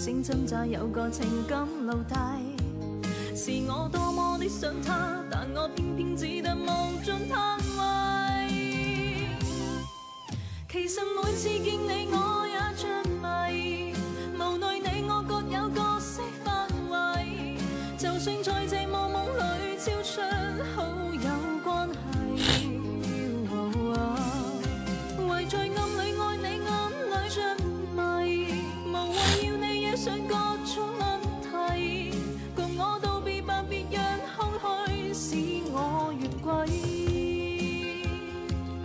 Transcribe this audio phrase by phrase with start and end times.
[0.00, 2.56] 无声挣扎有个情感奴隶，
[3.36, 5.68] 是我多么的想他，但我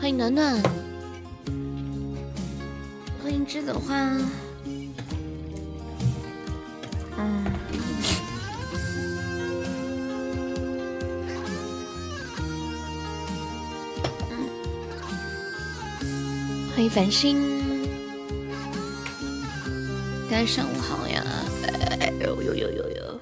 [0.05, 0.61] 欢迎暖暖，
[3.23, 3.95] 欢迎栀子花。
[7.17, 7.43] 嗯，
[16.75, 17.83] 欢迎繁星，
[20.29, 21.23] 大家上午好呀！
[21.99, 23.19] 哎呦呦呦呦呦，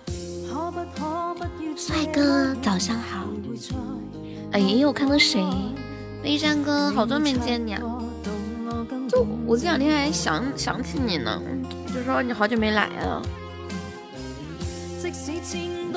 [1.78, 3.30] 帅哥早上好。
[4.52, 5.42] 哎，我看到谁？
[6.34, 7.80] 飞山哥，好久没见你啊！
[9.08, 11.40] 就我这两天还想想起你呢，
[11.94, 13.22] 就说你好久没来了。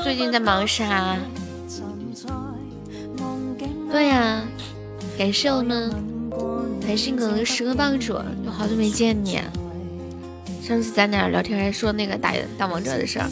[0.05, 1.17] 最近在忙啥？
[3.91, 4.43] 对呀、
[5.17, 5.91] 感谢我们
[6.83, 8.13] 繁星哥哥十个帮主，
[8.45, 9.41] 就好久没见你。
[10.63, 13.27] 上次咱俩聊天还说那个打打王者的事儿。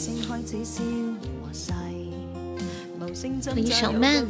[3.45, 4.25] 欢迎小曼，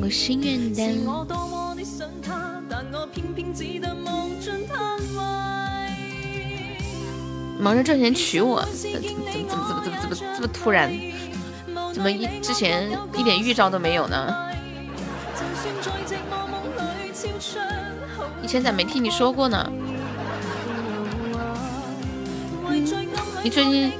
[0.00, 0.94] 个心愿单。
[7.58, 10.92] 忙着挣钱娶我，怎么怎么怎么怎么怎么怎么这么突然？
[11.92, 14.34] 怎么一之前一点预兆都没有呢？
[18.42, 19.72] 以前咋没听你说过呢？
[23.42, 23.92] 你最近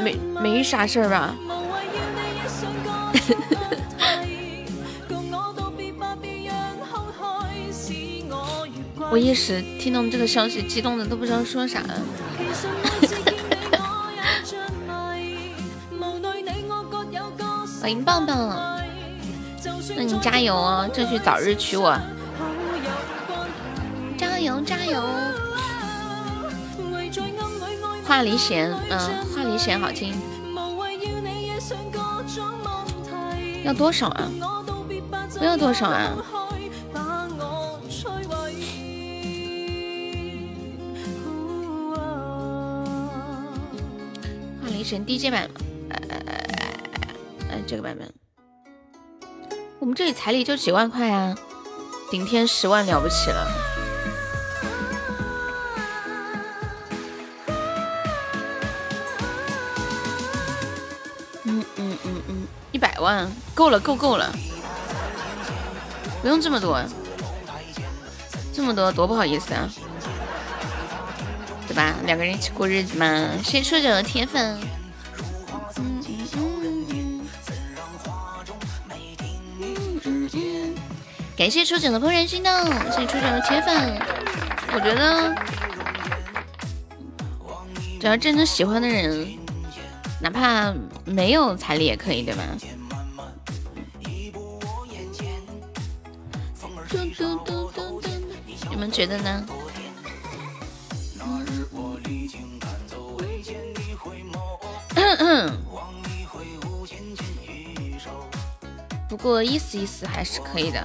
[0.00, 1.34] 没迷没啥事儿吧？
[9.12, 11.82] 我一时听到这个消息，激动的都不知道说啥。
[11.82, 12.68] 其實
[13.00, 14.56] 每次見你我也着
[14.86, 15.50] 迷，
[15.98, 18.80] 無奈你我各有各色歡迎棒棒，
[19.96, 21.98] 那你加油啊，爭取早日娶我！
[24.16, 25.02] 加油加油！
[26.92, 30.14] 為在暗裏愛畫梨弦，嗯，畫梨弦好听，
[33.64, 34.30] 要多少啊？
[35.40, 36.12] 要多少啊？
[44.90, 45.48] 选 DJ 版，
[45.88, 46.36] 呃呃
[47.48, 48.12] 呃，这个版本，
[49.78, 51.32] 我们这里彩礼就几万块啊，
[52.10, 53.46] 顶天十万了不起了。
[61.44, 64.34] 嗯嗯嗯嗯，一百万够了，够够了，
[66.20, 66.82] 不用这么多，
[68.52, 69.70] 这么多多不好意思啊，
[71.68, 71.94] 对吧？
[72.06, 73.06] 两个人一起过日子嘛。
[73.44, 74.58] 謝謝初九的鐵粉。
[81.40, 82.52] 感谢初九的怦然心动，
[82.92, 83.98] 谢谢初九的铁粉。
[84.74, 85.34] 我觉得，
[87.98, 89.26] 只要真正喜欢的人，
[90.20, 90.70] 哪怕
[91.06, 92.42] 没有彩礼也可以，对吧？
[96.90, 98.12] 嘟嘟嘟嘟嘟，
[98.68, 99.46] 你们觉得呢？
[109.08, 110.80] 不过意思意思还是可以的。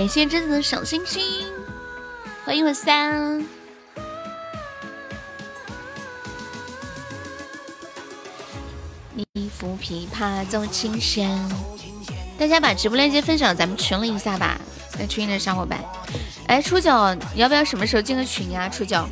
[0.00, 1.22] 感谢栀子的小星星，
[2.46, 3.44] 欢迎我三。
[9.34, 11.38] 一副琵琶奏琴弦，
[12.38, 14.58] 大家把直播链接分享咱们群里一下吧，
[14.88, 15.78] 在群里的小伙伴。
[16.46, 18.70] 哎，初九，你要不要什么时候进个群呀？
[18.70, 19.06] 初九，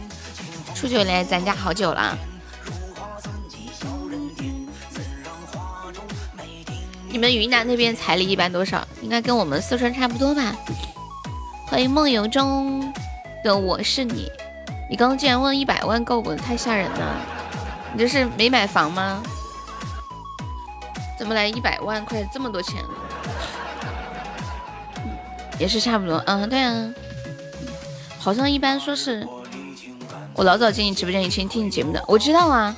[0.74, 2.18] 初九来咱家好久了。
[7.10, 8.86] 你们云南那边彩礼一般多少？
[9.00, 10.54] 应该跟我们四川差不多吧。
[11.66, 12.92] 欢迎梦游中
[13.42, 14.30] 的我是你，
[14.90, 16.34] 你刚刚竟然问一百万够不？
[16.34, 17.16] 太吓人了！
[17.94, 19.22] 你这是没买房吗？
[21.18, 22.84] 怎么来一百万块这么多钱？
[25.58, 26.94] 也是差不多，嗯，对啊，
[28.18, 29.26] 好像一般说是，
[30.34, 32.76] 我老早进你直播间以前听你节目的，我知道啊，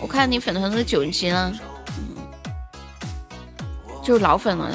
[0.00, 1.52] 我看你粉团都九级了，
[4.04, 4.70] 就是老粉了，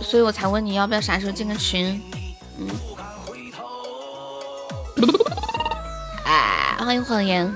[0.00, 2.00] 所以我才问你要不要啥时候进个群，
[2.58, 2.68] 嗯，
[6.24, 7.52] 啊，欢迎谎言，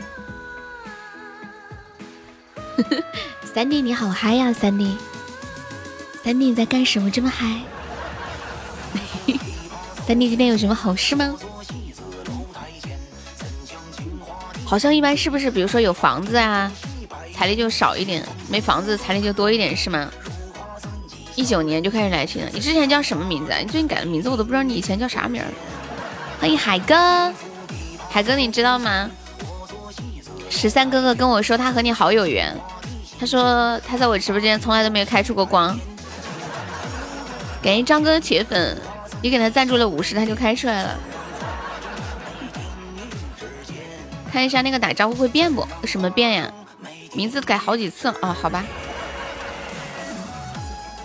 [3.54, 4.96] 三弟你好嗨呀，三弟。
[6.24, 7.60] 三弟你在干什么这么嗨？
[10.06, 11.34] 三弟今天有什么好事吗？
[14.66, 15.50] 好像一般是不是？
[15.50, 16.70] 比如说有房子啊，
[17.40, 20.10] 彩礼就少一点；没房子，彩礼就多一点，是吗？
[21.36, 22.50] 一九年就开始来听了。
[22.52, 23.52] 你之前叫什么名字？
[23.52, 23.56] 啊？
[23.60, 25.42] 你最近改了名字，我都不知道你以前叫啥名。
[26.38, 27.32] 欢迎海哥，
[28.10, 29.08] 海哥你知道吗？
[30.50, 32.54] 十三哥哥跟我说他和你好有缘，
[33.18, 35.74] 他说他在我直播间从来都没有开出过光。
[37.62, 38.76] 感谢张哥铁粉，
[39.22, 40.94] 你给他赞助了五十，他就开出来了。
[44.30, 45.66] 看一下那个打招呼会变不？
[45.86, 46.52] 什么变呀？
[47.12, 48.64] 名字改好几次哦，好吧。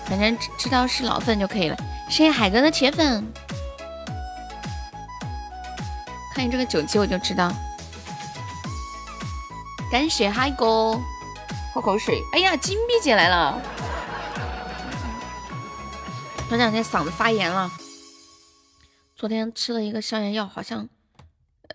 [0.05, 1.77] 反正知道是老粉就可以了。
[2.09, 3.25] 谢谢海哥的铁粉。
[6.33, 7.51] 看你这个九级我就知道。
[9.91, 10.99] 感谢海哥。
[11.73, 12.21] 喝口水。
[12.33, 13.61] 哎呀，金币姐来了。
[16.49, 17.69] 这两天嗓子发炎了，
[19.15, 20.87] 昨天吃了一个消炎药，好像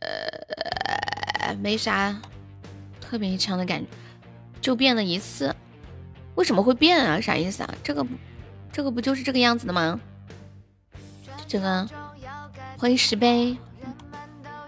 [0.00, 2.16] 呃没啥
[3.00, 3.86] 特别强的感觉，
[4.60, 5.54] 就变了一次。
[6.36, 7.20] 为什么会变啊？
[7.20, 7.74] 啥意思啊？
[7.82, 8.06] 这个
[8.72, 10.00] 这个不就是这个样子的吗？
[11.46, 11.88] 这个
[12.78, 13.56] 欢迎石碑，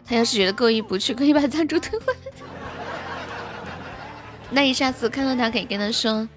[0.04, 2.12] 他要是觉得过意不去，可以把赞助退回。
[4.50, 6.28] 那你下次看到他可以跟他说，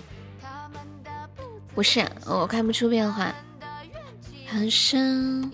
[1.73, 3.33] 不是，我看不出变化。
[4.47, 5.51] 很深，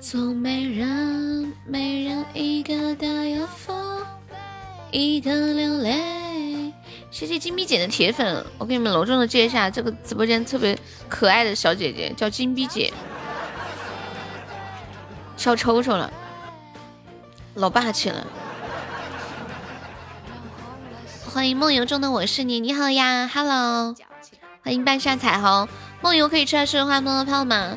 [0.00, 4.06] 从没人，没人一个的要疯，
[4.92, 6.27] 一个流泪。
[7.10, 10.78] 谢谢金币姐的铁粉，我给你们隆重的介绍一下，这个直播间特别
[11.08, 12.92] 可爱的小姐姐叫金币姐，
[15.36, 16.12] 笑抽抽了，
[17.54, 18.26] 老霸气了。
[21.32, 23.94] 欢迎梦游中的我是你，你好呀，Hello，
[24.62, 25.68] 欢迎半夏彩虹。
[26.00, 27.76] 梦游可以出来说话、摸摸泡吗？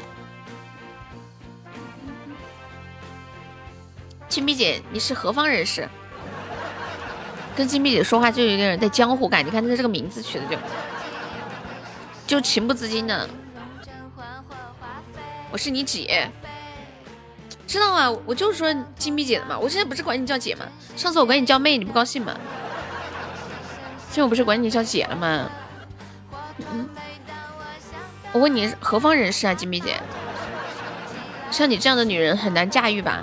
[4.28, 5.90] 金币姐，你是何方人士？
[7.56, 10.58] 跟金币姐说话就有点带江湖感，你看她这个名字取的就
[12.28, 13.30] 就情不自禁的。
[15.52, 16.30] 我是你姐，
[17.68, 18.18] 知道吗？
[18.26, 20.66] 我就是说金币姐的嘛，我现在不是管你叫姐吗？
[20.96, 22.34] 上次我管你叫妹，你不高兴吗？
[24.10, 25.50] 现在我不是管你叫姐了吗？
[26.72, 26.88] 嗯。
[28.32, 30.00] 我问你何方人士啊，金币姐？
[31.52, 33.22] 像你这样的女人很难驾驭吧？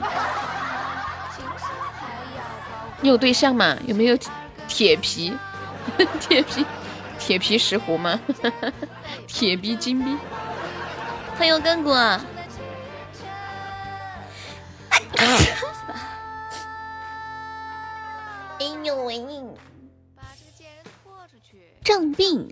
[3.00, 3.76] 你有对象吗？
[3.86, 4.18] 有没有
[4.66, 5.36] 铁皮？
[6.20, 6.66] 铁皮？
[7.18, 8.18] 铁皮石斛吗？
[9.26, 10.16] 铁皮金币？
[11.36, 11.90] 欢迎亘古。
[11.90, 12.18] 哎
[18.84, 19.24] 呦喂！
[21.84, 22.48] 正病。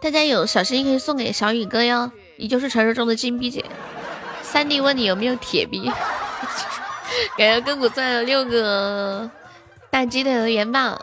[0.00, 3.64] 大家有小心意可以送给小雨哥哟，你就是传说中的金币姐。
[4.42, 5.90] 三弟问你有没有铁币，
[7.38, 9.30] 感谢根骨钻了六个
[9.90, 11.00] 大鸡的元宝。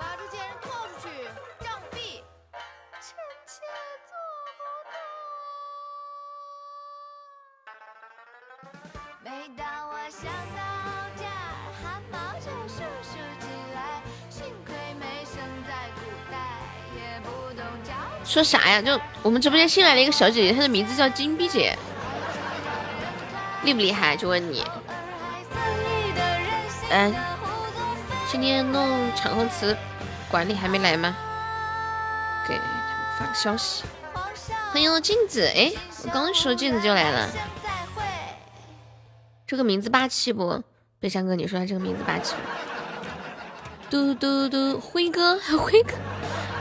[18.25, 18.82] 说啥呀？
[18.82, 21.74] 就我们直播间新来了一个小姐姐，她的名字叫金币姐，
[23.63, 24.18] 厉不厉害？
[24.18, 24.62] 就问你。
[26.92, 27.12] 哎，
[28.32, 29.75] 今天弄场控词
[30.30, 31.15] 管理还没来吗？
[32.48, 32.72] 给他们
[33.20, 33.84] 发个消息。
[34.72, 35.72] 欢迎镜子，哎，
[36.04, 37.30] 我刚说镜子就来了。
[39.48, 40.62] 这个名字霸气不？
[41.00, 42.42] 北山哥，你说他这个名字霸气不？
[43.89, 45.94] 嘟嘟嘟，辉哥， 辉哥。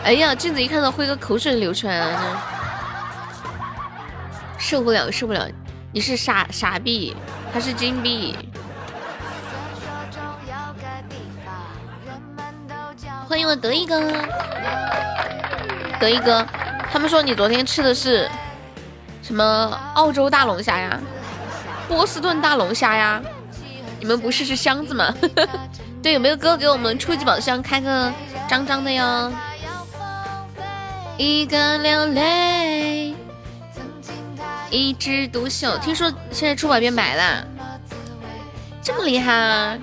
[0.05, 2.43] 哎呀，镜子一看到辉哥，口水流出来了，
[4.59, 5.49] 受不了，受不了！
[5.93, 7.17] 你是傻傻币，
[7.53, 8.37] 他是金币。
[13.35, 14.01] 欢迎我得意哥，
[15.99, 16.47] 得意哥，
[16.93, 18.31] 他们说你昨天吃的是
[19.23, 21.01] 什么澳洲大龙虾呀，
[21.89, 23.21] 波士顿大龙虾呀？
[23.99, 25.13] 你们不是是箱子吗？
[26.01, 28.13] 对，有没有哥给我们初级宝箱开个？
[28.49, 29.33] 脏脏的哟。
[31.17, 33.17] 一个流泪，
[34.71, 35.77] 一枝独秀。
[35.79, 37.45] 听说现在出宝变白了，
[38.81, 39.77] 这么厉害啊！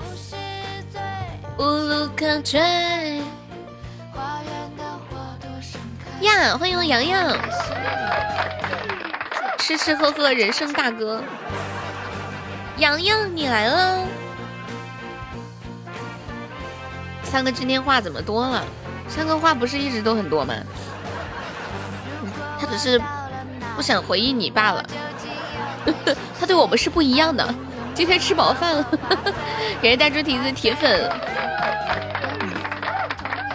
[1.57, 3.21] 无路可追。
[6.21, 7.35] 呀，欢迎洋洋，
[9.57, 11.23] 吃吃喝喝，人生大哥。
[12.77, 13.99] 洋洋，你来了。
[17.23, 18.63] 三哥今天话怎么多了？
[19.07, 20.53] 三哥话不是一直都很多吗？
[22.59, 23.01] 他只是
[23.75, 24.85] 不想回应你罢了。
[26.39, 27.53] 他对我们是不一样的。
[27.95, 28.83] 今天吃饱饭了，
[29.81, 31.09] 感谢带猪蹄子铁粉。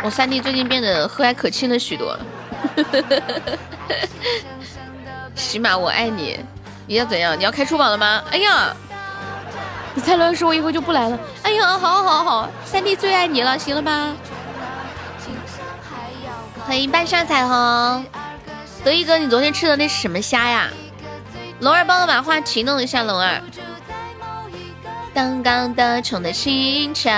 [0.03, 2.19] 我三弟最近变得和蔼可亲了许多。
[5.35, 6.39] 起码我爱你。
[6.87, 7.37] 你要怎样？
[7.39, 8.23] 你要开出宝了吗？
[8.31, 8.75] 哎呀！
[9.95, 11.19] 你再乱说，我以后就不来了。
[11.43, 14.13] 哎呀，好好好，三弟最爱你了，行了吧？
[16.67, 18.05] 欢迎半上彩虹，
[18.85, 20.69] 德一哥，你昨天吃的那是什么虾呀？
[21.61, 23.41] 龙儿，帮我把话题弄一下，龙儿。
[25.15, 27.11] 刚刚的宠的清晨，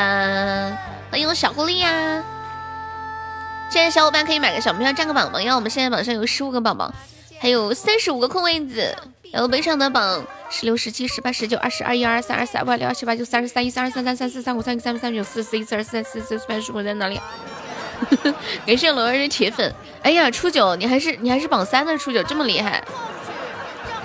[1.11, 2.23] 欢迎我小狐狸呀！
[3.71, 6.93] 现在小伙伴可以买个小门票，占个榜榜，因为我们现在榜上有十五个宝宝，
[7.41, 8.97] 还有三十五个空位子，
[9.33, 10.25] 然后本场的榜。
[10.51, 17.21] 十六、十七、十八、十九、二十二、一、二、三、二四、二五、二六、二七、八九、三十三、一、三、二、三、三、三四、三五、三六、三七、三八九、四十、一、四二、四三、四四、四八、十五在哪里？
[18.65, 19.71] 感谢罗儿的铁粉。
[20.03, 22.83] 哎呀，初九，你还是你还是榜三的初九，这么厉害。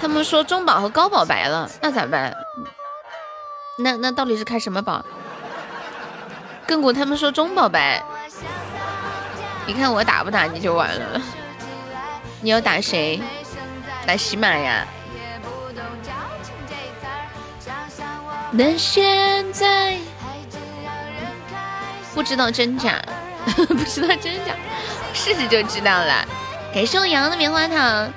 [0.01, 2.36] 他们说中宝和高宝白了，那咋办？
[3.77, 5.05] 那那到底是开什么宝？
[6.67, 8.03] 亘古他们说中宝白，
[9.65, 11.22] 你看我打不打你就完了。
[12.41, 13.22] 你要打谁？
[14.05, 14.86] 打喜马呀？
[18.51, 19.98] 那现在
[22.13, 23.01] 不知道真假，
[23.67, 24.53] 不知道真假，
[25.13, 26.25] 试试就知道了。
[26.74, 28.12] 感谢我阳的棉花糖，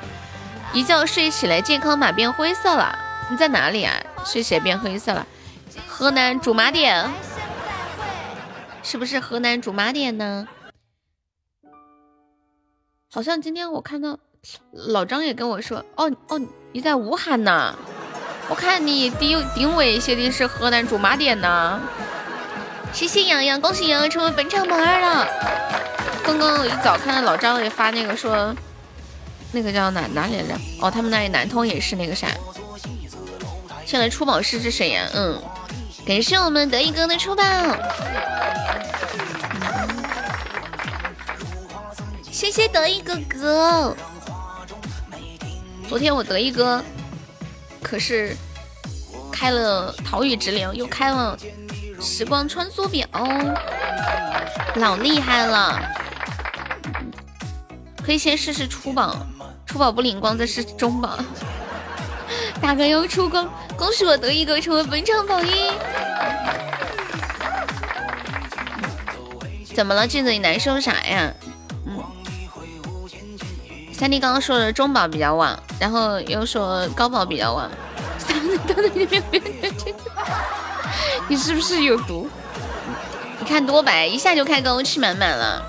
[0.72, 2.98] 一觉睡起来健康码变灰色了。
[3.30, 3.94] 你在哪里啊？
[4.24, 5.26] 睡起来变灰色了？
[5.86, 7.08] 河南驻马店，
[8.82, 10.46] 是不是河南驻马店呢？
[13.16, 14.18] 好像今天我看到
[14.73, 16.38] 老张也跟我说，哦哦，
[16.73, 17.75] 你在武汉呢。
[18.46, 21.80] 我看你定定位写的是河南驻马店呢。
[22.92, 25.26] 谢谢洋洋，恭喜洋洋成为本场榜二了。
[26.23, 28.54] 刚刚我一早看到老张也发那个说，
[29.50, 30.54] 那个叫哪哪里来着？
[30.82, 32.28] 哦，他们那里南通也是那个啥。
[33.87, 35.08] 先来出宝试是谁呀？
[35.14, 35.40] 嗯，
[36.06, 37.42] 感谢我们得意哥的出宝。
[42.36, 43.96] 谢谢得意哥哥。
[45.88, 46.84] 昨天我得意哥。
[47.82, 48.36] 可是
[49.32, 51.34] 开了逃狱之灵，又开了
[51.98, 53.08] 时光穿梭表，
[54.74, 55.80] 老厉害了！
[58.04, 59.16] 可以先试试出宝，
[59.64, 61.18] 出宝不灵光再试中宝。
[62.60, 65.72] 大哥又出光，恭喜我得意哥成为本场榜一。
[69.74, 70.30] 怎么了，镜子？
[70.30, 71.32] 你难受啥呀？
[73.96, 75.58] 三弟刚刚说的中宝比较旺。
[75.80, 77.70] 然后又说高宝比较晚，
[81.28, 82.28] 你是不是有毒？
[83.38, 85.62] 你看多白，一下就开高，气满满了。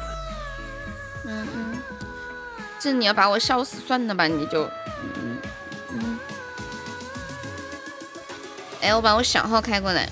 [1.25, 1.77] 嗯嗯，
[2.79, 4.63] 这你要把我笑死算了吧，你就
[5.03, 5.37] 嗯
[5.93, 6.19] 嗯。
[8.81, 10.09] 哎，我把我小号开过来。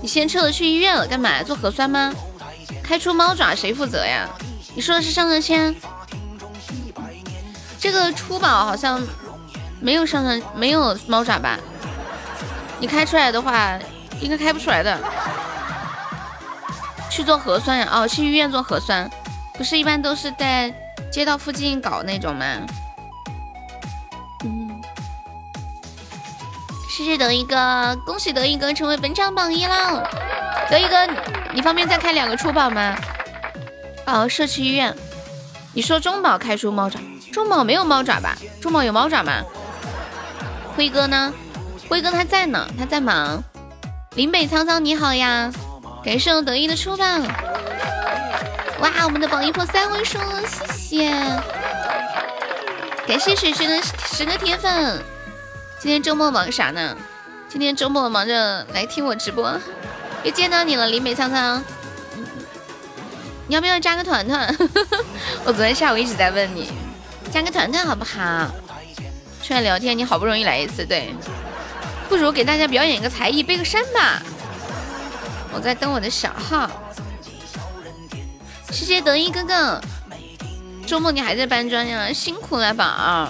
[0.00, 1.42] 你先撤了，去医院了，干嘛？
[1.42, 2.12] 做核酸吗？
[2.82, 4.28] 开出猫爪谁负责呀？
[4.74, 5.74] 你说的是上上签？
[7.78, 9.00] 这个初宝好像
[9.80, 11.58] 没有上上没有猫爪吧？
[12.80, 13.78] 你开出来的话，
[14.20, 14.98] 应该开不出来的。
[17.10, 17.88] 去做核酸呀？
[17.90, 19.10] 哦，去医院做核酸，
[19.54, 20.72] 不是一般都是在
[21.10, 22.46] 街道附近搞那种吗？
[24.44, 24.80] 嗯，
[26.88, 30.08] 谢谢德一哥，恭喜德一哥成为本场榜一了。
[30.70, 31.06] 德一哥，
[31.52, 32.96] 你方便再开两个初宝吗？
[34.06, 34.94] 哦，社区医院。
[35.74, 37.00] 你说中宝开出猫爪？
[37.38, 38.36] 中宝没有猫爪吧？
[38.60, 39.44] 中宝有猫爪吗？
[40.74, 41.32] 辉哥呢？
[41.88, 43.40] 辉哥他在呢，他在忙。
[44.16, 45.48] 林北沧桑你好呀，
[46.04, 47.22] 感谢我得意的出榜。
[48.80, 51.10] 哇，我们的榜一破三位数了，谢谢。
[53.06, 55.00] 感谢水水的十个铁粉。
[55.78, 56.96] 今天周末忙啥呢？
[57.48, 59.56] 今天周末忙着来听我直播。
[60.24, 61.62] 又见到你了，林北沧桑。
[63.46, 64.52] 你要不要加个团团？
[65.46, 66.72] 我昨天下午一直在问你。
[67.32, 68.50] 加个团团好不好？
[69.42, 71.14] 出来聊天，你好不容易来一次，对，
[72.08, 74.22] 不如给大家表演一个才艺，背个山吧。
[75.52, 76.70] 我在登我的小号。
[78.70, 79.80] 谢谢德一哥哥，
[80.86, 82.12] 周末你还在搬砖呀？
[82.12, 83.28] 辛苦了宝儿。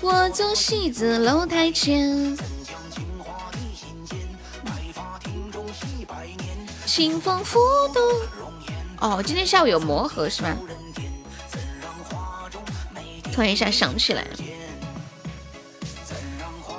[0.00, 2.36] 我坐戏子楼台前，
[6.84, 7.58] 清风拂
[7.94, 8.02] 动。
[9.00, 10.54] 哦，今天下午有磨合是吧？
[13.34, 14.24] 突然一下想起来，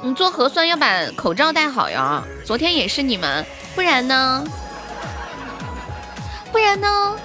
[0.01, 2.24] 你做核酸要把口罩戴好呀。
[2.45, 3.45] 昨天也是你们，
[3.75, 4.41] 不然呢？
[6.53, 7.17] 不然呢？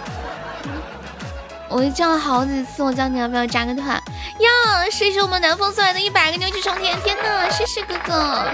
[1.68, 3.90] 我叫了好几次，我叫你要不要加个团？
[3.90, 4.50] 呀，
[4.90, 6.99] 谢谢我们南风送来的一百个牛气冲天！
[7.04, 8.44] 天呐，谢谢哥哥，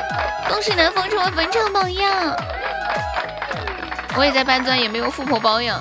[0.50, 2.36] 恭喜南风成为本场榜样。
[4.14, 5.80] 我也在搬砖，也没有富婆包养。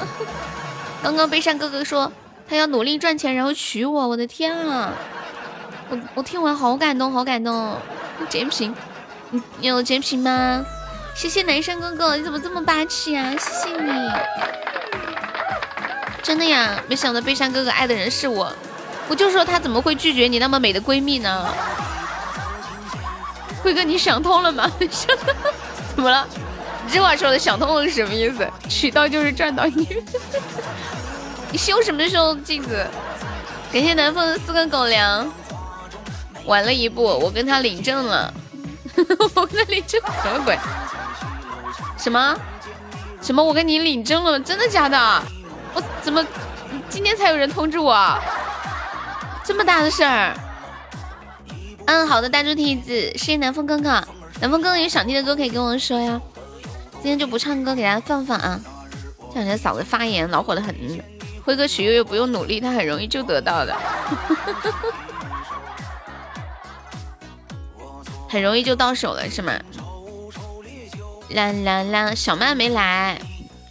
[1.04, 2.10] 刚刚悲伤哥哥说
[2.48, 4.94] 他要努力赚钱，然后娶我，我的天啊！
[5.90, 7.78] 我我听完好感动，好感动。
[8.30, 8.74] 截屏，
[9.60, 10.64] 你有截屏吗？
[11.16, 13.32] 谢谢男生哥哥，你怎么这么霸气啊？
[13.40, 14.12] 谢谢你，
[16.22, 16.82] 真的呀！
[16.88, 18.52] 没想到悲伤哥哥爱的人是我。
[19.08, 21.48] 我就说他怎么会拒绝你那么美的闺蜜呢？
[23.64, 24.70] 辉哥，你想通了吗？
[25.96, 26.28] 怎么了？
[26.86, 28.48] 你这话说的想通了是什么意思？
[28.70, 30.04] 娶到就是赚到你。
[31.52, 32.86] 你修什么修镜子？
[33.72, 35.32] 感谢南风的四个狗粮。
[36.46, 38.34] 晚了一步，我跟他领证了。
[39.36, 40.58] 我跟他领证什么鬼？
[41.98, 42.38] 什么？
[43.22, 43.44] 什么？
[43.44, 44.40] 我跟你领证了？
[44.40, 45.24] 真的假的？
[45.74, 46.24] 我怎么
[46.90, 48.18] 今天才有人通知我？
[49.44, 50.34] 这么大的事儿，
[51.86, 54.04] 嗯，好的，大猪蹄子，谢谢南风哥哥，
[54.40, 56.20] 南风哥哥有想听的歌可以跟我说呀，
[56.94, 58.60] 今天就不唱歌，给大家放放啊。
[59.34, 60.74] 这两天嗓子发炎恼火的很，
[61.46, 63.74] 辉哥许悠悠不用努力，他很容易就得到的，
[68.28, 69.54] 很容易就到手了是吗？
[71.30, 73.20] 啦啦啦，小曼没来，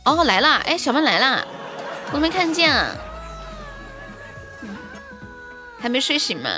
[0.04, 1.44] 哦来了，哎，小曼来了，
[2.12, 2.72] 我没看见。
[5.80, 6.48] 还没睡醒吗？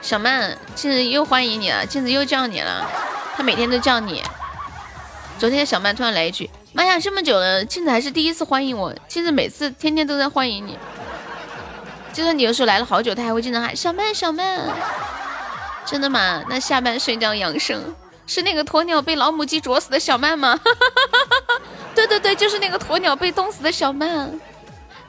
[0.00, 2.88] 小曼，镜子又欢迎你了，镜子又叫你了，
[3.36, 4.22] 他每天都叫你。
[5.38, 10.78] 昨天小曼突然来一句：“妈呀，这么久了，镜子还是第一次欢迎我。”镜子每次天天都在欢迎你，
[12.12, 14.68] 就算你有时候来了好久，他还会经常喊小曼小曼。
[15.84, 16.44] 真的吗？
[16.48, 17.94] 那下班睡觉养生
[18.26, 20.60] 是那个鸵鸟被老母鸡啄死的小曼吗？
[21.96, 24.30] 对对对，就是那个鸵鸟被冻死的小曼，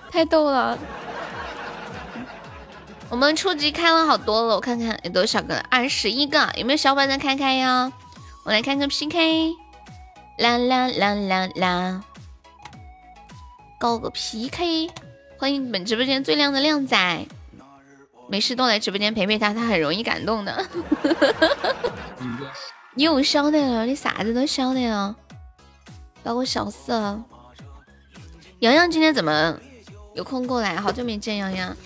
[0.10, 0.78] 太逗了。
[3.10, 7.92] 我们初级开了好多了，我看看有多少个，二十一个，有没有小伙伴再开开呀？
[8.44, 9.54] 我来看个 PK，
[10.42, 12.02] 啦啦啦啦啦，
[13.80, 14.90] 搞个 PK，
[15.38, 17.28] 欢迎本直播间最靓的靓仔，
[18.28, 20.66] 没事多来直播间陪陪他，他很容易感动的。
[22.96, 25.16] 你又晓得了，你啥子都晓得了，
[26.24, 27.24] 把我笑死了。
[28.62, 29.56] 洋洋今天怎么
[30.16, 30.76] 有空过来？
[30.78, 31.78] 好久没见洋洋。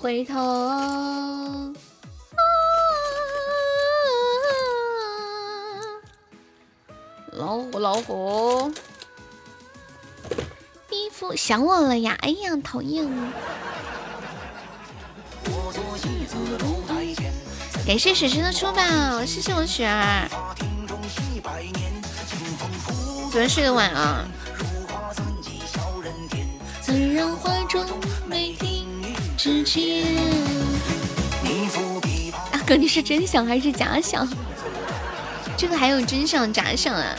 [0.00, 0.34] 回头，
[7.36, 8.72] 老虎老虎，
[10.88, 12.16] 衣服想我了呀！
[12.20, 13.04] 哎呀，讨厌！
[17.84, 20.28] 感谢水水的出宝，谢谢我雪儿。
[23.32, 24.24] 昨天睡得晚啊。
[32.52, 34.24] 阿哥，你是真想还是假想？
[35.56, 37.14] 这个还有真想假想啊？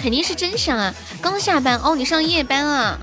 [0.00, 0.94] 肯定是真想啊！
[1.22, 2.98] 刚下班哦，你上夜班啊？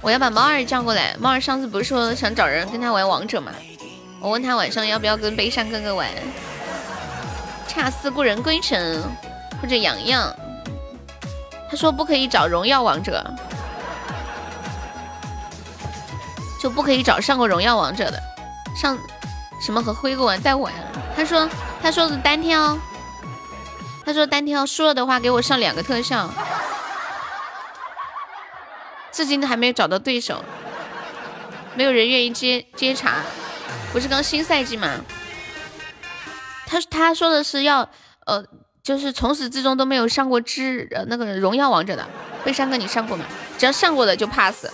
[0.00, 1.16] 我要把猫儿叫过来。
[1.18, 3.52] 猫儿上次不是说想找人跟他玩王者吗？
[4.20, 6.08] 我问他晚上要不要跟悲伤哥哥玩。
[7.66, 9.02] 恰似故人归程，
[9.60, 10.34] 或者洋洋。
[11.70, 13.24] 他说不可以找荣耀王者，
[16.60, 18.22] 就不可以找上过荣耀王者的，
[18.76, 18.98] 上
[19.60, 20.76] 什么和辉哥玩带我呀？
[21.16, 21.48] 他说
[21.82, 22.78] 他说是单挑，
[24.04, 26.30] 他说单挑输了的话给我上两个特效，
[29.12, 30.44] 至今都还没有找到对手，
[31.74, 33.22] 没有人愿意接接茬，
[33.92, 34.88] 不是刚新赛季吗？
[36.66, 37.88] 他他说的是要
[38.26, 38.44] 呃。
[38.80, 42.08] 就是从始至终都没有上过之呃那个荣耀王者的，
[42.42, 43.24] 辉山哥你上过吗？
[43.58, 44.64] 只要上过的就 pass。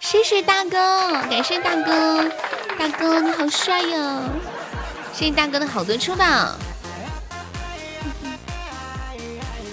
[0.00, 2.24] 谢谢大哥，感谢大哥，
[2.78, 4.22] 大哥你好帅哟！
[5.12, 5.30] 谢谢。
[5.30, 6.24] 大哥的好多出宝。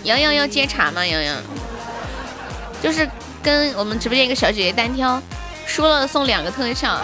[0.04, 1.06] 洋洋要接茬吗？
[1.06, 1.36] 洋洋
[2.82, 3.10] 就是
[3.42, 5.22] 跟我们直播间一个小姐姐单挑，
[5.66, 7.00] 输了送两个特效。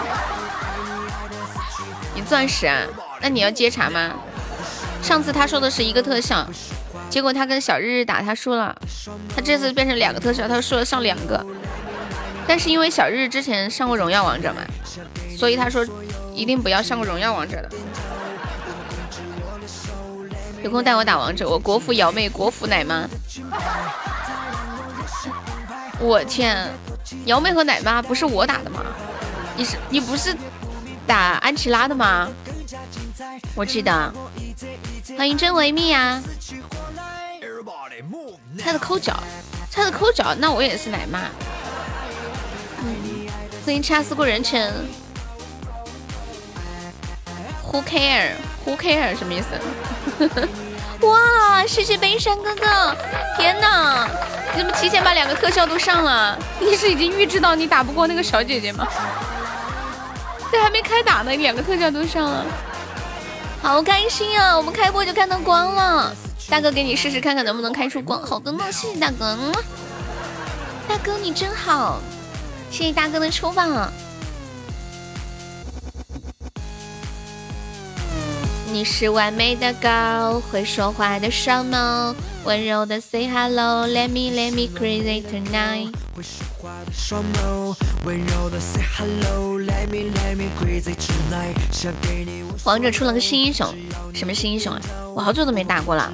[2.13, 2.81] 你钻石啊？
[3.21, 4.13] 那你要接茬吗？
[5.01, 6.45] 上次他说的是一个特效，
[7.09, 8.75] 结果他跟小日日打，他输了。
[9.33, 11.43] 他这次变成两个特效，他说上两个。
[12.47, 14.61] 但是因为小日之前上过荣耀王者嘛，
[15.37, 15.85] 所以他说
[16.33, 17.69] 一定不要上过荣耀王者的。
[20.61, 23.07] 有空带我打王者，我国服瑶妹，国服奶妈。
[25.99, 26.69] 我天，
[27.25, 28.81] 瑶妹和奶妈不是我打的吗？
[29.55, 30.35] 你是你不是
[31.05, 32.29] 打安琪拉的吗？
[33.55, 34.13] 我记得。
[35.17, 36.21] 欢迎真维密呀！
[38.57, 39.21] 猜的抠脚，
[39.69, 41.29] 猜的抠脚，那我也是奶妈。
[43.65, 44.59] 欢迎掐死过人称。
[47.71, 49.17] Who care？Who care？
[49.17, 50.47] 什么意思？
[51.07, 52.95] 哇，谢谢悲伤哥哥！
[53.37, 54.07] 天哪，
[54.53, 56.37] 你怎么提前把两个特效都上了？
[56.59, 58.87] 你是已经预知到你打不过那个小姐姐吗？
[60.51, 62.45] 这还没开打呢，你两个特效都上了。
[63.61, 64.55] 好开心啊！
[64.55, 66.15] 我们开播就看到光了，
[66.49, 68.21] 大哥给你试试看看能不能开出光。
[68.21, 69.37] 好的呢，谢谢大哥，
[70.87, 71.99] 大哥你真好，
[72.73, 73.93] 谢谢大哥的抽榜。
[78.71, 85.93] 你是完美的 girl，会说话的双眸，温柔的 say hello，let me let me crazy tonight。
[92.63, 93.71] 王者出了个新英雄，
[94.15, 94.81] 什么新英雄啊？
[95.13, 96.11] 我好久都没打过了。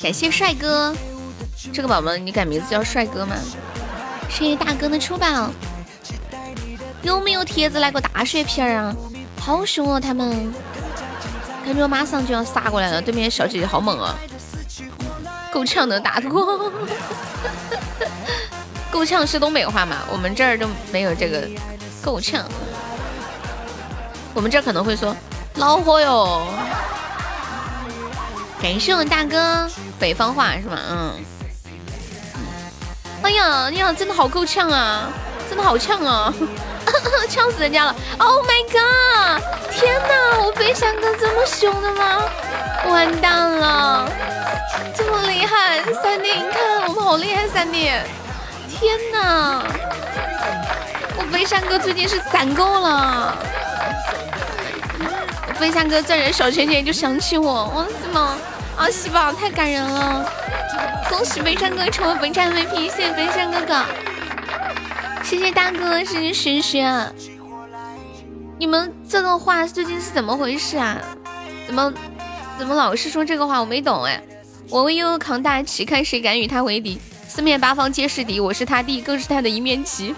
[0.00, 0.94] 感谢帅哥，
[1.72, 3.34] 这个宝宝你改名字叫帅哥吗？
[4.34, 5.48] 谢谢大哥的出宝。
[7.02, 8.92] 有没有帖子来个大血瓶啊？
[9.40, 10.52] 好凶哦，他们
[11.64, 13.00] 感觉我马上就要杀过来了。
[13.00, 14.16] 对面小姐姐好猛啊，
[15.52, 16.72] 够呛能打得过。
[18.90, 19.98] 够呛是东北话嘛？
[20.10, 21.48] 我们这儿都没有这个
[22.02, 22.44] 够呛。
[24.34, 25.14] 我们这儿可能会说
[25.54, 26.44] 恼火哟。
[28.60, 30.76] 感谢我大哥，北方话是吧？
[30.90, 31.24] 嗯。
[33.24, 35.08] 哎呀，呀，真的好够呛啊，
[35.48, 36.32] 真的好呛啊。
[37.26, 39.42] 呛死人家了！Oh my god！
[39.72, 42.22] 天哪，我飞翔哥这么凶的吗？
[42.86, 44.06] 完蛋了！
[44.94, 47.90] 这么厉害，三弟，你看我们好厉害，三弟！
[48.68, 49.62] 天哪，
[51.16, 53.34] 我飞翔哥最近是攒够了。
[55.58, 58.36] 飞翔哥赚人小钱钱就想起我，我怎么
[58.76, 58.90] 啊？
[58.90, 60.30] 喜宝太感人了！
[61.08, 63.84] 恭喜悲伤哥成为本场 MVP，谢谢悲伤哥哥。
[65.22, 67.14] 谢谢大哥，谢谢轩轩。
[68.58, 71.00] 你们这个话最近是怎么回事啊？
[71.66, 71.92] 怎么
[72.58, 73.60] 怎么老是说这个话？
[73.60, 74.22] 我没懂哎。
[74.70, 77.00] 我为悠悠扛大旗，看谁敢与他为敌。
[77.28, 80.14] 四面八方皆是敌，我是他弟，更是他的一面旗。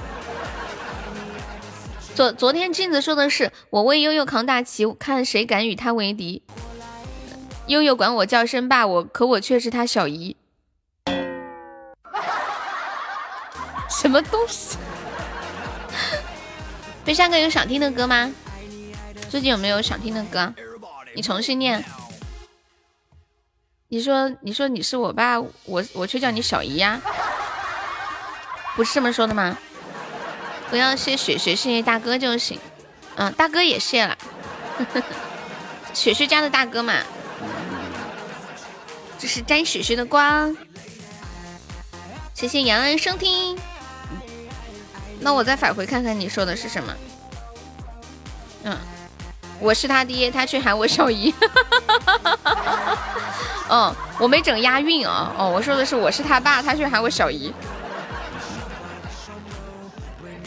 [2.14, 6.42] 昨昨天镜子说的是我为悠悠扛大旗，看谁敢与他为敌。
[7.66, 10.36] 悠悠管我叫声爸，我可我却是他小姨。
[13.90, 14.78] 什么东西？
[17.04, 18.32] 飞山哥有想听的歌吗？
[19.28, 20.52] 最近有没有想听的歌？
[21.14, 21.84] 你重新念。
[23.88, 27.00] 你说，你说你是我爸，我我却叫你小姨呀？
[28.76, 29.56] 不是这么说的吗？
[30.70, 32.60] 不要谢雪雪，谢谢大哥就行。
[33.16, 34.16] 嗯，大哥也谢了。
[35.94, 36.94] 雪雪家的大哥嘛。
[39.18, 40.56] 这是沾雪雪的光。
[42.34, 43.58] 谢谢杨安收听。
[45.20, 46.94] 那我再返回看看你说的是什么？
[48.64, 48.76] 嗯，
[49.58, 51.34] 我是他爹，他却喊我小姨。
[53.70, 55.34] 嗯， 我没整押韵啊。
[55.38, 57.52] 哦，我说的是我是他爸，他却喊我小姨。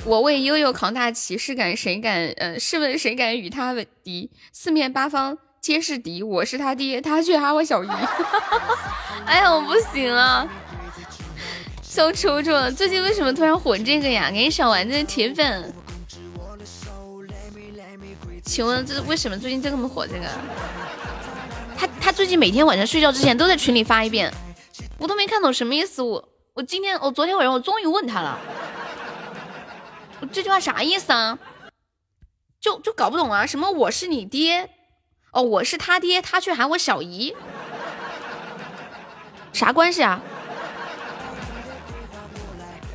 [0.06, 2.28] 我为悠悠扛大旗，是敢谁敢？
[2.38, 4.30] 嗯，试问谁敢与他为敌？
[4.54, 7.88] 四面八方皆是敌，我是他爹，他却喊我小姨。
[9.26, 10.48] 哎呀，我不行了。
[11.82, 14.32] 小楚楚，最近为什么突然火这个呀？
[14.32, 15.74] 给小丸子的铁粉，
[18.44, 20.26] 请问这为什么最近这么火这个？
[21.78, 24.32] 他他最近每天晚上睡觉之前都在群里发一遍，
[24.98, 26.02] 我都没看懂什么意思。
[26.02, 28.40] 我我今天我昨天晚上我终于问他了，
[30.22, 31.38] 我这句话啥意思啊？
[32.62, 33.46] 就就搞不懂啊？
[33.46, 34.70] 什么我是你爹？
[35.32, 37.36] 哦，我是他爹，他却喊我小姨，
[39.54, 40.20] 啥关系啊？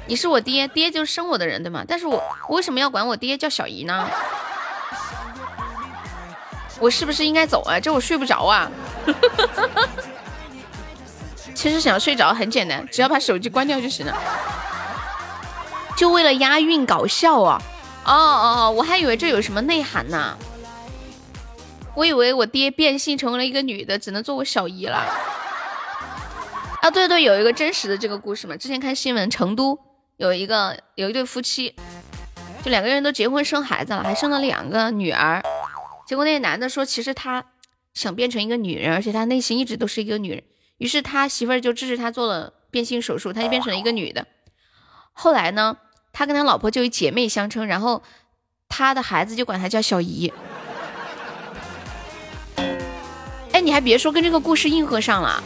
[0.06, 1.84] 你是我爹，爹就是生我的人，对吗？
[1.86, 4.08] 但是我我为什么要管我爹叫小姨呢？
[6.80, 7.78] 我是不是应该走啊？
[7.78, 8.70] 这我睡不着啊。
[11.54, 14.14] 其实想睡着很简单，只要把手机关掉就行了。
[15.96, 17.62] 就为了押韵搞笑啊！
[18.04, 20.36] 哦哦，我还以为这有什么内涵呢。
[21.96, 24.96] 我以为我爹变性成为了一个女的，只能做我小姨了。
[26.82, 28.56] 啊，对对，有一个真实的这个故事嘛。
[28.56, 29.78] 之前看新闻，成都
[30.16, 31.74] 有一个有一对夫妻，
[32.62, 35.42] 就两个人都结婚生孩子了，还生了两个女儿。
[36.06, 37.42] 结果那个男的说，其实他
[37.94, 40.42] 想变成一个女人，而且他内心一直都是一个女人。
[40.78, 44.26] 于是他媳妇儿就支持他做了变性手术，他就变成了一个女的。
[45.12, 45.76] 后来呢，
[46.12, 48.02] 他跟他老婆就以姐妹相称，然后
[48.68, 50.30] 他的孩子就管他叫小姨。
[53.54, 55.40] 哎，你还别说，跟这个故事硬核上了。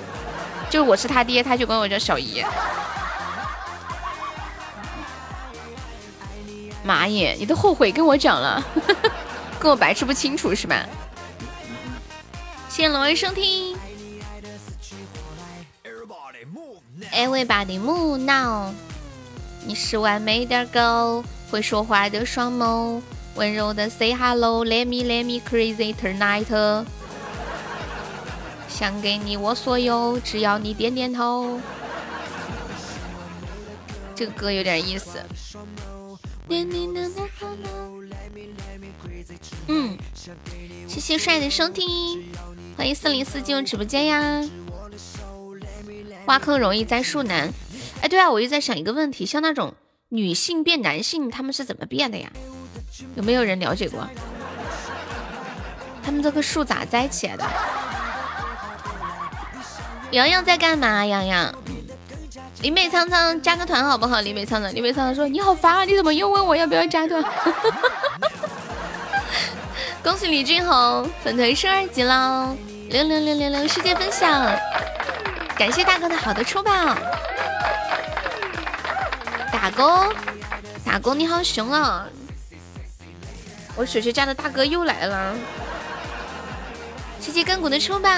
[0.70, 2.42] 就是我是他爹，他就管我叫小姨。
[6.82, 8.64] 妈耶，你都后悔跟我讲了，
[9.60, 10.86] 跟我白痴不清楚是吧？
[12.70, 13.76] 谢谢龙儿收听。
[17.12, 18.72] Everybody move now，
[19.66, 23.02] 你是完美的狗，会说话的双眸，
[23.34, 26.46] 温柔的 say hello，let me let me crazy tonight。
[28.78, 31.60] 想给你我所有，只要你点点头。
[34.14, 35.18] 这个歌有点意思。
[39.66, 39.98] 嗯，
[40.86, 42.24] 谢谢帅的收听，
[42.76, 44.44] 欢迎四零四进入直播间呀。
[46.26, 47.52] 挖坑容易栽树难。
[48.00, 49.74] 哎，对啊，我又在想一个问题，像那种
[50.10, 52.30] 女性变男性，他们是怎么变的呀？
[53.16, 54.08] 有没有人了解过？
[56.00, 57.44] 他们这棵树咋栽起来的？
[60.10, 61.04] 洋洋在干嘛？
[61.04, 61.52] 洋洋，
[62.62, 64.22] 林北苍苍加个团好不好？
[64.22, 65.84] 林北苍苍，林北苍苍说你好烦啊！
[65.84, 67.22] 你怎么又问我要不要加团？
[70.02, 72.56] 恭喜李俊宏粉团升二级喽！
[72.88, 74.50] 六六六六六，世界分享，
[75.58, 76.72] 感谢大哥的好的出宝。
[79.52, 80.10] 打工，
[80.86, 82.06] 打工，你好凶啊！
[83.76, 85.34] 我雪雪家的大哥又来了，
[87.20, 88.08] 谢谢亘古的出宝。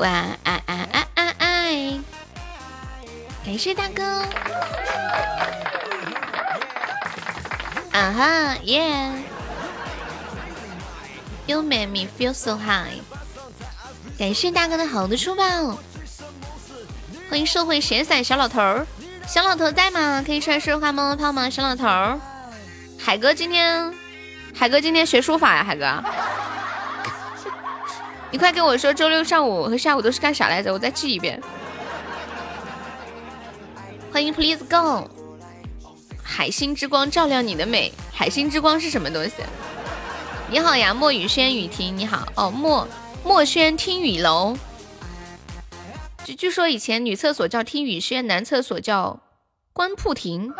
[0.00, 0.10] 晚
[0.44, 2.04] 安安安安安，
[3.44, 4.02] 感谢大哥。
[7.92, 9.12] 啊哈耶
[11.44, 13.02] ！You make me feel so high。
[14.18, 15.78] 感谢大哥的好的出包，
[17.28, 18.86] 欢迎社会闲散小老头儿，
[19.28, 20.24] 小老头在吗？
[20.24, 21.50] 可以出来说话么么泡吗？
[21.50, 22.18] 小老头儿，
[22.98, 23.92] 海哥今天，
[24.54, 26.02] 海哥今天学书法呀，海哥。
[28.32, 30.72] 你快跟我说，周六上午和下午都是干啥来着？
[30.72, 31.42] 我再记一遍。
[34.12, 35.10] 欢迎 Please Go，
[36.22, 37.92] 海星之光照亮你的美。
[38.12, 39.34] 海星之光是什么东西？
[40.48, 42.86] 你好呀，莫雨轩雨婷，你好哦，莫
[43.24, 44.56] 莫轩听雨楼。
[46.24, 49.20] 据据说以前女厕所叫听雨轩，男厕所叫
[49.72, 50.52] 关铺亭，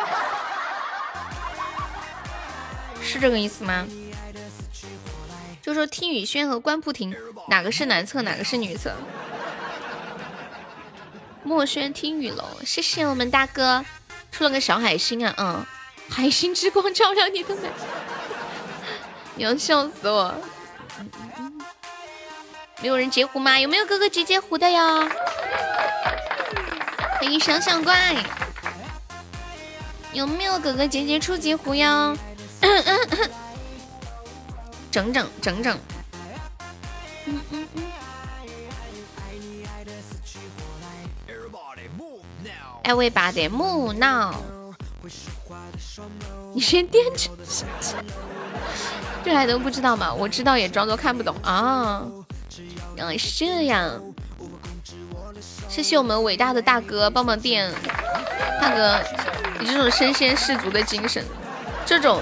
[3.00, 3.86] 是这个意思吗？
[5.70, 7.14] 就说听雨轩和关铺亭。
[7.48, 8.92] 哪个是男厕，哪个是女厕？
[11.44, 13.84] 墨轩听雨楼，谢谢我们大哥
[14.32, 15.64] 出了个小海星啊，嗯，
[16.08, 17.70] 海星之光照亮你的美，
[19.36, 20.34] 你要笑死我！
[22.82, 23.56] 没有人截胡吗？
[23.56, 25.08] 有没有哥哥截截胡的呀？
[27.20, 28.16] 欢迎想想怪，
[30.12, 32.12] 有没有哥哥截截出截胡呀？
[34.90, 35.78] 整整整整。
[37.26, 37.82] 嗯嗯嗯。
[42.82, 44.34] Everybody move now。
[46.52, 47.30] 你先垫着，
[49.24, 50.12] 这还能不知道吗？
[50.12, 52.04] 我知道也装作看不懂啊。
[52.96, 54.02] 原来是这样。
[55.68, 57.72] 谢谢我们伟大的大哥帮忙垫。
[58.60, 59.00] 大哥，
[59.60, 61.24] 你这种身先士卒的精神，
[61.86, 62.20] 这种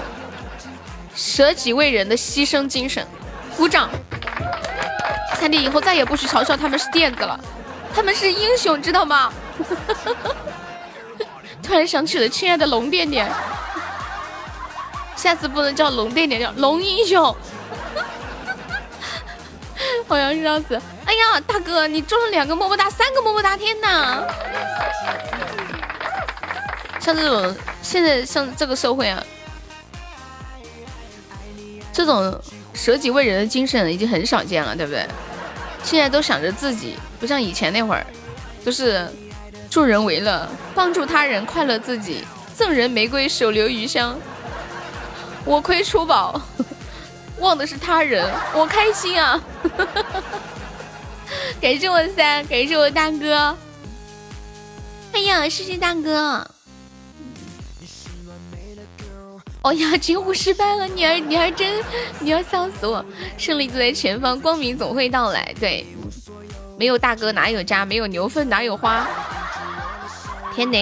[1.19, 3.05] 舍己为人的牺牲精神，
[3.57, 3.89] 鼓掌。
[5.35, 7.37] 三弟以后再也不许嘲笑他们是垫子了，
[7.93, 9.29] 他们是英雄，知道吗？
[11.61, 13.29] 突然想起了亲爱的龙垫垫，
[15.17, 17.21] 下次不能叫龙垫垫，叫龙英雄。
[20.07, 20.81] 好像是这样子。
[21.05, 24.23] 哎呀，大哥，你中了两个么么哒，三个么么哒，天哪！
[26.99, 29.21] 像这种现在像这个社会啊，
[31.91, 32.39] 这种
[32.73, 35.05] 舍己为人的精神已经很少见了，对不对？
[35.83, 38.05] 现在都想着自己，不像以前那会儿，
[38.63, 39.07] 都是
[39.69, 42.23] 助人为乐，帮助他人，快乐自己，
[42.55, 44.17] 赠人玫瑰，手留余香。
[45.45, 46.39] 我亏出宝，
[47.39, 49.41] 忘的是他人，我开心啊！
[51.61, 53.55] 感谢我三，感谢我大哥。
[55.13, 56.45] 哎呀，谢谢大哥。
[59.61, 60.87] 哦呀，惊呼失败了！
[60.87, 61.83] 你儿，你儿真，
[62.19, 63.03] 你要笑死我！
[63.37, 65.53] 胜利就在前方，光明总会到来。
[65.59, 65.85] 对，
[66.77, 69.05] 没有大哥哪有家，没有牛粪哪有花。
[70.55, 70.77] 天哪！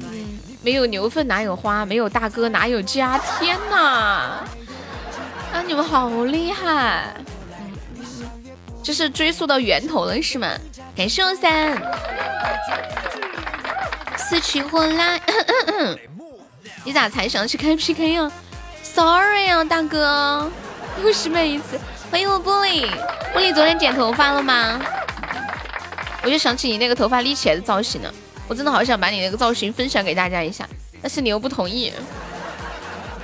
[0.00, 3.18] 嗯，没有牛粪哪有花，没有大哥哪有家。
[3.38, 4.44] 天哪！
[5.52, 7.14] 啊，你们好厉害！
[8.82, 10.46] 这是追溯到源头了是吗？
[10.94, 11.74] 感谢我三
[14.18, 15.18] 死去活来。
[16.84, 18.30] 你咋才想去开 PK 呀
[18.82, 20.50] ？Sorry 啊，大哥，
[21.02, 21.80] 又失败一次。
[22.10, 22.86] 欢迎我玻璃，
[23.34, 24.78] 玻璃昨天剪头发了吗？
[26.22, 28.12] 我就想起你那个头发立起来的造型了，
[28.46, 30.68] 我真的好想把你那个造型分享给大家一下，
[31.00, 31.90] 但是你又不同意。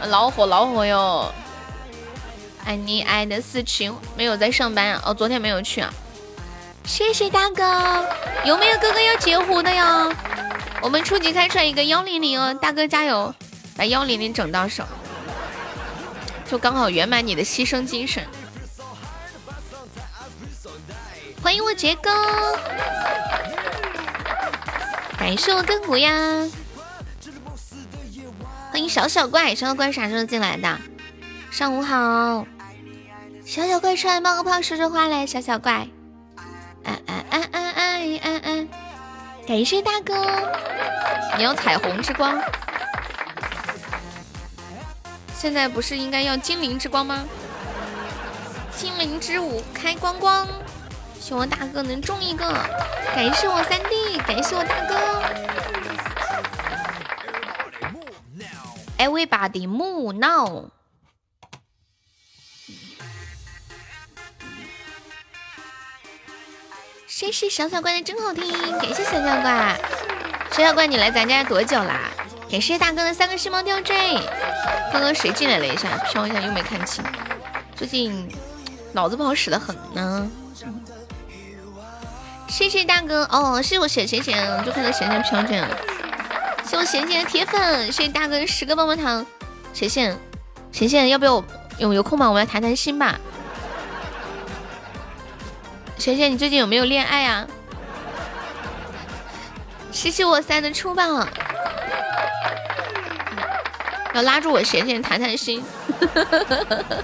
[0.07, 1.31] 老火老火哟！
[2.65, 5.03] 爱你爱的死去，没有在上班啊？
[5.05, 5.93] 哦，昨天没有去啊。
[6.87, 8.07] 谢谢大哥，
[8.47, 10.09] 有没有哥哥要截胡的呀？
[10.81, 13.35] 我们初级开出来一个幺零零哦，大哥加油！
[13.81, 14.85] 把幺零零整到手，
[16.47, 18.23] 就刚好圆满你的牺牲精神。
[21.43, 22.11] 欢迎我杰哥，
[25.17, 26.47] 感谢我根骨呀！
[28.71, 30.79] 欢迎小小怪，小小怪啥时候进来的？
[31.51, 32.47] 上午好，
[33.47, 35.89] 小小怪出来冒个泡说说话来，小小怪。
[36.85, 38.67] 哎哎哎哎哎哎哎！
[39.49, 40.15] 感谢大哥，
[41.39, 42.39] 你要彩虹之光。
[45.41, 47.25] 现在不是应该要精灵之光吗？
[48.77, 50.47] 精灵之舞开光光，
[51.19, 52.45] 希望大哥能中一个。
[53.15, 55.23] 感谢我三弟，感谢我大哥。
[58.99, 60.69] Everybody move now。
[67.07, 69.81] 谁是小小怪的真好听，感谢小小怪。
[70.53, 72.11] 小小怪，你来咱家多久啦？
[72.51, 74.19] 感谢大哥的三个星芒吊坠。
[74.93, 77.05] 刚刚谁进来了一下，飘一下又没看清。
[77.77, 78.29] 最近
[78.93, 80.29] 脑子不好使的很呢。
[82.49, 85.77] 谢谢大哥哦，谢我贤贤贤，就看到贤贤飘进来了。
[86.67, 89.25] 谢我贤贤的铁粉，谢谢大哥十个棒棒糖。
[89.73, 90.19] 贤贤，
[90.73, 91.45] 贤贤，要不要
[91.79, 92.27] 有有空吗？
[92.27, 93.21] 我们来谈谈心吧。
[95.97, 97.47] 贤贤，你最近有没有恋爱啊？
[99.93, 101.29] 谢谢我三的出棒。
[104.15, 105.63] 要拉住我贤贤谈谈心。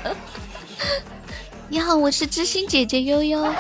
[1.69, 3.55] 你好，我是知心姐姐悠悠。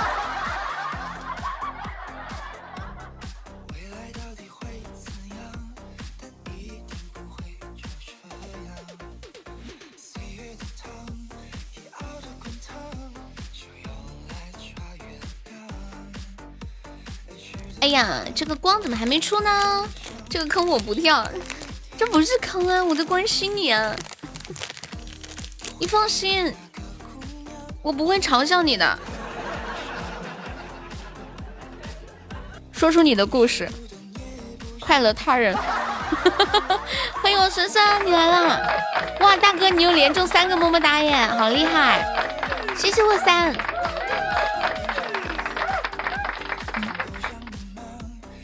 [17.81, 19.89] 哎呀，这个光怎么还没出呢？
[20.29, 21.25] 这个坑我不跳。
[21.99, 23.95] 这不是坑啊，我在关心你啊！
[25.79, 26.55] 你放心，
[27.83, 28.99] 我不会嘲笑你的。
[32.71, 33.67] 说出你的故事，
[34.79, 35.57] 快乐他人。
[37.23, 38.61] 欢迎我神神，你来了！
[39.21, 42.05] 哇，大哥，你又连中三个么么哒耶，好厉害！
[42.77, 43.55] 谢谢我三。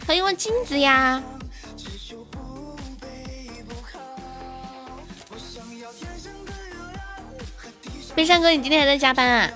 [0.07, 1.23] 欢迎我金子呀！
[8.15, 9.51] 飞山哥，你今天还在加班啊？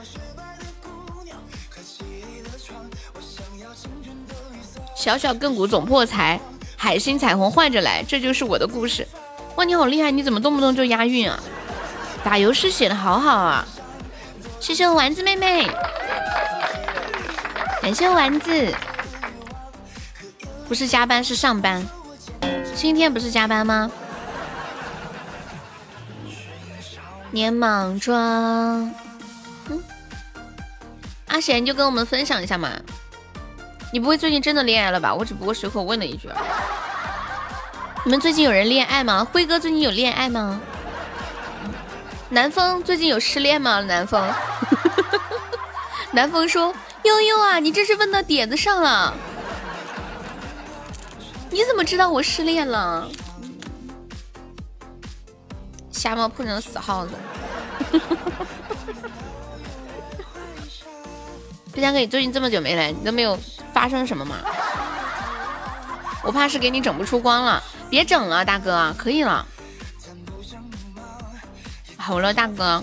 [4.95, 6.41] 小小亘古总破财，
[6.77, 9.07] 海星彩虹换着来，这就是我的故事。
[9.57, 10.11] 哇，你好厉害！
[10.11, 11.39] 你怎么动不动就押韵啊？
[12.25, 13.65] 打油诗写的好好啊！
[14.59, 15.69] 谢谢丸子妹妹，
[17.83, 18.75] 感谢丸子。
[20.67, 21.87] 不是加班是上班，
[22.75, 23.91] 今天不是加班吗？
[27.31, 28.17] 年莽装，
[29.69, 29.83] 嗯，
[31.29, 32.71] 阿贤就跟我们分享一下嘛。
[33.93, 35.15] 你不会最近真的恋爱了吧？
[35.15, 36.29] 我只不过随口问了一句。
[38.05, 39.25] 你们最近有人恋爱吗？
[39.25, 40.61] 辉哥最近有恋爱吗？
[42.29, 43.81] 南风最近有失恋吗？
[43.81, 44.29] 南风，
[46.13, 46.75] 南风说
[47.05, 49.15] 悠悠啊，你这是问到点子上了。
[51.51, 53.09] 你怎么知道我失恋了？
[56.07, 57.15] 瞎猫碰成死耗子，
[61.75, 63.37] 不想哥，你最近这么久没来，你都没有
[63.73, 64.37] 发生什么吗？
[66.23, 69.45] 我怕是给你整不出光了，别整了，大哥，可以了。
[71.97, 72.81] 好了，大哥，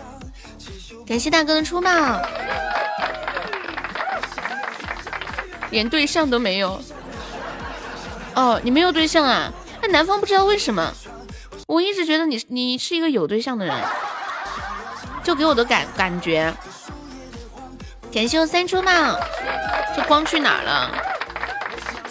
[1.08, 1.90] 感谢大哥的出宝，
[5.70, 6.78] 连对象都没有。
[8.36, 9.50] 哦，你没有对象啊？
[9.82, 10.94] 那南方不知道为什么。
[11.68, 13.76] 我一直觉得你你是一个有对象的人，
[15.24, 16.54] 就给我的感感觉。
[18.12, 18.92] 感谢我三猪帽，
[19.96, 20.92] 这光去哪儿了？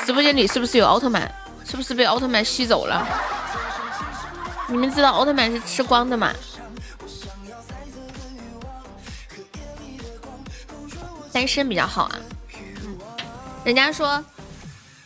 [0.04, 1.32] 直播间里是不是有奥特曼？
[1.64, 3.06] 是不是被奥特曼吸走了？
[4.68, 6.32] 你们知道奥特曼是吃光的吗？
[11.32, 12.18] 单身比较好啊。
[13.64, 14.22] 人家说，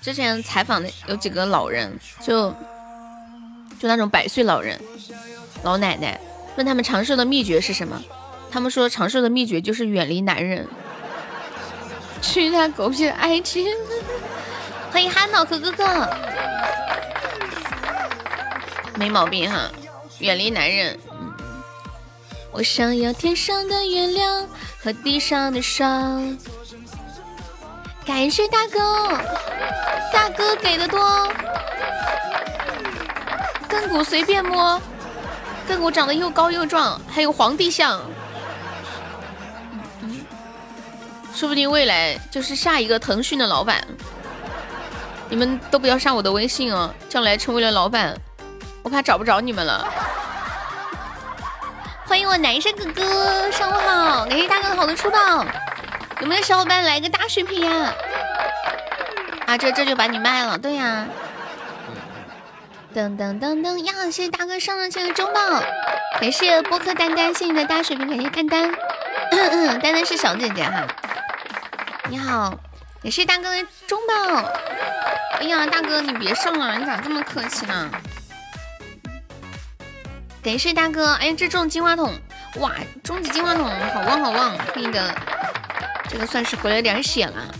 [0.00, 2.54] 之前采访的有几个老人，就
[3.80, 4.80] 就那种百岁老人、
[5.62, 6.20] 老奶奶，
[6.56, 8.02] 问他们长寿的秘诀是什么？
[8.50, 10.66] 他们说长寿的秘诀就是远离男人。
[12.22, 13.66] 去他狗屁的爱情！
[14.90, 16.08] 欢迎哈脑壳哥哥，
[18.94, 19.70] 没毛病哈，
[20.20, 20.98] 远离男人。
[22.52, 24.48] 我想要天上的月亮
[24.82, 26.18] 和地上的沙。
[28.06, 29.18] 感谢大哥，
[30.12, 31.30] 大哥给的多。
[33.76, 34.80] 亘古随便摸，
[35.68, 38.00] 亘古长得又高又壮，还有皇帝像。
[41.34, 43.86] 说不定未来就是下一个腾讯的老板。
[45.28, 48.18] 你们都不要上我的微信哦，将来成为了老板，
[48.82, 49.86] 我怕找不着你们了。
[52.06, 54.24] 欢迎我男生哥哥，上午好！
[54.24, 55.44] 感谢大哥的好多出宝，
[56.20, 57.92] 有没有小伙伴来个大血瓶呀？
[59.44, 61.06] 啊，这这就把你卖了，对呀。
[62.96, 63.92] 噔噔噔噔呀！
[64.04, 65.62] 谢谢大哥上了这个中宝，
[66.18, 68.72] 感谢波克丹丹，谢谢你的大水瓶，感谢丹丹，
[69.78, 70.86] 丹丹是小姐姐哈。
[72.08, 72.58] 你好，
[73.02, 74.50] 感谢大哥的中宝。
[75.40, 77.90] 哎呀，大哥你别上了，你咋这么客气呢？
[80.42, 82.14] 感谢大哥，哎，这种金话筒，
[82.60, 82.72] 哇，
[83.04, 85.14] 终极金话筒，好旺好旺，那个，
[86.08, 87.54] 这个算是回了点血了。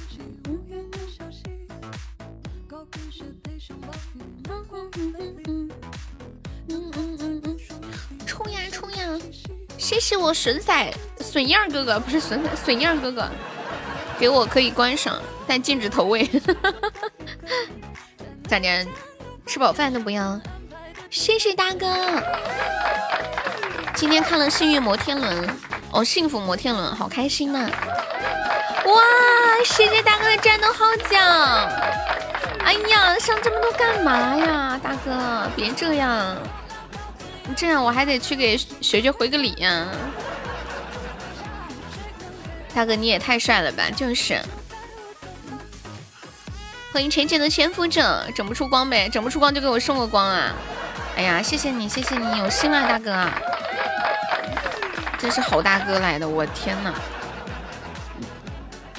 [9.96, 13.26] 谢谢我笋仔笋样哥哥，不是笋仔笋样哥哥，
[14.18, 16.28] 给我可以观赏，但禁止投喂。
[18.46, 18.86] 咋的？
[19.46, 20.38] 吃饱饭都不要？
[21.08, 21.86] 谢谢大哥。
[23.94, 25.46] 今天看了《幸运摩天轮》，
[25.90, 27.66] 哦，幸福摩天轮，好开心呐！
[28.84, 29.02] 哇，
[29.64, 31.16] 谢谢大哥的战斗号角。
[32.66, 36.36] 哎呀，上这么多干嘛呀，大哥，别这样，
[37.54, 39.86] 这样我还得去给学学回个礼呀。
[42.74, 44.40] 大哥你也太帅了吧，就是。
[46.92, 50.54] 欢迎浅浅的潜伏者，整不出光呗，整不出光就给我送个光啊！
[51.14, 53.28] 哎呀，谢谢你，谢谢你，有心了，大哥，
[55.18, 56.94] 真是好大哥来的，我天呐，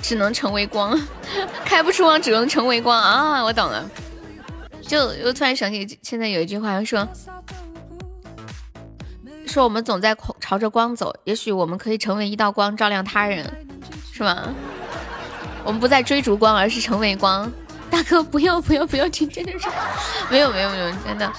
[0.02, 1.00] 只能成为光，
[1.66, 3.44] 开不出光，只能成为光啊！
[3.44, 3.90] 我懂了，
[4.88, 7.08] 就又突然想起，现在有一句话说，
[9.48, 13.50] 说我们总在朝着光走，也许我们可以成为一道光，照亮他人，
[14.12, 14.54] 是吗？
[15.64, 17.52] 我们不再追逐光，而是成为光。
[17.90, 19.68] 大哥，不要不要不要听，真的是
[20.30, 21.32] 没有没有没有，真的，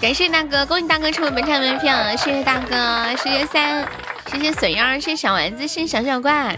[0.00, 3.88] 感谢大哥，恭喜大哥成为本场门票，谢谢大哥，谢谢三，
[4.30, 6.56] 谢谢笋样，谢谢小丸子，谢谢小小怪。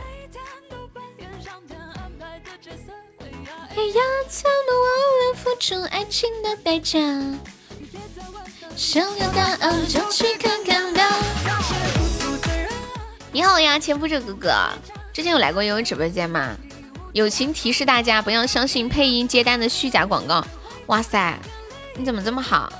[8.78, 11.02] 想要答案就去看看吧
[13.32, 14.52] 你好呀，潜伏者哥哥，
[15.12, 16.56] 之前有来过悠悠直播间吗？
[17.12, 20.46] 友情提示大家不要相信配音接单的虚假广告。
[20.86, 21.36] 哇塞，
[21.96, 22.72] 你怎么这么好？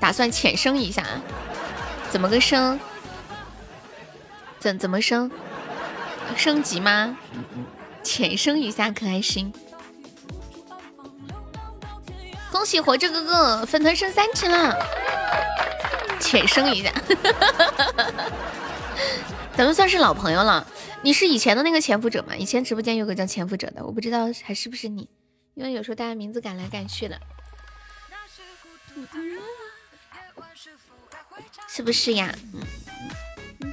[0.00, 1.04] 打算浅升一下？
[2.08, 2.80] 怎么个升？
[4.58, 5.30] 怎怎么升？
[6.38, 7.18] 升级吗？
[8.02, 9.52] 浅升一下可还行？
[12.52, 14.76] 恭喜活着哥哥粉团升三级了！
[16.20, 16.92] 浅升一下，
[19.56, 20.64] 咱们算是老朋友了。
[21.00, 22.36] 你是以前的那个潜伏者吗？
[22.36, 25.08] 以前直播间有个叫潜伏者的，我不知道还是不是你，
[25.54, 27.18] 因为有时候大家名字改来改去的，
[31.68, 32.32] 是不是呀？
[32.52, 33.72] 嗯，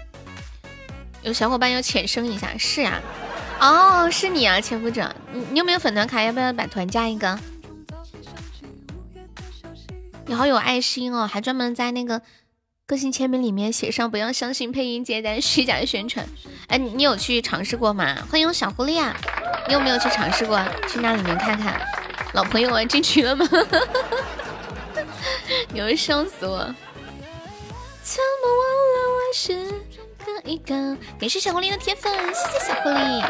[1.22, 3.00] 有小伙伴要浅升一下，是呀，
[3.60, 6.24] 哦，是你啊，潜伏者，你你有没有粉团卡？
[6.24, 7.38] 要不要把团加一个？
[10.30, 12.22] 你好有爱心哦，还专门在那个。
[12.86, 16.28] 个性签名里面写上不要相信配音接单虚假宣传。
[16.68, 18.16] 哎，你有去尝试过吗？
[18.30, 19.16] 欢迎我小狐狸啊！
[19.68, 20.60] 你有没有去尝试过？
[20.88, 21.80] 去那里面看看。
[22.34, 23.48] 老朋友啊，进群了吗？
[25.74, 26.58] 你会笑死我！
[28.04, 28.64] 怎么忘
[28.94, 29.66] 了我是
[30.26, 30.98] 个一个？
[31.20, 33.24] 也是小狐狸的铁粉，谢谢小狐狸。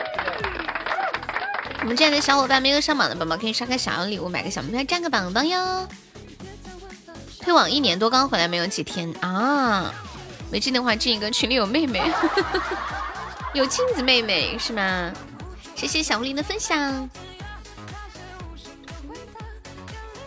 [1.82, 5.88] 我们这样的小伙伴没有上榜的宝宝可以刷个小礼物，买个小门票占个榜榜哟。
[7.42, 9.94] 退网一年多，刚回来没有几天啊。
[10.52, 12.02] 没进的话，进一个群里有妹妹，
[13.54, 15.12] 有镜子妹妹是吗？
[15.76, 17.10] 谢谢小狐狸的分享。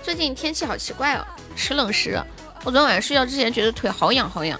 [0.02, 2.24] 最近天气好奇怪哦，时冷时热。
[2.64, 4.58] 我昨天晚上睡觉之前觉得腿好痒好痒，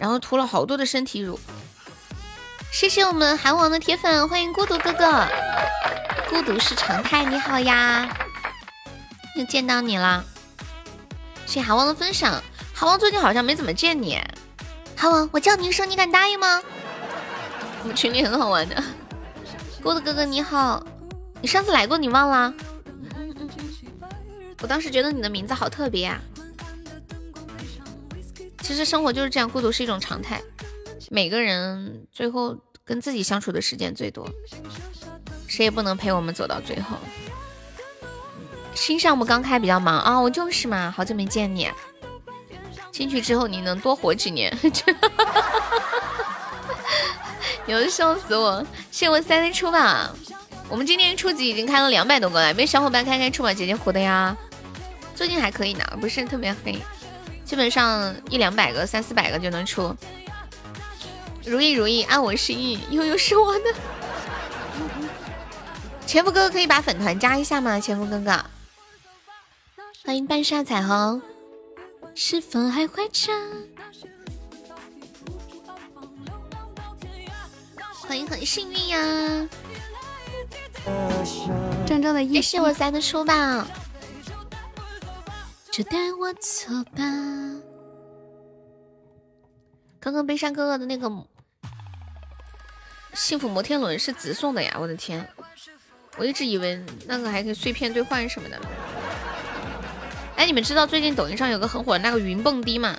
[0.00, 1.38] 然后涂了好多的身体乳。
[2.72, 5.26] 谢谢我们韩王的铁粉，欢迎孤独哥哥。
[6.28, 8.08] 孤独是常态，你好呀，
[9.36, 10.24] 又见到你了。
[11.46, 12.42] 谢谢韩王的分享，
[12.72, 14.18] 韩王最近好像没怎么见你。
[14.96, 16.62] 韩王，我叫你一声，你敢答应吗？
[17.82, 18.82] 我们群里很好玩的。
[19.82, 20.84] 孤独哥哥你好，
[21.40, 22.52] 你上次来过，你忘了？
[24.62, 26.20] 我当时觉得你的名字好特别啊。
[28.62, 30.42] 其实生活就是这样，孤独是一种常态。
[31.10, 34.28] 每个人最后跟自己相处的时间最多，
[35.46, 36.96] 谁也不能陪我们走到最后。
[38.74, 41.70] 新项目刚开，比较忙啊，我就是嘛，好久没见你。
[42.92, 44.56] 进去之后你能多活几年？
[47.66, 48.64] 有的笑死我！
[48.90, 50.10] 谢我三的出吧，
[50.68, 54.36] 我们今天初级已经开了两百多个了，没小伙伴开开出吧姐姐活的呀？
[55.14, 56.78] 最近还可以呢，不是特别黑，
[57.44, 59.96] 基本上一两百个、三四百个就能出。
[61.44, 63.64] 如意如意，按我心意，悠悠是我的。
[66.06, 67.80] 前夫哥哥可以把粉团加一下吗？
[67.80, 68.44] 前夫哥哥，
[70.04, 71.22] 欢迎半夏彩虹。
[72.14, 73.32] 是否还怀着？
[77.90, 79.48] 欢迎很幸运呀！
[81.86, 83.66] 郑州的谢谢我三的书吧，
[85.70, 87.02] 就带我走吧。
[89.98, 91.10] 刚刚悲伤哥哥的那个。
[93.14, 94.76] 幸福摩天轮是直送的呀！
[94.78, 95.26] 我的天，
[96.18, 98.60] 我一直以为那个还可以碎片兑换什么的。
[100.36, 102.96] 哎，你们知道最近抖音上有个很火的那个云蹦迪吗？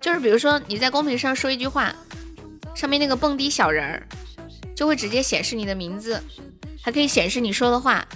[0.00, 1.94] 就是比如说你在公屏上说一句话，
[2.74, 4.06] 上面那个蹦迪小人儿
[4.76, 6.22] 就会直接显示你的名字，
[6.82, 8.06] 还可以显示你说的话。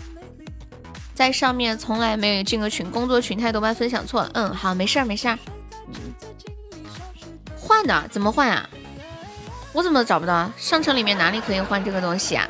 [1.15, 4.31] 在上面从来没有进过群，工作群太多，把分享错了。
[4.35, 5.39] 嗯，好，没事儿没事儿。
[7.57, 8.69] 换的怎么换啊？
[9.73, 10.53] 我怎么找不到？
[10.57, 12.49] 商城里面哪里可以换这个东西啊？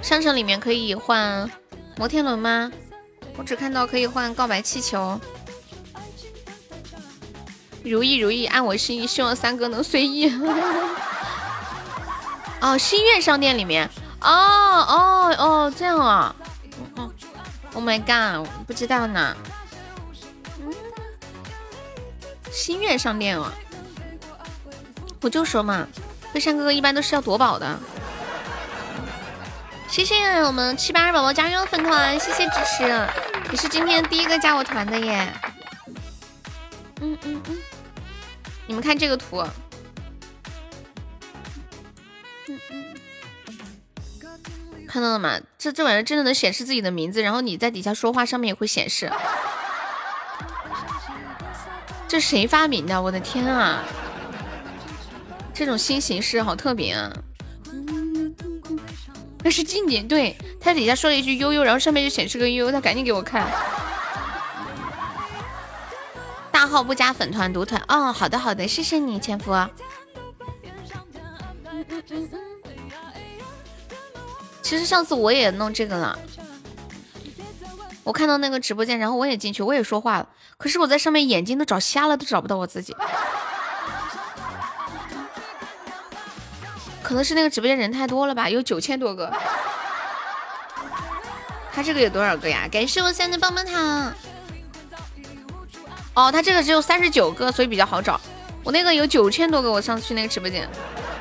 [0.00, 1.50] 商城里面可以换
[1.96, 2.70] 摩天轮吗？
[3.38, 5.18] 我只看到可以换告白气球。
[7.84, 10.30] 如意如意，按我心意，希望三哥能随意。
[12.60, 13.88] 哦，心愿商店里面。
[14.20, 16.34] 哦哦哦，这样啊。
[16.96, 17.10] 嗯
[17.74, 19.36] Oh my god，不知道呢。
[22.50, 23.52] 心愿商店啊。
[25.20, 25.86] 我就说嘛。
[26.32, 27.78] 飞山哥哥一般都是要夺宝的，
[29.88, 30.14] 谢谢
[30.44, 33.08] 我们七八二宝宝加入粉团，谢谢支持，
[33.50, 35.26] 你是今天第一个加我团的耶。
[37.00, 37.58] 嗯嗯嗯，
[38.66, 39.38] 你们看这个图，
[42.48, 42.94] 嗯嗯，
[44.86, 45.40] 看到了吗？
[45.56, 49.10] 这这玩意儿真的能显示自己的名字，然后你在底下说话，上面也会显示。
[52.06, 53.00] 这谁发明的？
[53.00, 53.82] 我的天啊！
[55.54, 57.10] 这种新形式好特别啊！
[59.50, 63.46] 是静静，对他底下说了一句悠悠，然后上面就显示个悠悠，他赶紧给我看。
[66.50, 69.54] 大号不加粉团独团哦，好的好的，谢谢你前夫。
[74.60, 76.18] 其实上次我也弄这个了，
[78.04, 80.28] 我看到那个直播间，然后我也进去，我也说话了，
[80.58, 82.94] 可是我在上面眼睛都找瞎了，都找不到我自己。
[87.08, 89.32] 可能是那个直播间人太多了吧，有九千多个。
[91.72, 92.68] 他这个有多少个呀？
[92.70, 94.12] 感谢我三的棒棒糖。
[96.12, 98.20] 哦，他这个只有三十九个，所以比较好找。
[98.62, 100.68] 我那个有九千多个，我上次去那个直播间，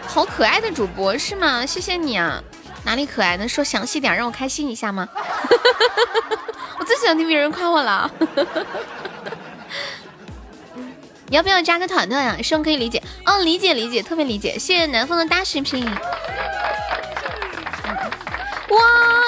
[0.05, 1.65] 好可爱的主播是吗？
[1.65, 2.43] 谢谢你啊，
[2.83, 3.38] 哪里可爱？
[3.38, 5.07] 能说详细点，让我开心一下吗？
[6.77, 8.11] 我最喜欢听别人夸我了。
[11.30, 12.38] 你要不要加个团团呀？
[12.41, 13.03] 希望可以理解。
[13.25, 14.57] 哦，理解理解，特别理解。
[14.57, 15.86] 谢谢南风的大视频。
[18.69, 18.80] 哇，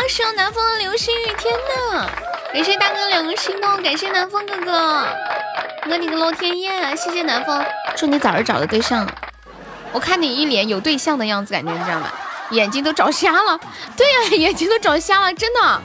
[0.08, 1.54] 是南风的流星雨，天
[1.92, 2.08] 呐！
[2.54, 5.08] 感谢大哥两个心动，感谢南风哥哥，
[5.84, 6.96] 哥你个老天爷！
[6.96, 7.66] 谢谢南风，
[7.98, 9.06] 祝你早日找到对象。
[9.92, 12.10] 我看你一脸有对象的样子，感觉你知道吗？
[12.52, 13.60] 眼睛都找瞎了。
[13.98, 15.82] 对呀，眼睛都找瞎了，真的。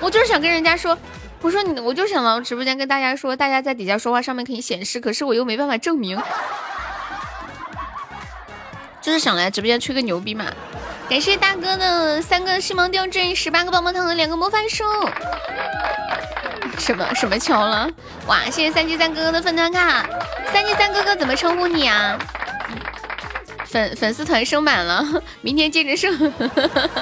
[0.00, 0.96] 我就是想跟人家说。
[1.40, 6.20] 我说你，我就想到直播间跟大家说，大家在底下说话，上面可以显示，可是我又没办法证明，
[9.00, 10.44] 就是想来直播间吹个牛逼嘛。
[11.08, 14.84] 感谢大哥的三个星芒吊坠，十八个棒棒糖和两个魔法书。
[16.78, 17.88] 什么什么球了？
[18.26, 20.06] 哇，谢谢三七三哥哥的粉团卡。
[20.52, 22.18] 三七三哥哥怎么称呼你啊？
[23.64, 26.32] 粉粉丝团升满了，明天接着升。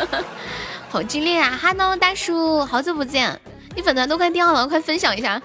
[0.89, 3.41] 好激烈啊！Hello，大叔，好久不见，
[3.77, 5.41] 你粉团都快掉了，快分享一下，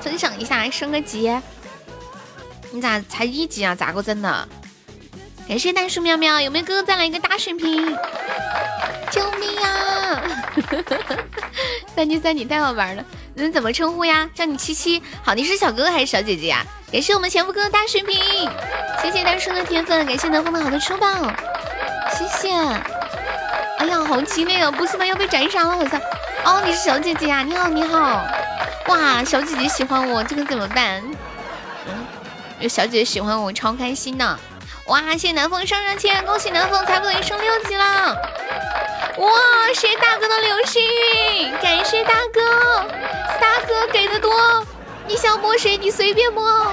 [0.00, 1.30] 分享一下，升个级。
[2.70, 3.74] 你咋才一级啊？
[3.74, 4.48] 咋个整的？
[5.48, 7.96] 感谢大叔喵喵，有没有哥哥再来一个大水瓶？
[9.10, 10.22] 救命呀！
[11.96, 13.04] 三七三你太好玩了，
[13.34, 14.28] 你怎么称呼呀？
[14.34, 15.02] 叫你七七。
[15.24, 16.64] 好，你是小哥哥还是小姐姐呀？
[16.92, 18.20] 感谢我们前夫哥哥大水瓶，
[19.02, 21.06] 谢谢大叔的铁粉，感谢南风的好的出宝，
[22.12, 22.97] 谢谢。
[23.78, 24.70] 哎呀，好激烈啊！
[24.70, 25.06] 不是吗？
[25.06, 26.00] 要被斩杀了好像。
[26.44, 27.42] 哦，你是小姐姐啊？
[27.42, 28.26] 你好，你好。
[28.88, 31.02] 哇，小姐姐喜欢我，这个怎么办？
[31.86, 32.06] 嗯，
[32.58, 34.38] 有小姐姐喜欢我，超开心的。
[34.86, 35.00] 哇！
[35.12, 38.16] 谢谢南风上上签，恭喜南风财富等于升六级了！
[39.18, 39.28] 哇！
[39.74, 42.84] 谢谢大哥的流星雨，感谢大哥，
[43.40, 44.32] 大哥给的多，
[45.06, 46.72] 你想摸谁你随便摸。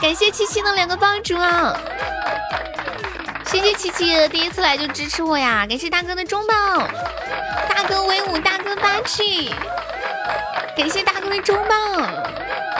[0.00, 1.76] 感谢七七的两个帮主啊！
[3.46, 5.64] 谢谢七七第一次来就支持我呀！
[5.68, 6.54] 感谢大哥的中宝，
[7.68, 9.54] 大哥威武，大哥霸气！
[10.76, 11.74] 感谢大哥的中宝！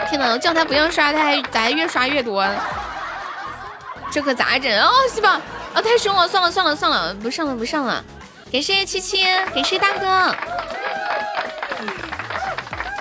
[0.09, 2.47] 天哪，我叫他不要刷，他还咋还越刷越多？
[4.11, 4.91] 这可咋整哦？
[5.15, 5.41] 是吧？
[5.73, 6.27] 啊，太凶了！
[6.27, 8.05] 算了算了算了，不上了不上了。
[8.53, 10.35] 感谢七七，感谢大哥。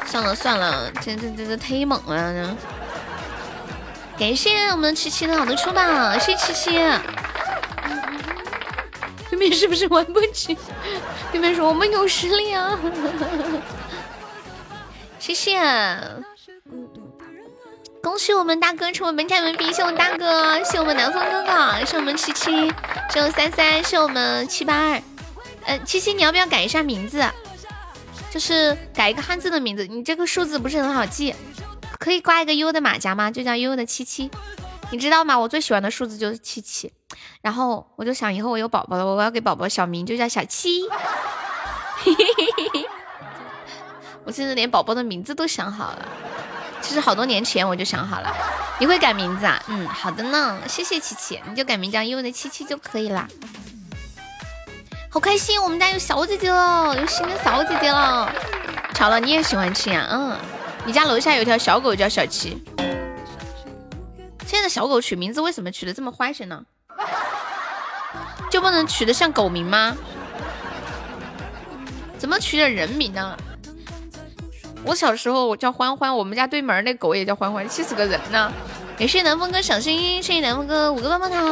[0.06, 2.56] 算了算了，这这这这忒猛了！
[4.18, 5.82] 感谢我们七七的好的出宝，
[6.20, 6.80] 谢谢七七。
[9.36, 10.58] 对面是不是玩不起？
[11.30, 12.80] 对面说我们有实力啊！
[15.20, 15.60] 谢谢。
[18.02, 22.72] 恭喜我们大哥成为本场 MVP，谢我们大哥，谢我们南风哥哥，谢我们七七，
[23.12, 25.02] 谢我们三三，谢我们七八二。
[25.66, 27.26] 嗯，七七，你要不要改一下名字？
[28.32, 31.36] 就是改一个汉字的名字，你这个数字不是很好记，
[32.00, 33.30] 可以挂一个 U 的马甲吗？
[33.32, 34.32] 就叫悠悠的七七，
[34.92, 35.38] 你知道吗？
[35.38, 36.92] 我最喜欢的数字就是七七，
[37.42, 40.84] 然后我就想以后我有宝宝了，我要给宝宝小名就叫小七。
[44.24, 46.06] 我现在连宝宝的名字都想好了。
[46.82, 48.34] 其实好多年前我就想好了，
[48.80, 49.62] 你会改名字啊？
[49.68, 53.28] 嗯，好的呢，谢谢七七，你就改名叫悠悠的七七就可以了。
[55.10, 58.32] 好开心，我们家有小姐姐了，有新的小姐姐了。
[58.94, 60.08] 巧了，你也喜欢吃呀？
[60.12, 60.38] 嗯，
[60.86, 62.64] 你家楼下有条小狗叫小七。
[64.46, 66.64] 现在的小狗取名字为什么取的这么花神呢？
[68.52, 69.98] 就不能取的像狗名吗？
[72.18, 73.36] 怎么取的人名呢？
[74.84, 78.54] 我小时候我叫欢欢，我们家对门那狗也叫欢欢，气死个人呢！
[78.98, 81.50] 感谢南风哥小心心，谢谢南风哥五个棒棒糖。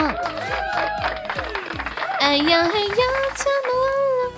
[2.19, 2.95] 哎呀哎呀，
[3.35, 3.69] 怎么
[4.19, 4.31] 了？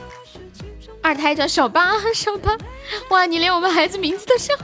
[1.04, 2.58] 二胎叫小八，小八，
[3.10, 4.58] 哇，你连我们孩子名字都像。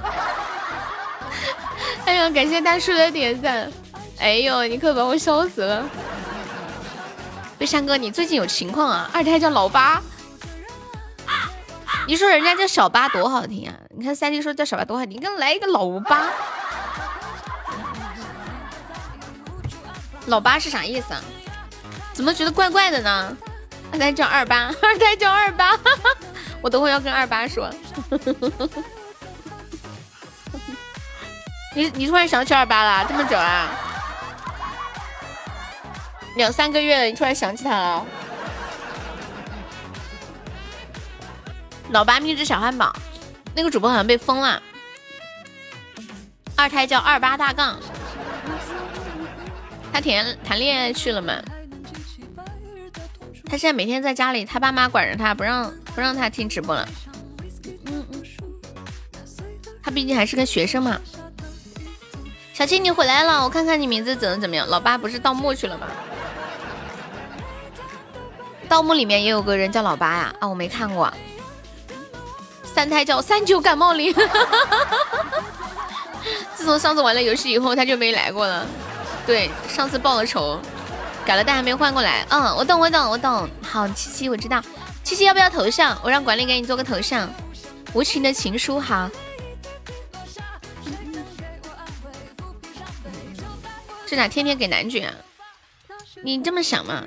[2.05, 3.71] 哎呀，感谢大叔的点赞。
[4.21, 5.83] 哎呦，你可把我笑死了。
[7.57, 9.09] 悲山哥，你最近有情况啊？
[9.11, 9.99] 二胎叫老八。
[12.07, 13.73] 你说人家叫小八多好听啊！
[13.97, 16.29] 你看三弟说叫小八多好听，你给我来一个老八。
[20.27, 21.21] 老八是啥意思啊？
[22.13, 23.35] 怎么觉得怪怪的呢？
[23.91, 25.77] 二胎叫二八， 二胎叫二八，
[26.61, 27.67] 我等会要跟二八说。
[31.73, 33.03] 你你突然想起二八了？
[33.09, 33.87] 这么久啊？
[36.35, 38.05] 两三个月了，你突然想起他了？
[41.89, 42.95] 老八秘制小汉堡，
[43.53, 44.61] 那个主播好像被封了。
[46.55, 47.77] 二胎叫二八大杠，
[49.91, 51.33] 他谈谈恋爱去了嘛？
[53.45, 56.87] 他现在每天在家里，他爸妈管着他，不让不让他听直播了。
[57.87, 58.23] 嗯嗯，
[59.83, 60.97] 他毕竟还是个学生嘛。
[62.53, 64.65] 小七，你回来了，我看看你名字整的怎么样？
[64.67, 65.87] 老八不是盗墓去了吗？
[68.71, 70.33] 盗墓里面也有个人叫老八呀？
[70.39, 71.11] 啊，我没看过。
[72.63, 74.15] 三胎叫三九感冒灵，
[76.55, 78.65] 自从上次玩了游戏以后，他就没来过了。
[79.27, 80.57] 对，上次报了仇，
[81.25, 82.25] 改了但还没换过来。
[82.29, 83.49] 嗯，我懂，我懂，我懂。
[83.61, 84.63] 好，七七，我知道。
[85.03, 85.99] 七七要不要头像？
[86.01, 87.29] 我让管理给你做个头像。
[87.93, 89.11] 无情的情书，哈。
[94.05, 95.13] 这咋天天给男爵？
[96.23, 97.03] 你这么想嘛？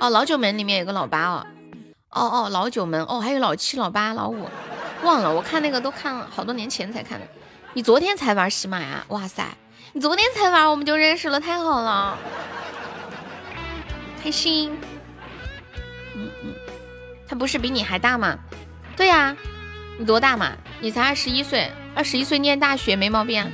[0.00, 1.46] 哦，老九门里面有个老八哦。
[2.08, 4.48] 哦哦，老九门哦，还有老七、老八、老五，
[5.02, 5.32] 忘了。
[5.32, 7.26] 我看那个都看了好多年前才看的。
[7.74, 9.04] 你昨天才玩喜马呀？
[9.08, 9.46] 哇塞，
[9.92, 12.16] 你昨天才玩我们就认识了，太好了，
[14.22, 14.76] 开心。
[16.16, 16.54] 嗯嗯，
[17.28, 18.38] 他不是比你还大吗？
[18.96, 19.36] 对呀，
[19.98, 20.52] 你多大嘛？
[20.80, 23.52] 你才二十一岁，二十一岁念大学没毛病，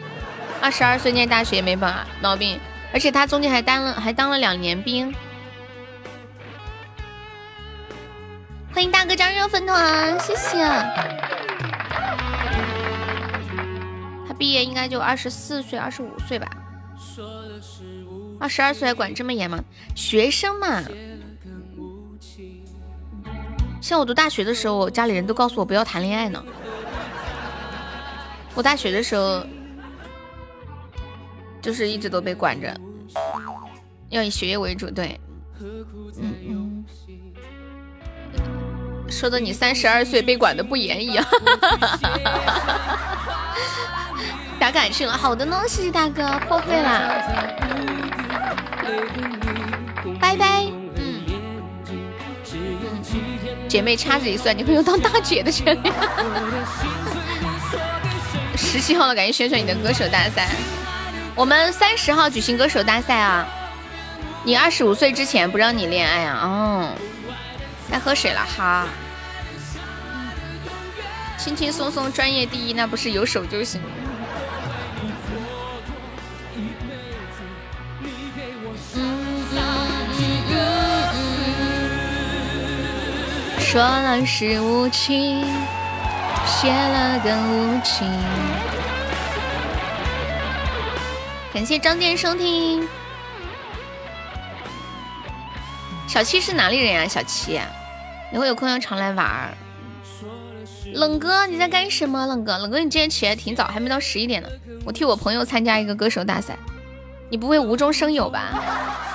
[0.62, 1.92] 二十二岁念大学没毛
[2.22, 2.58] 毛病，
[2.92, 5.12] 而且他中间还当了还当了两年兵。
[8.76, 10.58] 欢迎大哥加入粉团，谢谢。
[14.28, 16.46] 他毕业应该就二十四岁、二十五岁吧。
[18.38, 19.64] 二十二岁还管这么严吗？
[19.94, 20.82] 学生嘛。
[23.80, 26.44] 像我读大学的时候，家里人都告诉我不要谈恋爱呢。
[28.54, 29.42] 我大学的时候，
[31.62, 32.78] 就是一直都被管着，
[34.10, 34.90] 要以学业为主。
[34.90, 35.18] 对，
[35.58, 36.65] 嗯嗯。
[39.10, 41.24] 说的你三十二岁被管的不严一样。
[44.58, 47.12] 打感情了，好的呢，谢谢大哥，破费啦，
[50.20, 50.64] 拜拜。
[50.96, 51.20] 嗯
[53.68, 55.92] 姐妹掐指一算，你会有当大姐的权利。
[58.56, 60.48] 十七号了，赶紧宣传你的歌手大赛。
[61.34, 63.46] 我们三十号举行歌手大赛啊！
[64.44, 66.40] 你二十五岁之前不让你恋爱啊？
[66.42, 66.88] 哦，
[67.90, 68.86] 该喝水了哈。
[71.38, 73.80] 轻轻松松，专业第一，那不是有手就行。
[83.58, 85.44] 说了是无情，
[86.46, 88.10] 谢了更无情。
[91.52, 92.88] 感谢张健收听。
[96.08, 97.06] 小七是哪里人呀？
[97.06, 97.60] 小七，
[98.36, 99.56] 以后有空要常来玩儿。
[100.92, 102.26] 冷哥，你在干什么？
[102.26, 104.48] 冷哥，冷哥，你今天起来挺早，还没到十一点呢。
[104.84, 106.54] 我替我朋友参加一个歌手大赛，
[107.30, 108.62] 你不会无中生有吧？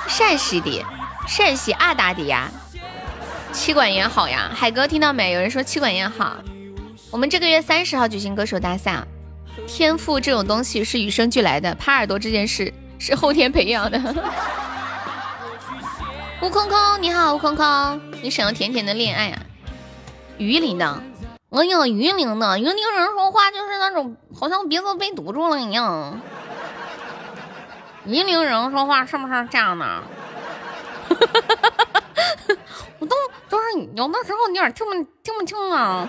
[0.08, 0.84] 陕西的，
[1.28, 2.50] 陕西阿达的呀。
[3.52, 5.30] 气管炎好呀，海哥听到没？
[5.30, 6.38] 有人说气管炎好。
[7.12, 9.04] 我们这个月三十号举行歌手大赛。
[9.68, 14.00] 天赋这种东西是与生俱来的，耙耳朵这件事是后天培养的。
[16.42, 19.38] 吴空空你好，吴空空，你想要甜甜的恋爱啊？
[20.38, 20.84] 榆林的，
[21.50, 26.20] 哎呀，榆林的，榆林人说话就是那种好像鼻子被堵住了一样。
[28.06, 30.02] 榆林人说话是不是这样的？
[32.98, 33.14] 我都
[33.48, 36.08] 都是有的时候有点听不听不清啊，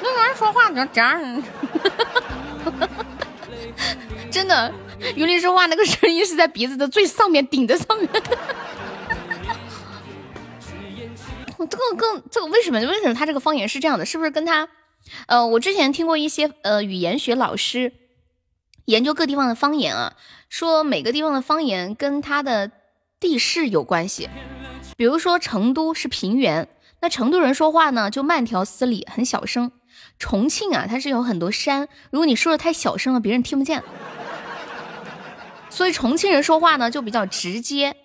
[0.00, 1.42] 那个人说话就这样，
[4.30, 4.72] 真的，
[5.16, 8.08] 榆林说话那个声音是在鼻子的最上面顶在上面。
[11.68, 14.06] 这个更这个为什么为什么他这个方言是这样的？
[14.06, 14.68] 是不是跟他
[15.26, 17.92] 呃，我之前听过一些呃语言学老师
[18.84, 20.14] 研究各地方的方言啊，
[20.48, 22.70] 说每个地方的方言跟它的
[23.18, 24.28] 地势有关系。
[24.96, 26.68] 比如说成都是平原，
[27.00, 29.72] 那成都人说话呢就慢条斯理，很小声。
[30.18, 33.82] 重庆啊，它是有很多山，如果你说的太小声了，别人听不见。
[35.68, 37.96] 所以重庆人说话呢就比较直接。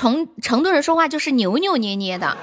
[0.00, 2.34] 成成都人说话就是扭扭捏捏的。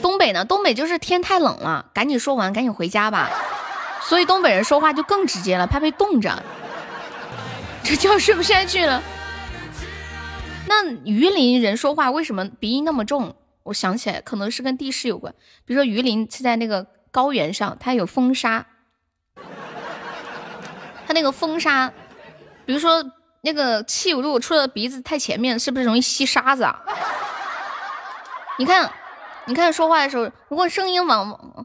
[0.00, 3.28] 东北呢，东北就是天太冷了，赶紧说完，赶紧回家吧。
[4.00, 6.42] 所以东北人说话就更直接了，怕被冻着。
[7.84, 9.02] 这觉睡不下去了。
[10.66, 13.36] 那榆林人说话为什么鼻音那么重？
[13.64, 15.34] 我想起来，可能是跟地势有关。
[15.66, 18.64] 比如说榆林是在那个高原上，它有风沙，
[21.06, 21.92] 它那个风沙，
[22.64, 23.04] 比如说
[23.46, 26.76] 那个气如果出了鼻子太前面，是不是容易吸沙子啊？
[28.58, 28.90] 你看，
[29.44, 31.64] 你看说话的时候，如果声音往，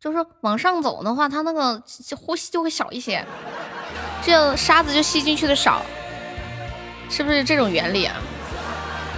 [0.00, 1.82] 就是往上走的话，它那个
[2.16, 3.22] 呼吸就会小一些。
[4.22, 5.82] 这样沙子就吸进去的少，
[7.10, 8.16] 是不是这种原理啊？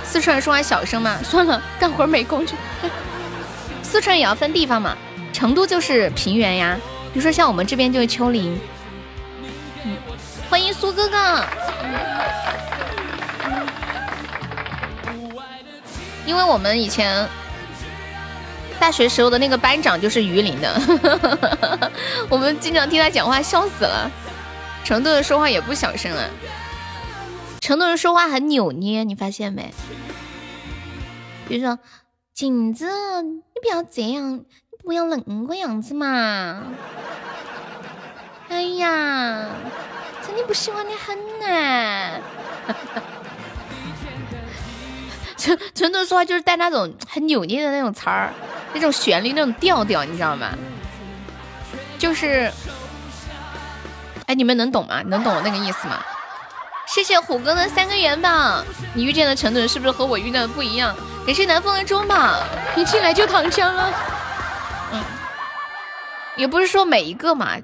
[0.05, 1.21] 四川人说话小声吗？
[1.23, 2.57] 算了，干活没工具。
[3.81, 4.99] 四川也要分地方嘛，
[5.33, 6.77] 成都就是平原呀，
[7.13, 8.59] 比如说像我们这边就是丘陵。
[10.51, 11.45] 欢迎苏哥哥，
[16.27, 17.25] 因为我们以前
[18.81, 20.75] 大学时候的那个班长就是榆林的，
[22.29, 24.11] 我们经常听他讲话，笑死了。
[24.83, 26.25] 成都人说话也不小声啊，
[27.61, 29.73] 成都人说话很扭捏，你发现没？
[31.47, 31.79] 比如说，
[32.35, 32.87] 镜子，
[33.23, 34.45] 你不要这样，你
[34.85, 36.65] 不要那个样子嘛。
[38.49, 39.47] 哎呀，
[40.41, 42.19] 你不喜欢你很呢。
[45.37, 48.33] 成成都说话就是带那种很扭捏的那种词儿，
[48.73, 50.49] 那种旋律，那种调调，你知道吗？
[51.99, 52.51] 就是。
[54.27, 55.03] 哎，你们能懂吗？
[55.07, 56.03] 能懂我那个意思吗？
[56.87, 58.65] 谢谢虎哥的三个元宝。
[58.95, 60.97] 你遇见的成都人是不是和我遇到的不一样？
[61.27, 62.43] 感谢南风的中宝，
[62.77, 63.93] 一进来就躺枪了。
[64.93, 65.03] 嗯，
[66.37, 67.57] 也不是说每一个嘛，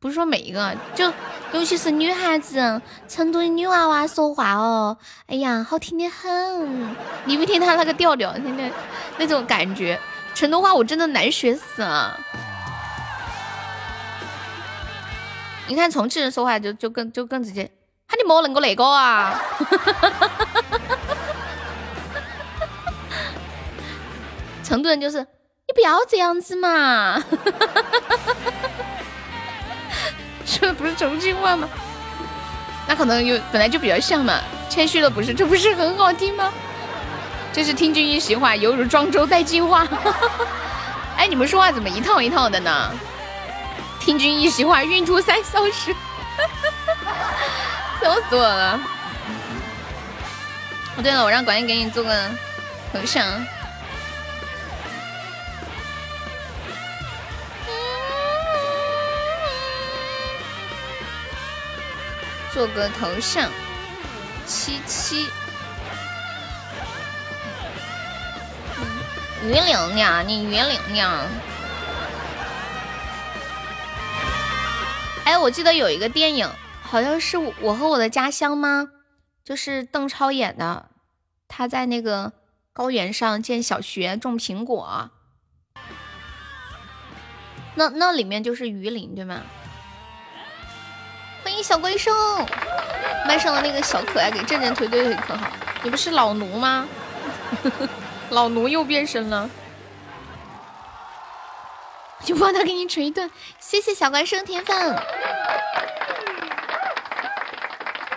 [0.00, 1.12] 不是说每一个，就
[1.52, 6.96] 尤其是女孩子，成都的女娃娃说话哦，哎呀，好听的很。
[7.24, 8.70] 你不听她那个调调，那那
[9.18, 9.98] 那种感觉，
[10.34, 12.18] 成都话我真的难学死了。
[15.68, 17.70] 你看重庆人说话就就更就更直接，
[18.06, 19.40] 喊你莫恁个那个啊！
[24.62, 27.18] 成都人就是你不要这样子嘛，
[30.58, 31.68] 这不是重庆话吗？
[32.88, 36.52] 那可能有本来就比较像嘛，谦虚的不是，这不是很好听吗？
[37.52, 39.86] 这是听君一席话，犹如庄周带金花。
[41.16, 42.90] 哎，你们说话怎么一套一套的呢？
[43.98, 45.94] 听君一席话，孕出三小时，
[48.00, 48.78] 笑死我了！
[50.96, 52.30] 哦，对了，我让管理给你做个
[52.92, 53.26] 头像，
[62.56, 63.50] 做个头像，
[64.46, 65.26] 七七，
[69.44, 71.04] 于玲玲，你于玲玲。
[75.26, 76.48] 哎，我记得有一个电影，
[76.80, 78.88] 好像是我和我的家乡吗？
[79.44, 80.88] 就是邓超演的，
[81.46, 82.32] 他在那个
[82.72, 85.10] 高原上建小学，种苹果。
[87.74, 89.42] 那那里面就是榆林，对吗？
[91.56, 92.12] 欢迎小怪兽，
[93.26, 95.46] 麦上的那个小可爱给正正推推推可好？
[95.82, 96.86] 你不是老奴吗？
[98.28, 99.48] 老奴又变身了。
[102.22, 105.02] 就帮他给你捶一顿，谢谢小怪兽铁粉，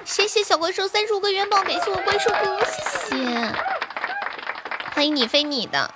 [0.04, 3.54] 谢谢小怪兽三十五个元宝，感谢我怪兽哥，谢谢，
[4.94, 5.90] 欢迎你非你的，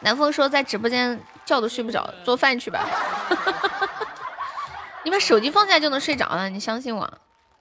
[0.00, 2.84] 南风说在直播间觉都睡不着，做饭去吧，
[5.02, 7.10] 你把手机放下就能睡着了，你相信我，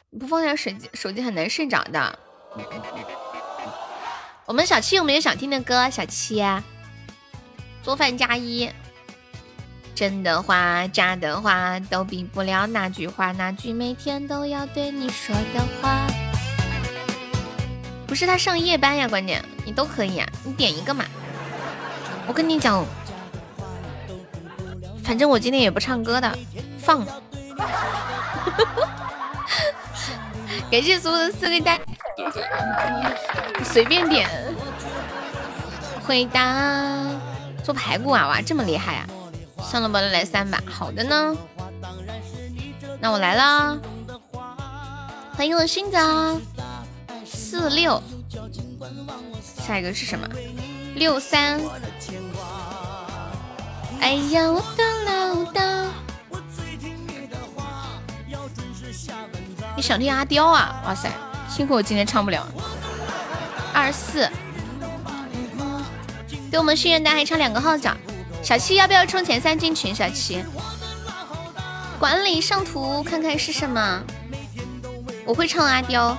[0.10, 2.20] 你不放下手机手机很难睡着的。
[4.46, 5.90] 我们小七有没有想听的歌？
[5.90, 6.44] 小七，
[7.82, 8.70] 做饭加一。
[9.96, 16.08] 真的话，假的话，都比不了那句话，那句每天都要对你说的话。
[18.08, 21.06] 不是他上夜班呀，关键你都可以呀，你点一个嘛。
[22.28, 22.86] 我跟你讲，
[25.04, 26.38] 反正我今天也不唱歌的，
[26.80, 27.06] 放。
[30.72, 31.80] 感谢所有的四个蛋，
[33.64, 34.30] 随便点。
[36.06, 37.06] 回答
[37.64, 39.06] 做排骨娃娃这么厉害啊？
[39.62, 40.60] 算了吧，来三把。
[40.68, 41.36] 好的呢，
[43.00, 43.78] 那我来啦！
[45.36, 45.98] 欢迎我勋子，
[47.26, 48.02] 四六，
[49.44, 50.28] 下一个是什么？
[50.96, 51.62] 六三。
[54.02, 55.62] 哎呀，我的老大！
[59.82, 60.82] 想听阿刁啊？
[60.86, 61.10] 哇塞，
[61.50, 62.48] 辛苦我今天唱不了。
[63.74, 64.30] 二四，
[66.52, 67.96] 给我们心愿单还差两个号角。
[68.42, 69.94] 小七要不要冲前三进群？
[69.94, 70.44] 小七，
[72.00, 74.02] 管理上图看看是什么？
[75.26, 76.18] 我会唱阿刁。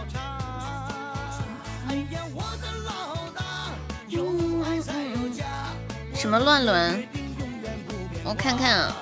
[6.14, 7.02] 什么乱伦？
[8.22, 8.94] 我看看啊，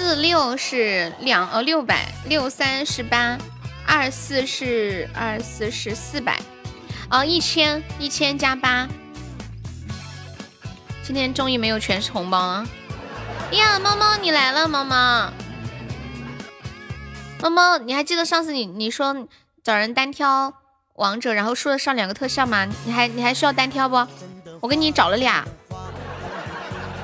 [0.00, 3.36] 四六是两呃六百，六三是八，
[3.86, 6.40] 二四是二四是四百，
[7.10, 8.88] 哦一千一千加八。
[11.02, 12.66] 今天终于没有全是红包了
[13.52, 13.78] 呀！
[13.78, 15.30] 猫猫你来了，猫猫，
[17.42, 19.28] 猫猫，你还记得上次你你说
[19.62, 20.54] 找人单挑
[20.94, 22.66] 王者，然后输了上两个特效吗？
[22.86, 24.06] 你还你还需要单挑不？
[24.60, 25.44] 我给你找了俩，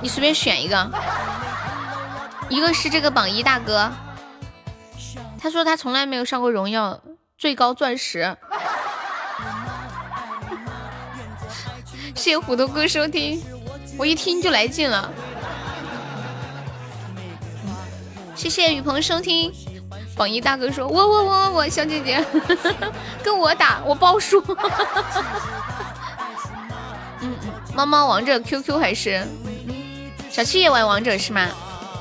[0.00, 0.90] 你随便选一个。
[2.48, 3.90] 一个是这个榜一大哥，
[5.38, 7.00] 他说他从来没有上过荣耀，
[7.36, 8.36] 最高钻石。
[12.14, 13.42] 谢谢虎头哥收听。
[13.98, 15.10] 我一听就来劲了，
[18.34, 19.52] 谢谢雨鹏收听。
[20.16, 22.24] 榜一大哥说：“我我我我我小姐姐
[23.22, 24.42] 跟我打，我包输。”
[27.20, 29.26] 嗯嗯，猫猫王者 QQ 还是
[30.30, 31.48] 小七也玩王者是吗？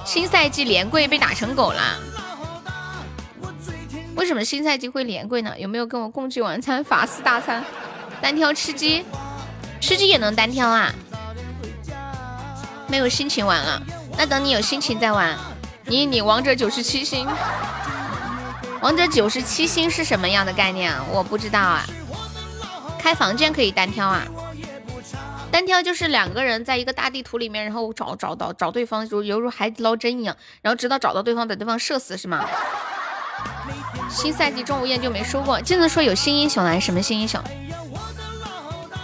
[0.06, 1.98] 新赛季连跪被打成狗啦？
[4.16, 5.54] 为什么新赛季会连跪呢？
[5.58, 6.84] 有没有跟我共聚晚餐？
[6.84, 7.66] 法式大餐，
[8.22, 9.04] 单挑吃鸡，
[9.82, 10.94] 吃鸡也能单挑啊？
[12.88, 13.82] 没有心情玩了，
[14.16, 15.36] 那等你有心情再玩。
[15.86, 17.28] 你你王者九十七星，
[18.82, 21.04] 王者九十七星是什么样的概念啊？
[21.12, 21.84] 我不知道啊。
[23.00, 24.24] 开房间可以单挑啊？
[25.56, 32.46] 单挑就是两个人在一个大地图里面，然后找找到找对方，如犹如海底捞针一样，然后直到找到对方，把对方射死，是吗？
[34.10, 37.42] 新赛季钟无艳就没说过，真的说有新英雄来，什么新英雄？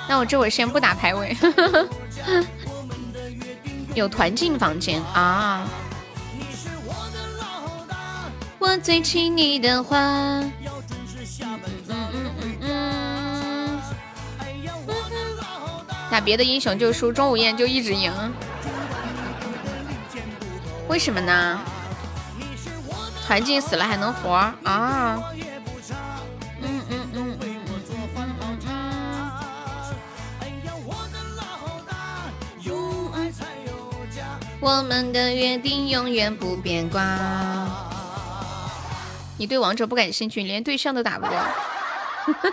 [0.10, 1.38] 那我这会儿先不打排位。
[3.96, 5.66] 有团进房间啊！
[8.60, 10.44] 我最亲你的话。
[16.12, 18.12] 打别的英雄就输，钟无艳就一直赢。
[20.90, 21.58] 为什么呢？
[23.26, 24.54] 团竞死了还能活啊。
[26.62, 27.38] 嗯嗯嗯。
[34.60, 37.02] 我们的约定永远不变卦。
[39.38, 41.38] 你对王者不感兴趣，连对象都打不过。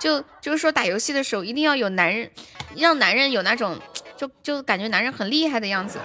[0.00, 0.24] 就。
[0.44, 2.30] 就是说打游戏的时候一定要有男人，
[2.76, 3.80] 让男人有那种
[4.14, 5.98] 就就感觉男人很厉害的样子，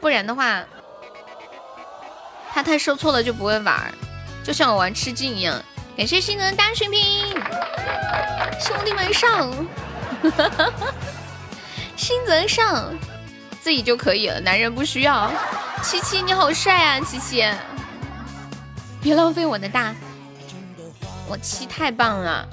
[0.00, 0.62] 不然的话，
[2.52, 3.92] 他太受挫了就不会玩。
[4.44, 5.60] 就像我玩吃鸡一样。
[5.96, 7.34] 感谢新的大血瓶，
[8.60, 9.52] 兄弟们上！
[11.96, 12.94] 新泽上，
[13.60, 15.28] 自己就可以了，男人不需要。
[15.82, 17.44] 七七你好帅啊，七七！
[19.02, 19.92] 别浪费我的大，
[21.30, 22.44] 我七太棒了。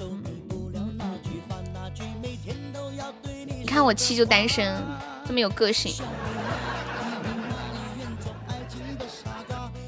[3.58, 4.72] 你看我七就单身，
[5.26, 5.92] 这么有个性。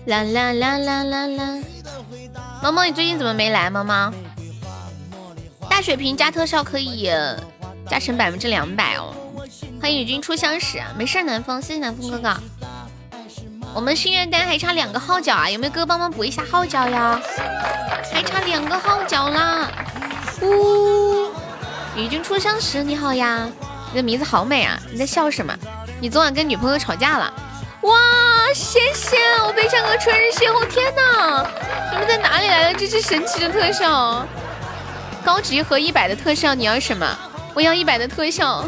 [0.07, 1.63] 啦啦啦啦啦啦！
[2.61, 3.71] 毛毛，你最近怎么没来？
[3.71, 4.13] 毛毛，
[5.69, 7.09] 大血瓶加特效可以
[7.89, 9.15] 加成百分之两百哦。
[9.81, 12.37] 欢迎与君初相识，没事，南风，谢谢南风哥哥。
[13.73, 17.21] 我们心愿单还差两个号角啊，有没有哥帮忙补一下号角呀？
[18.13, 19.69] 还差两个号角啦！
[20.43, 21.29] 呜，
[21.97, 23.49] 与君初相识，你好呀，
[23.93, 24.77] 你的名字好美啊！
[24.91, 25.55] 你在笑什么？
[26.01, 27.33] 你昨晚跟女朋友吵架了？
[27.83, 27.97] 哇，
[28.53, 29.17] 谢谢
[29.47, 31.47] 我悲伤哥春日邂逅，天哪！
[31.93, 34.27] 你们在哪里来的这支神奇的特效？
[35.25, 37.07] 高级和一百的特效，你要什么？
[37.55, 38.65] 我要一百的特效。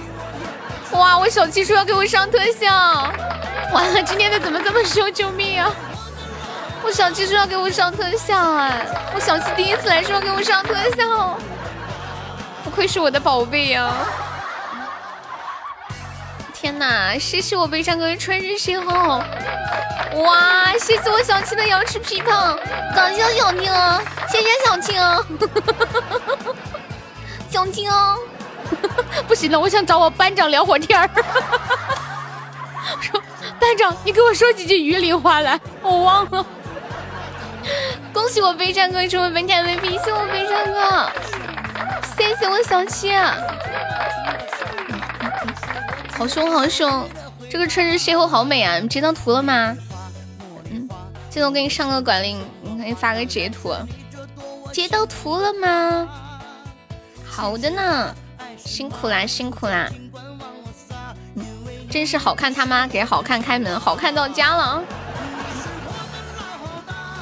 [0.93, 1.18] 哇！
[1.18, 3.12] 我小七说要给我上特效，
[3.72, 5.12] 完了，今天的怎么这么凶？
[5.12, 5.70] 救命啊！
[6.82, 8.72] 我小七说要给我上特效啊！
[9.14, 11.38] 我小七第一次来说要给我上特效，
[12.64, 13.93] 不愧是我的宝贝呀！
[16.53, 17.18] 天哪！
[17.18, 19.22] 谢谢我悲伤哥春日邂逅，
[20.22, 20.72] 哇！
[20.78, 22.57] 谢谢我小七的瑶池琵琶，
[22.95, 23.62] 感谢小青，
[24.28, 24.95] 谢谢小青，
[27.51, 27.90] 小青。
[29.29, 31.09] 不行了，我想找我班长聊会儿天儿。
[33.01, 33.20] 说
[33.59, 36.45] 班长，你给我说几句榆林话来，我忘了。
[38.12, 41.11] 恭喜我悲伤哥成为本场 VP，谢我悲伤哥，
[42.16, 43.12] 谢谢我小七。
[46.18, 47.09] 好凶好凶，
[47.51, 48.79] 这个春日邂逅好美啊！
[48.79, 49.77] 你截到图了吗？
[50.70, 50.89] 嗯，
[51.31, 53.75] 现在我给你上个管令，你可以发个截图。
[54.73, 56.09] 截到图了吗？
[57.25, 58.14] 好的呢。
[58.57, 59.89] 辛苦啦，辛苦啦！
[61.91, 64.83] 真是好看他妈给好看开门，好看到家了。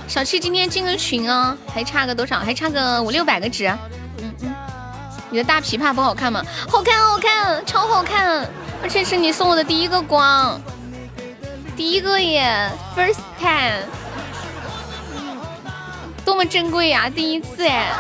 [0.07, 2.39] 小七今天进个群哦，还差个多少？
[2.41, 3.67] 还差个五六百个值。
[4.19, 4.55] 嗯嗯，
[5.31, 6.45] 你的大琵琶不好看吗？
[6.69, 8.49] 好看，好看，超好看！
[8.83, 10.61] 而且是你送我的第一个光，
[11.77, 13.85] 第一个耶，first time，
[16.25, 17.09] 多么珍贵呀！
[17.09, 17.93] 第一次哎，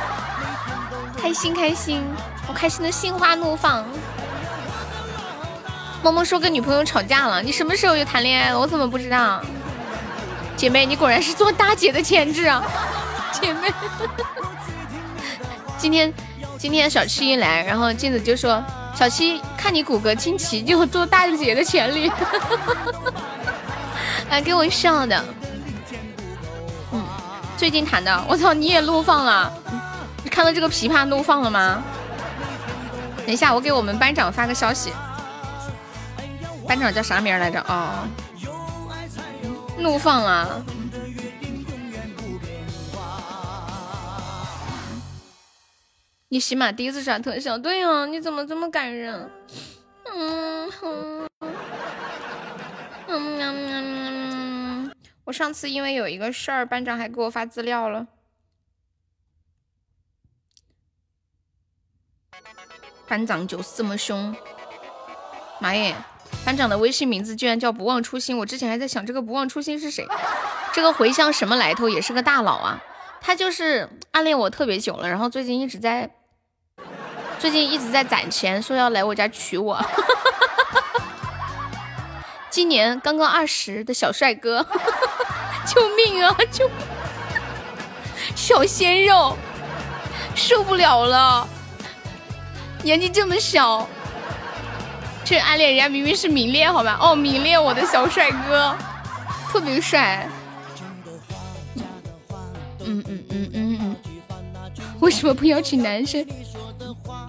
[1.21, 2.03] 开心开心。
[2.53, 3.85] 开心的心花怒放。
[6.03, 8.59] 萌萌说跟女朋友吵架了，你什么时候又谈恋爱了？
[8.59, 9.41] 我怎么不知道？
[10.57, 12.63] 姐妹，你果然是做大姐的潜质啊！
[13.33, 13.73] 姐妹，
[15.79, 16.13] 今天
[16.59, 18.63] 今天小七一来，然后镜子就说
[18.95, 22.11] ：“小七，看你骨骼惊奇，就做大姐的潜力。
[24.31, 25.25] ”来给我笑的。
[26.93, 27.03] 嗯，
[27.57, 29.53] 最近谈的，我操，你也怒放了？
[30.23, 31.83] 你看到这个琵琶怒放了吗？
[33.31, 34.93] 等一下，我给我们班长发个消息。
[36.67, 37.61] 班长叫啥名来着？
[37.69, 38.09] 哦，
[39.79, 40.49] 怒放啊。
[46.29, 49.31] 你起码第一次刷特效，对呀，你怎么这么感人？
[50.13, 51.29] 嗯哼，
[53.07, 54.93] 嗯喵喵喵。
[55.23, 58.05] 我上次因为有一个事儿，班长还给我发资料了。
[63.11, 64.33] 班长就是这么凶，
[65.59, 65.97] 妈耶！
[66.45, 70.07] 班长的微信名字居然叫不忘初心，我之前还在想这个不忘初心是谁？
[70.73, 71.89] 这个茴香什么来头？
[71.89, 72.81] 也是个大佬啊！
[73.21, 76.09] 他就是暗恋我特别久了，然后最近一直在
[77.41, 79.85] 最近一直在攒钱，说要来我家娶我。
[82.49, 84.65] 今年刚刚二十的小帅哥，
[85.67, 86.37] 救命啊！
[86.53, 86.71] 救！
[88.37, 89.37] 小鲜肉，
[90.37, 91.49] 受不了了，
[92.83, 93.87] 年纪这么小，
[95.25, 96.99] 这暗恋人家明明是明恋，好吧？
[97.01, 98.75] 哦，明恋我的小帅哥，
[99.49, 100.29] 特别帅。
[102.83, 103.97] 嗯嗯嗯嗯嗯，
[105.01, 106.27] 为什么不邀请男生？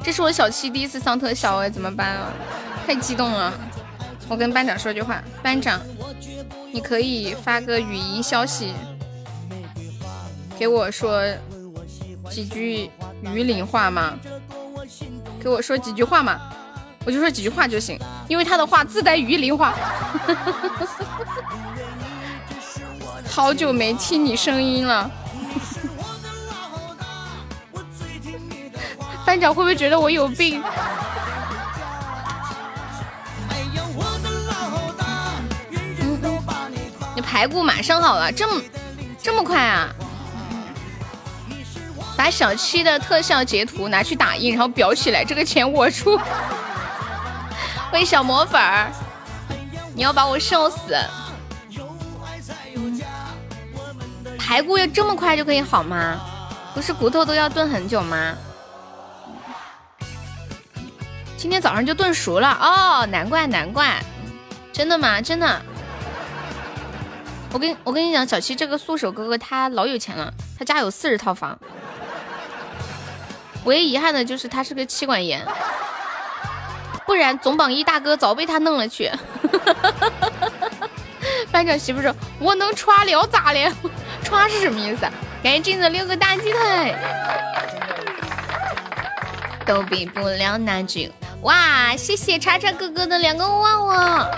[0.03, 2.31] 这是我小七第一次上特效哎，怎么办啊？
[2.87, 3.53] 太激动了！
[4.27, 5.79] 我跟班长说句话，班长，
[6.71, 8.73] 你可以发个语音消息
[10.57, 11.21] 给我说
[12.29, 12.89] 几句
[13.21, 14.17] 榆林话吗？
[15.41, 16.39] 给我说几句话嘛，
[17.05, 19.73] 我就说几句话就行，因为他的话自带鱼鳞话。
[23.27, 25.09] 好久没听你声音了，
[29.25, 30.61] 班长会不会觉得我有病？
[37.15, 38.61] 你排骨马上好了，这么
[39.21, 39.89] 这么快啊？
[42.21, 46.19] 把小七的特效截图拿去打印，然后裱起来，这个钱我出。
[47.91, 48.91] 喂，小魔粉儿，
[49.95, 50.95] 你要把我笑死！
[54.37, 56.21] 排骨要这么快就可以好吗？
[56.75, 58.37] 不是骨头都要炖很久吗？
[61.35, 63.99] 今天早上就炖熟了哦，难怪难怪，
[64.71, 65.19] 真的吗？
[65.19, 65.59] 真的。
[67.51, 71.57] 我跟我跟你讲，小七这个素手哥哥他老有钱了，他家有四十套房。
[73.63, 75.45] 唯一遗憾的就是他是个妻管严，
[77.05, 79.11] 不然总榜一大哥早被他弄了去。
[81.51, 83.71] 班长媳妇说：“我能穿了咋了？
[84.23, 85.01] 穿是什么意思？
[85.43, 86.95] 赶紧镜子六个大鸡腿，
[89.65, 91.11] 都比不了那句。
[91.41, 91.95] 哇！
[91.97, 94.29] 谢谢叉叉哥哥的两个旺旺。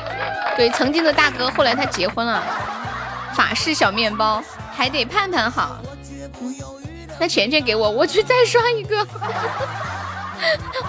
[0.56, 2.44] 对，曾经的大哥，后来他结婚了。
[3.36, 4.42] 法式小面包
[4.76, 5.78] 还得盼盼好。
[7.20, 8.98] 那钱钱给我，我去再刷一个。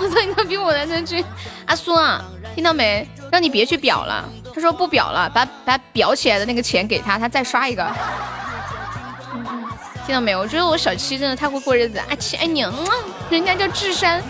[0.00, 1.24] 我操，你比我的那句。
[1.66, 2.22] 阿苏啊，
[2.54, 3.08] 听到没？
[3.30, 4.28] 让你别去表了。
[4.54, 7.86] 他说不表了，把把表起来的那个钱给他，他再刷一个。
[10.06, 10.36] 听到没？
[10.36, 11.98] 我觉得我小七真的太会过日子。
[12.08, 12.90] 阿七，哎娘啊！
[13.30, 14.22] 人家叫智山，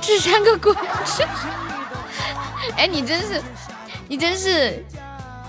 [0.00, 0.74] 智山个鬼！
[2.76, 3.42] 哎，你真是，
[4.06, 4.84] 你真是，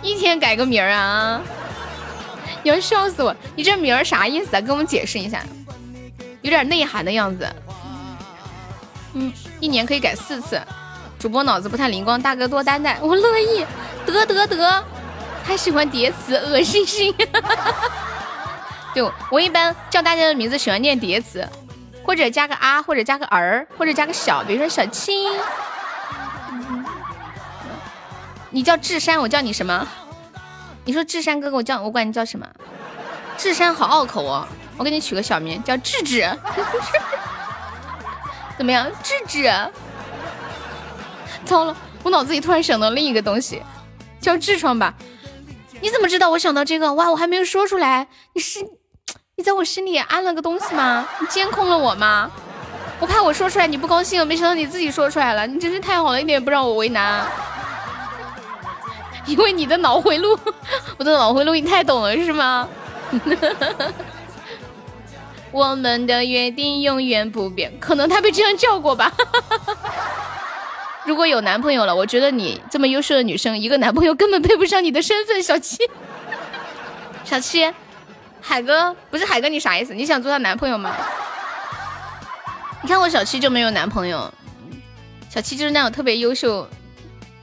[0.02, 1.42] 一天改个名儿啊！
[2.64, 3.36] 你要笑死我！
[3.56, 4.62] 你这名儿啥意思啊？
[4.62, 5.42] 给我们解释一下，
[6.42, 7.48] 有点内涵的样子。
[9.14, 10.62] 嗯，一年可以改四次。
[11.18, 13.66] 主播脑子不太灵光，大哥多担待，我乐意。
[14.06, 14.84] 得得得，
[15.44, 17.14] 还喜欢叠词，恶心心。
[18.94, 21.48] 对，我一般叫大家的名字喜欢念叠词，
[22.04, 25.32] 或者加个啊，或者加个儿，或者加个小，比如说小青。
[28.50, 29.88] 你叫智山，我叫你什么？
[30.90, 32.48] 你说智山哥哥，我叫我管你叫什么？
[33.38, 34.44] 智山好拗口哦，
[34.76, 36.28] 我给你取个小名叫智智。
[38.58, 39.54] 怎么样，智智？
[41.46, 43.62] 糟了，我脑子里突然想到另一个东西，
[44.20, 44.96] 叫痔疮吧？
[45.80, 46.92] 你怎么知道我想到这个？
[46.96, 48.60] 哇，我还没有说出来，你是
[49.36, 51.08] 你在我心里安了个东西吗？
[51.22, 52.32] 你监控了我吗？
[53.00, 57.28] 我怕我说出来你不高兴，没想到你自己说出来了，你真是太好了，一点也不让我为难。
[59.30, 60.38] 因为你的脑回路，
[60.98, 62.68] 我的脑回路你太懂了是吗？
[65.52, 69.12] 我们的约定永远不变，可能他被这样叫过吧。
[71.06, 75.42] 如果有男朋友了，我觉得你这么优秀的女生，一个男朋友根本配不上你的身份。
[75.42, 75.78] 小七，
[77.24, 77.72] 小七，
[78.42, 79.94] 海哥不是海哥，你啥意思？
[79.94, 80.96] 你想做他男朋友吗？
[82.82, 84.32] 你看我小七就没有男朋友，
[85.30, 86.68] 小七就是那种特别优秀，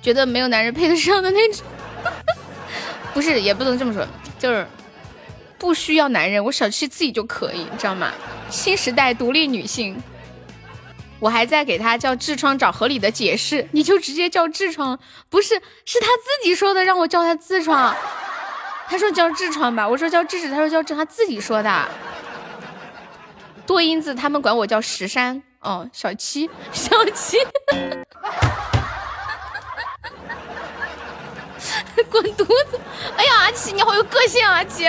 [0.00, 1.64] 觉得没有男人配得上的那种。
[3.16, 4.06] 不是，也不能这么说，
[4.38, 4.66] 就是
[5.56, 8.12] 不需要男人，我小七自己就可以，你知道吗？
[8.50, 9.96] 新时代独立女性。
[11.18, 14.98] 我还在给他叫痔疮找合理的解释，你就直接叫痔疮，
[15.30, 15.54] 不是，
[15.86, 17.96] 是他自己说的，让我叫他痔疮。
[18.86, 21.88] 他说叫痔疮吧，我说叫痔痔，他说叫痔，他自己说的。
[23.66, 25.42] 多音字，他们管我叫石山。
[25.60, 27.38] 哦，小七，小七，
[32.10, 32.78] 滚犊子！
[33.16, 34.88] 哎呀，阿奇你好有个性啊，阿奇。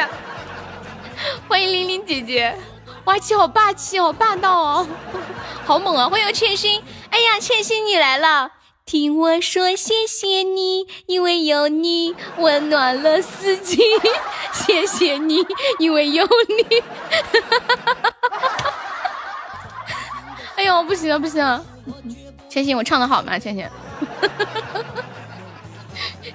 [1.47, 2.55] 欢迎玲玲姐姐。
[3.05, 4.87] 哇，七好霸气，好霸道哦，
[5.65, 6.09] 好猛啊！
[6.09, 8.51] 欢迎倩心，哎呀，倩心你来了，
[8.85, 13.81] 听我说谢谢你，因为有你温暖了四季，
[14.51, 15.45] 谢谢你，
[15.79, 16.83] 因为有你。
[20.57, 21.63] 哎呦，不行了不行了！
[22.49, 23.39] 千玺，我唱的好吗？
[23.39, 23.65] 千玺，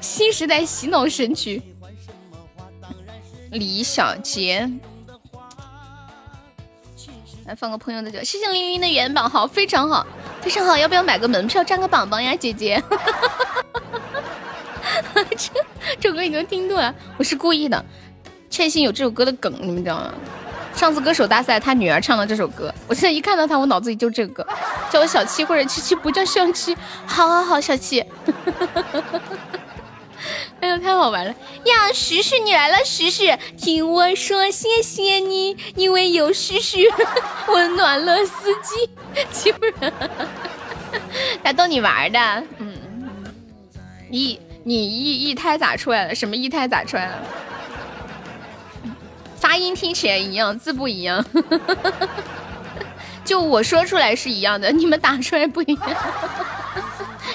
[0.02, 1.62] 新时代洗脑神曲，
[3.52, 4.68] 李小杰，
[7.46, 10.04] 来放个朋友的歌，谢谢凌云的元宝好，非常好，
[10.40, 12.82] 非常好，要不要买个门票占个榜榜呀，姐姐？
[15.14, 15.36] 这
[16.00, 17.84] 这首歌已经听多了，我是故意的。
[18.50, 20.12] 千玺有这首歌的梗，你们知道吗？
[20.74, 24.44] 上次歌手大赛，他女儿唱了这首歌，我现在一看到他，我脑子里就这个，
[24.90, 26.76] 叫我小七或者七七，不叫小七。
[27.06, 28.04] 好好好，小七。
[30.62, 31.30] 哎呦，太好玩了
[31.64, 31.92] 呀！
[31.92, 36.88] 徐徐你来了，徐徐，听我说谢谢你，因为有徐徐
[37.48, 38.88] 温暖了四季。
[39.32, 39.92] 欺负人，
[41.42, 42.44] 他逗你玩的。
[42.58, 42.76] 嗯，
[44.08, 46.14] 一你一一胎咋出来了？
[46.14, 47.18] 什么一胎咋出来了？
[49.34, 51.24] 发音听起来一样，字不一样。
[53.26, 55.96] 就我说出来是一样的，你们打出来不一样。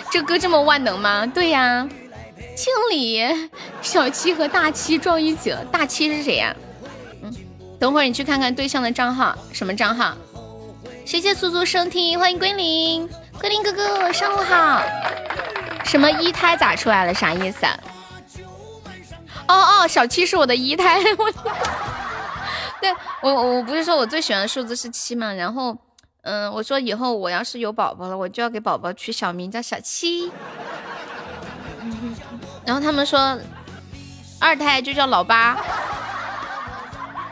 [0.10, 1.26] 这歌这么万能吗？
[1.26, 1.86] 对呀，
[2.56, 3.22] 清理
[3.82, 5.64] 小七和大七撞一起了。
[5.66, 6.56] 大七是谁呀？
[7.24, 7.34] 嗯，
[7.80, 10.16] 等会儿你去看看对象的账号，什么账号？
[11.06, 13.08] 谢谢苏苏收听，欢迎归零，
[13.40, 14.82] 归零哥哥上午好。
[15.86, 17.14] 什么一胎咋出来了？
[17.14, 17.66] 啥意思？
[17.66, 17.80] 啊？
[19.48, 21.32] 哦哦，小七是我的一胎， 我，
[22.82, 25.78] 对我我不是说我最喜欢的数字是七吗，然后
[26.24, 30.30] 嗯，我说以后我要是有宝宝了，我就要给宝宝取小名叫小七，
[32.68, 33.40] 然后他们说
[34.42, 35.58] 二胎就叫老八，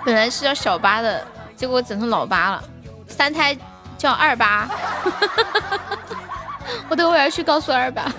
[0.06, 2.64] 本来是叫小八的，结果整成老八了，
[3.06, 3.54] 三胎
[3.98, 4.66] 叫二八，
[6.88, 8.10] 我等会要去告诉二八。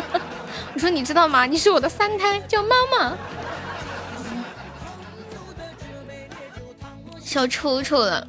[0.72, 1.44] 我说你知道吗？
[1.44, 3.12] 你是我的三胎，叫妈妈。
[7.20, 8.26] 小丑丑了，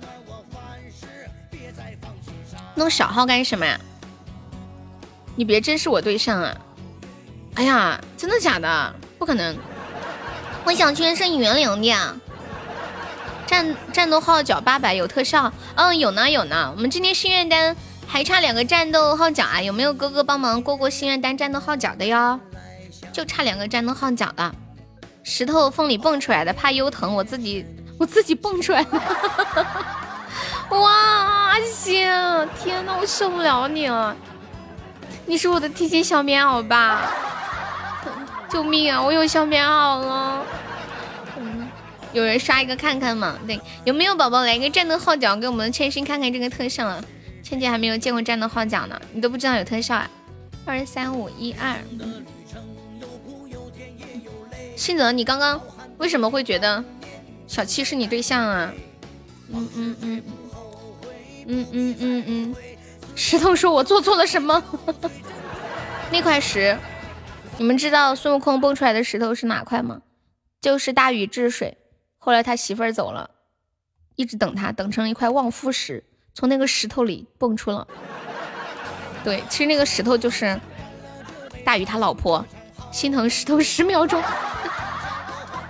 [2.75, 3.79] 弄小号干什么呀？
[5.37, 6.53] 你别真是我对象啊！
[7.57, 8.95] 哎呀，真的假的？
[9.17, 9.57] 不可能！
[10.63, 11.97] 我想去声音原谅点。
[13.47, 16.71] 战战斗号角八百有特效，嗯，有呢有呢。
[16.75, 17.75] 我们今天心愿单。
[18.09, 19.61] 还差两个战斗号角啊！
[19.61, 22.39] 有没有哥哥帮忙过过心愿单战斗号角的哟？
[23.11, 24.53] 就差两个战斗号角了。
[25.23, 27.65] 石头缝里蹦出来的，怕优疼，我自己
[27.99, 29.01] 我自己蹦出来的。
[30.77, 30.91] 哇，
[31.49, 32.07] 阿星，
[32.63, 34.15] 天呐，我受不了你了！
[35.25, 37.11] 你是我的贴心小棉袄吧？
[38.49, 39.01] 救命啊！
[39.01, 40.43] 我有小棉袄了。
[41.39, 41.67] 嗯
[42.13, 43.37] 有人刷一个看看吗？
[43.45, 47.03] 对，有没有宝宝来一个战斗号角给我们千心看看这个特效啊？
[47.43, 50.09] 倩倩还没有见过战斗号角呢，你都不知道有特效啊！
[50.65, 51.75] 二三五一二，
[54.75, 55.61] 信泽，你刚刚
[55.97, 56.83] 为什么会觉得
[57.47, 58.73] 小七是你对象啊？
[59.53, 60.23] 嗯嗯嗯
[61.47, 62.55] 嗯嗯嗯嗯，
[63.15, 64.61] 石头说：“我做错了什么？”
[66.11, 66.77] 那块石，
[67.57, 70.01] 你们知道孙悟空蹦出来的石头是哪块吗？
[70.61, 71.77] 就是大禹治水，
[72.17, 73.31] 后来他媳妇儿走了，
[74.15, 76.03] 一直等他，等成了一块望夫石。
[76.35, 77.87] 从那个石头里蹦出了，
[79.23, 80.59] 对，其实那个石头就是
[81.65, 82.45] 大禹他老婆，
[82.91, 84.21] 心疼石头十秒钟。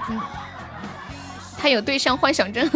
[0.09, 0.22] 嗯，
[1.57, 2.69] 他有对象幻想症。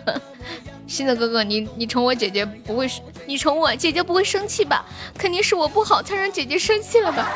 [0.86, 2.86] 新的哥哥，你你宠我姐姐不会，
[3.24, 4.84] 你宠我姐姐不会生气吧？
[5.16, 7.26] 肯定是我不好才让姐姐生气了吧？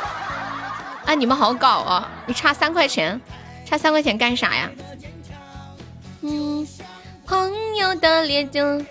[1.09, 2.06] 啊，你们好搞啊！
[2.26, 3.18] 你差三块钱，
[3.64, 4.70] 差三块钱干啥呀？
[6.20, 6.68] 嗯，
[7.24, 8.85] 朋友的脸就。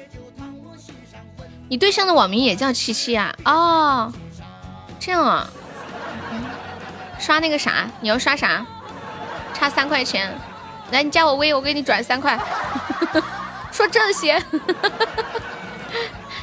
[1.69, 3.35] 你对象的网名也叫七七啊？
[3.45, 4.11] 哦，
[4.99, 5.47] 这样啊。
[7.19, 8.65] 刷那个啥，你要刷啥？
[9.53, 10.35] 差三块钱，
[10.89, 12.35] 来你加我微，我给你转三块。
[13.71, 14.41] 说这些。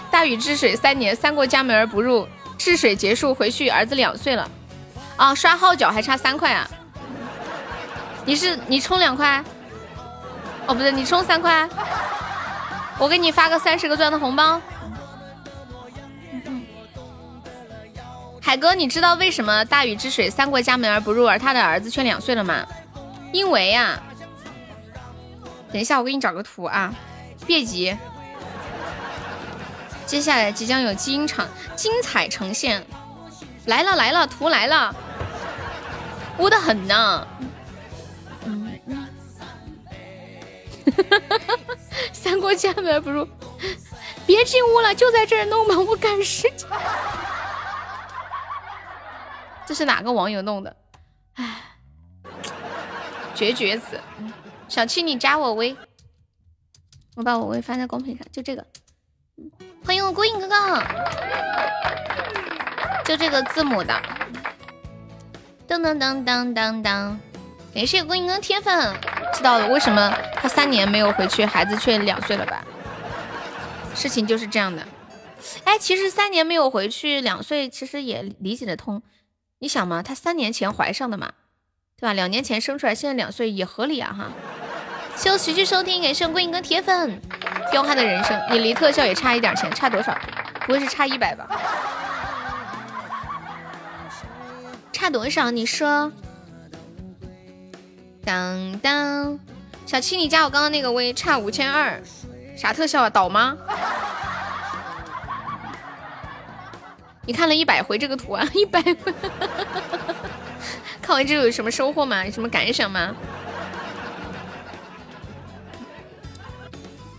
[0.08, 2.28] 大禹治水三年，三过家门而不入。
[2.56, 4.48] 治水结束回去，儿子两岁了。
[5.16, 6.68] 啊，刷号角还差三块啊？
[8.24, 9.42] 你是你充两块？
[10.66, 11.68] 哦，不对，你充三块。
[12.98, 14.60] 我给你发个三十个钻的红包。
[18.40, 22.64] 海哥，你知道为什么大禹治水三过家门而不入，而他的儿子却两岁了吗？
[23.32, 24.00] 因为呀，
[25.72, 26.94] 等一下我给你找个图啊，
[27.46, 27.96] 别急，
[30.06, 32.86] 接下来即将有精场精彩呈现，
[33.66, 34.94] 来了来了，图来了，
[36.38, 37.26] 污的很呢。
[42.12, 43.26] 三国家门不入，
[44.26, 46.68] 别进屋了，就在这儿弄吧，我赶时间。
[49.66, 50.76] 这是哪个网友弄的？
[51.34, 51.62] 哎，
[53.34, 53.98] 绝绝子！
[54.68, 55.76] 小七，你加我微，
[57.16, 58.66] 我把我微发在公屏上，就这个。
[59.84, 60.82] 欢迎我孤影哥哥，
[63.04, 63.94] 就这个字母的。
[65.68, 67.16] 噔噔噔噔噔噔，
[67.74, 68.94] 感谢孤影哥铁粉，
[69.32, 72.62] 知道了为什么他三年没有回去，孩子却两岁了吧？
[73.94, 74.86] 事情就是这样的。
[75.64, 79.02] 哎，其实三年没有回去，两岁其实也理解得通。
[79.60, 81.32] 你想嘛，他三年前怀上的嘛，
[81.98, 82.12] 对吧？
[82.12, 84.26] 两年前生出来，现在两岁也合理啊哈。
[85.16, 87.20] 谢谢持续收听，感谢郭英哥铁粉。
[87.70, 90.16] 彪悍的人生，你离特效也差一点钱，差多少？
[90.66, 91.48] 不会是差一百吧？
[95.04, 95.50] 差多少？
[95.50, 96.10] 你说？
[98.24, 99.38] 当当，
[99.84, 102.02] 小七，你加我刚刚那个微，差五千二，
[102.56, 103.10] 啥特效啊？
[103.10, 103.54] 倒吗？
[107.26, 108.48] 你看了一百回这个图啊？
[108.56, 108.94] 一百回，
[111.02, 112.24] 看完之后有什么收获吗？
[112.24, 113.14] 有什么感想吗？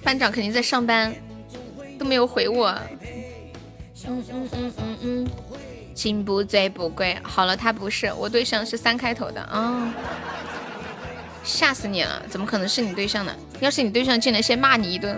[0.02, 1.14] 班长肯定在上班，
[2.00, 2.76] 都没有回我。
[4.08, 5.28] 嗯嗯嗯嗯嗯，
[5.96, 7.18] 心不醉不归。
[7.24, 9.92] 好了，他不是我对象，是三开头的啊！
[11.44, 12.22] 吓死你了！
[12.30, 13.34] 怎么可能是你对象呢？
[13.60, 15.18] 要是你对象进来，先骂你一顿，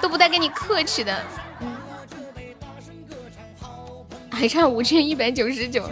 [0.00, 1.22] 都不带跟你客气的。
[4.30, 5.88] 还差五千一百九十九。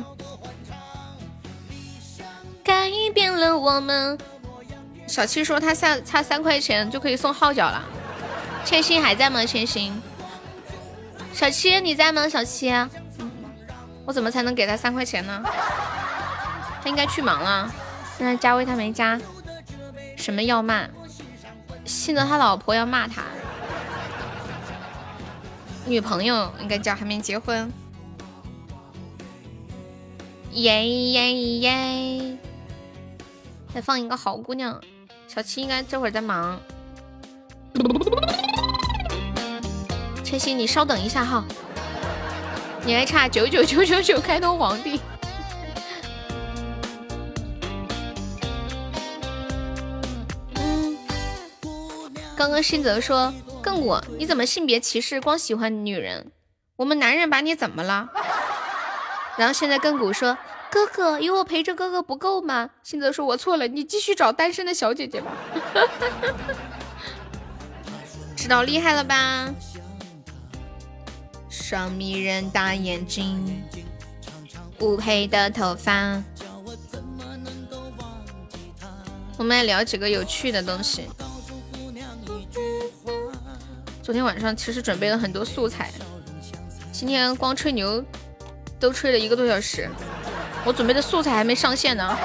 [2.64, 4.16] 改变了我们。
[5.06, 7.82] 小七说他差差三块钱就可以送号角了。
[8.64, 9.44] 千心还在吗？
[9.44, 10.00] 千心，
[11.32, 12.28] 小七你在吗？
[12.28, 12.72] 小七，
[14.04, 15.42] 我怎么才能给他三块钱呢？
[16.82, 17.70] 他应该去忙了。
[18.16, 19.18] 现在加微他没加。
[20.16, 20.86] 什么要骂？
[21.84, 23.22] 信得他老婆要骂他。
[25.86, 27.70] 女朋友应该叫还没结婚。
[30.52, 32.38] 耶耶耶！
[33.72, 34.80] 再放一个好姑娘。
[35.28, 36.58] 小七应该这会儿在忙，
[40.24, 41.44] 千玺，你稍等一下哈，
[42.84, 45.00] 你还差九九九九九开通皇帝。
[50.56, 50.98] 嗯，
[52.36, 53.32] 刚刚新泽说
[53.62, 56.32] 亘古，你怎么性别歧视，光喜欢女人？
[56.76, 58.08] 我们男人把你怎么了？
[59.36, 60.36] 然后现在亘古说。
[60.72, 62.70] 哥哥有我陪着哥哥不够吗？
[62.84, 65.32] 新泽说：“我错了，你继续找单身的小姐姐吧。
[68.38, 69.52] ”知道厉害了吧？
[71.60, 73.62] 双迷人大眼睛，
[74.80, 76.20] 乌黑的头发。
[79.36, 81.08] 我们来聊几个有趣的东西。
[84.02, 85.92] 昨天晚上其实准备了很多素材，
[86.90, 88.02] 今天光吹牛
[88.80, 89.88] 都吹了一个多小时。
[90.64, 92.18] 我准备的素材还没上线呢。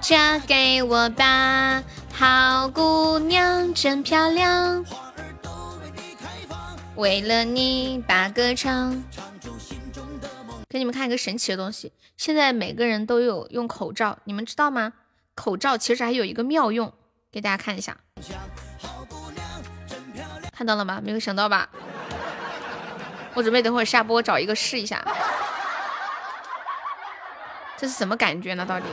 [0.00, 1.82] 嫁给我吧，
[2.12, 4.84] 好姑娘真漂亮。
[6.96, 9.02] 为了你把歌唱。
[10.68, 14.92] 给你们看一个神奇的东西，现在每个人都有用口罩，你们知道吗？
[15.34, 16.92] 口罩其实还有一个妙用，
[17.30, 17.96] 给大家看一下。
[20.52, 21.00] 看到了吗？
[21.04, 21.68] 没有想到吧？
[23.34, 25.04] 我准备等会儿下播找一个试一下。
[27.76, 28.64] 这是什么感觉呢？
[28.64, 28.86] 到底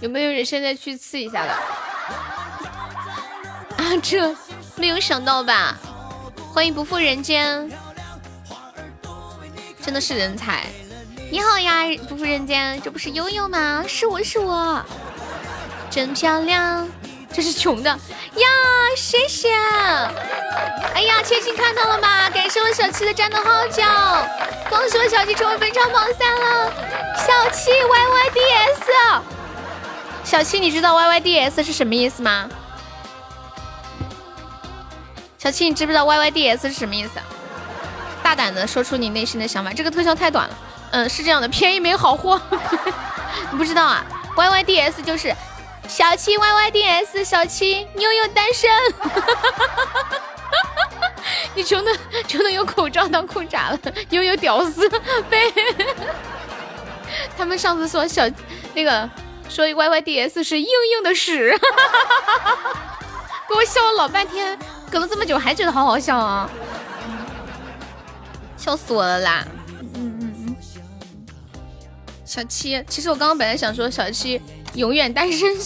[0.00, 1.52] 有没有人现在去刺一下的？
[3.78, 4.34] 啊，这
[4.76, 5.76] 没有想到吧？
[6.52, 7.70] 欢迎不负人间，
[9.80, 10.64] 真的是人才！
[11.30, 13.84] 你好呀，不负人间，这不是悠悠吗？
[13.86, 14.84] 是我是我，
[15.90, 16.88] 真漂亮。
[17.32, 18.46] 这是穷的呀，
[18.96, 19.52] 谢谢！
[20.94, 22.30] 哎呀，千玺看到了吗？
[22.30, 23.84] 感谢我小七的战斗号角，
[24.68, 26.72] 恭喜我小七成为本场榜三了。
[27.16, 28.92] 小七 Y Y D S，
[30.24, 32.48] 小七你知道 Y Y D S 是什么意思吗？
[35.44, 37.20] 小七你知不知道 Y Y D S 是什么意思？
[38.22, 39.70] 大胆的说出你内心的想法。
[39.74, 40.58] 这个特效太短了，
[40.92, 42.40] 嗯，是这样的，便宜没好货。
[43.52, 44.02] 你不知道啊
[44.36, 45.36] ？Y Y D S 就是。
[45.86, 48.70] 小七 Y Y D S，小七妞妞单身，
[51.54, 51.92] 你穷的
[52.26, 54.88] 穷的有口罩当裤衩了，悠悠屌丝
[55.28, 55.52] 被
[57.36, 58.22] 他们上次说小
[58.72, 59.06] 那个
[59.50, 60.66] 说 Y Y D S 是硬
[60.96, 61.50] 硬的屎，
[63.46, 64.58] 给我笑了老半天，
[64.94, 66.48] 隔了这么久还觉得好好笑啊，
[68.56, 69.44] 笑死我了啦！
[69.94, 70.56] 嗯嗯嗯，
[72.24, 74.40] 小七，其实我刚刚本来想说小七。
[74.74, 75.56] 永远单身，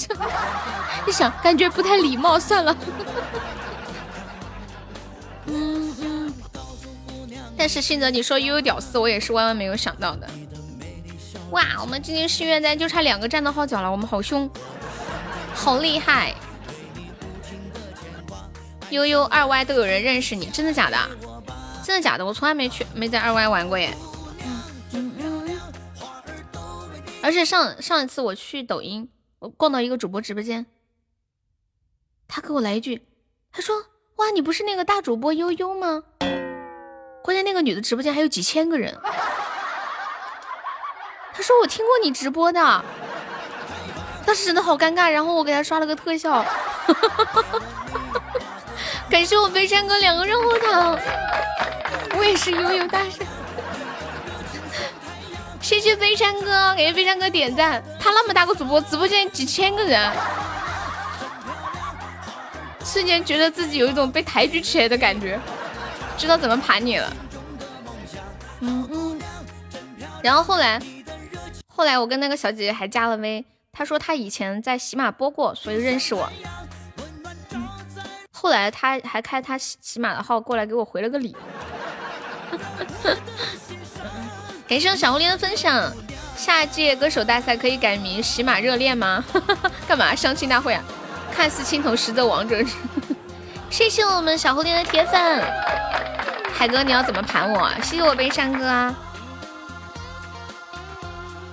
[1.06, 2.76] 一想感觉不太礼貌，算了。
[5.46, 6.34] 嗯嗯。
[7.56, 10.28] 但是信泽你说悠悠屌丝，我也是万万没有想到的。
[11.50, 14.50] 哇，我们今天心愿单就差两个战斗号角了，我们好凶，
[15.55, 16.34] 好厉害。
[18.90, 20.97] 悠悠二 Y 都有人认识你，真的假的？
[21.85, 22.24] 真的假的？
[22.24, 23.94] 我从来没去，没在二 Y 玩过耶。
[27.23, 29.10] 而且上上一次我去抖音，
[29.40, 30.65] 我逛到一个主播直播间，
[32.27, 33.06] 他给我来一句，
[33.52, 33.77] 他说
[34.16, 36.05] ：“哇，你不是那个大主播悠悠吗？”
[37.23, 38.98] 关键那个女的直播间还有几千个人。
[41.35, 42.60] 他说：“我听过你直播的。”
[44.24, 46.44] 当时真的好尴尬，然后我给他刷了个特效。
[49.10, 50.98] 感谢我悲山哥两个热乎糖，
[52.16, 53.26] 我也是悠悠大神。
[55.60, 57.82] 谢谢悲山哥，感谢悲山哥点赞。
[57.98, 60.12] 他那么大个主播，直播间几千个人，
[62.85, 65.40] 瞬间觉得自己有一种被抬举起来的感觉，
[66.16, 67.12] 知道怎么盘你了。
[68.60, 69.20] 嗯嗯。
[70.22, 70.80] 然后后来，
[71.74, 76.30] 后来我跟那个小姐姐还加了微，她说她以前在喜马播过，所以认识我。
[78.48, 81.36] 后来他还开他喜喜马的号过来给我回了个礼。
[84.66, 85.92] 感谢小狐狸的分享。
[86.34, 89.22] 下届歌手大赛可以改名喜马热恋吗？
[89.86, 90.82] 干嘛相亲大会啊？
[91.30, 92.64] 看似青铜实则王者。
[93.68, 95.44] 谢谢我们小狐狸的铁粉。
[96.50, 97.70] 海哥，你要怎么盘我？
[97.82, 98.98] 谢谢我悲伤哥啊。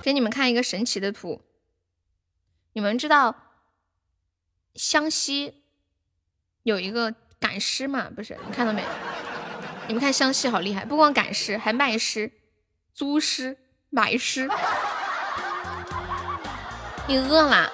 [0.00, 1.42] 给你们看一个神奇的图。
[2.72, 3.34] 你们知道
[4.74, 5.65] 湘西
[6.66, 8.08] 有一个赶尸嘛？
[8.16, 8.82] 不是，你看到没？
[9.86, 12.32] 你们看湘西好厉害，不光赶尸，还卖尸。
[12.92, 13.56] 租尸
[13.88, 14.50] 买尸，
[17.06, 17.70] 你饿了？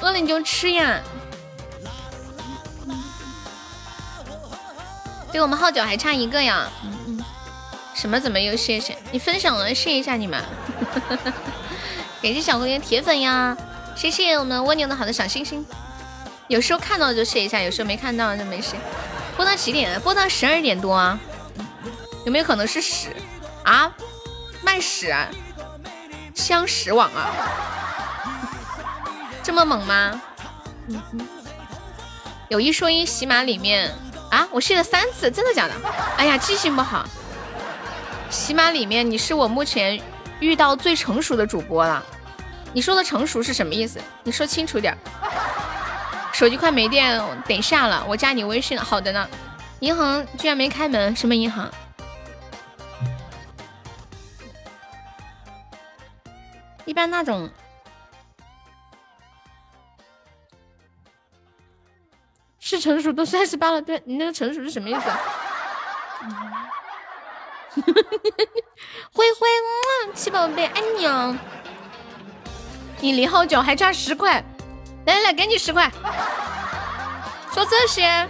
[0.00, 1.00] 饿了你就吃呀。
[5.30, 6.68] 对我们号角还差一个呀。
[6.82, 7.24] 嗯嗯。
[7.94, 8.18] 什么？
[8.18, 8.98] 怎么又谢谢？
[9.12, 10.42] 你分享了，谢一下你们。
[12.20, 13.56] 感谢小蝴蝶铁粉呀！
[13.94, 15.64] 谢谢我们蜗牛的好的小心心。
[16.48, 18.74] 有时候看到就谢一下，有时候没看到就没事。
[19.36, 20.00] 播到几点？
[20.00, 21.18] 播到十二点多啊。
[22.24, 23.08] 有没有可能是屎
[23.64, 23.92] 啊？
[24.62, 25.28] 卖屎啊，
[26.34, 27.30] 香屎网啊，
[29.42, 30.20] 这么猛吗？
[32.48, 33.92] 有一说一，喜马里面
[34.30, 35.74] 啊，我谢了三次，真的假的？
[36.16, 37.06] 哎呀，记性不好。
[38.30, 40.00] 喜马里面你是我目前
[40.40, 42.02] 遇到最成熟的主播了。
[42.72, 44.00] 你说的成熟是什么意思？
[44.22, 44.96] 你说清楚点。
[46.34, 48.76] 手机快没电，等下了，我加你微信。
[48.78, 49.26] 好的呢。
[49.80, 51.70] 银行居然没开门，什么银行？
[56.84, 57.48] 一般那种
[62.58, 65.00] 是成熟都三十八了，对你那个成熟是什么意思？
[69.12, 69.46] 灰灰，
[70.14, 71.36] 七宝贝，爱你哦！
[73.00, 74.42] 你离号角还差十块，
[75.06, 75.90] 来来来，给你十块。
[77.52, 78.28] 说这些，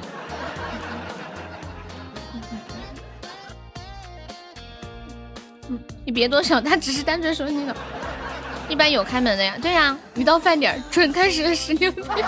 [6.04, 7.74] 你别多想，他只是单纯说那个。
[8.68, 12.26] 一般有开门的呀，对呀，一到饭点准开始十六点。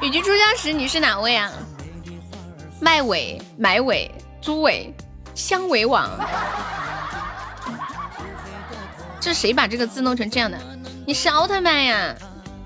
[0.00, 1.50] 雨居出家时，你是哪位啊？
[2.80, 4.10] 卖尾、买尾、
[4.40, 4.94] 租尾、
[5.34, 6.08] 香尾网。
[9.20, 10.56] 这谁把这个字弄成这样的？
[11.06, 12.14] 你是奥特曼呀？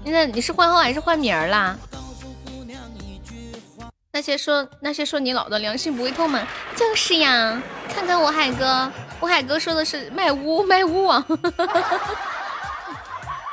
[0.08, 1.76] 现在你是换号还是换名儿啦？
[4.10, 6.48] 那些说那些说你老的良心不会痛吗？
[6.74, 7.62] 就是呀，
[7.94, 8.90] 看看我海哥。
[9.20, 11.22] 我海哥说的是卖屋 卖屋网，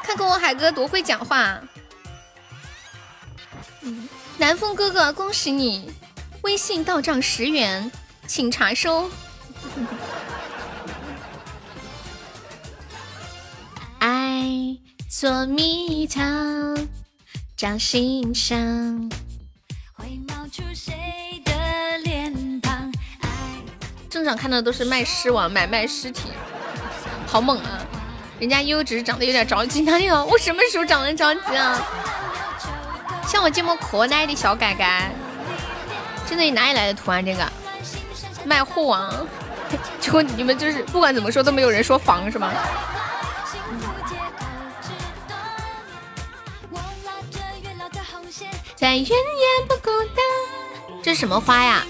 [0.02, 1.60] 看看我海哥多会讲话。
[4.38, 5.92] 南风哥哥，恭喜你，
[6.44, 7.92] 微信到账十元，
[8.26, 9.12] 请查收。
[14.00, 14.78] 爱
[15.18, 16.76] 捉迷藏，
[17.56, 18.58] 掌心上
[19.94, 21.54] 会冒出谁的
[22.04, 22.92] 脸庞？
[24.10, 26.24] 正常看到都是卖尸王买卖尸体，
[27.26, 27.80] 好猛啊！
[28.40, 30.26] 人家优只是长得有点着急，哪里有？
[30.26, 31.82] 我什么时候长得着急啊？
[33.26, 35.10] 像我这么可爱的小改改，
[36.28, 37.22] 真的你哪里来的图啊？
[37.22, 37.50] 这个
[38.44, 39.28] 卖货王，
[40.02, 42.52] 结果你们就是不管怎么说都没有人说防是吗？
[48.76, 51.84] 在远远不孤单，这是什么花呀？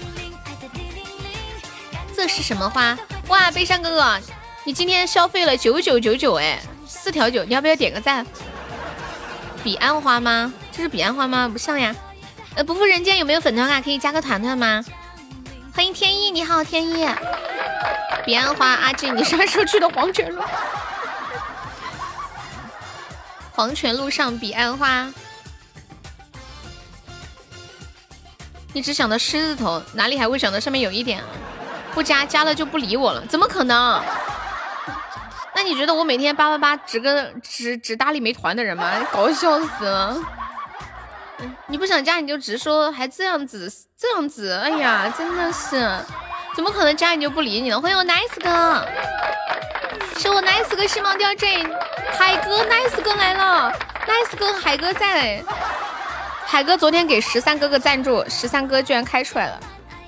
[2.14, 2.96] 这是什么花？
[3.26, 4.20] 哇，悲伤哥哥，
[4.62, 8.24] 你今天消费了九九九九哎，四条九，你要不要点个赞？
[9.64, 10.52] 彼岸花吗？
[10.70, 11.48] 这是彼岸花吗？
[11.52, 11.94] 不像呀。
[12.54, 14.84] 呃，不负人间有没有粉团卡可以加个团团吗？
[15.74, 17.06] 欢迎天意，你好天意。
[18.24, 20.40] 彼岸花，阿静，你啥时候去的黄泉路？
[23.50, 25.12] 黄泉路上彼岸花。
[28.76, 31.24] 你只想到狮子头，哪里还会想到上面有一点？
[31.94, 33.24] 不加，加了就不理我了？
[33.24, 34.02] 怎么可能？
[35.54, 38.92] 那你觉得我每天八八八只跟只只搭理没团的人吗？
[39.10, 40.14] 搞笑死了！
[41.68, 45.90] 你不想加你就直说，还这样子这样子，哎呀，真的是，
[46.54, 47.80] 怎么可能加你就不理你了？
[47.80, 48.86] 欢迎我 nice 哥，
[50.18, 51.66] 是我 nice 哥星芒吊坠，
[52.18, 53.72] 海哥 nice 哥来了
[54.06, 55.42] ，nice 哥海哥在。
[56.56, 59.60] 海哥昨天给十三哥哥赞助，十三哥居然开出来了。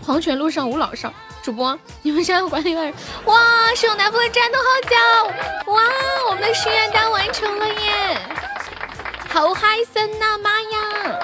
[0.03, 1.13] 黄泉路上无老少，
[1.43, 2.91] 主播你们现在管理员？
[3.27, 5.73] 哇，是我男朋友战斗号角！
[5.73, 5.83] 哇，
[6.31, 8.19] 我们的心愿单完成了耶！
[9.29, 11.19] 好嗨森呐，妈呀！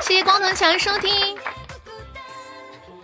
[0.00, 1.36] 谢谢光头强收听。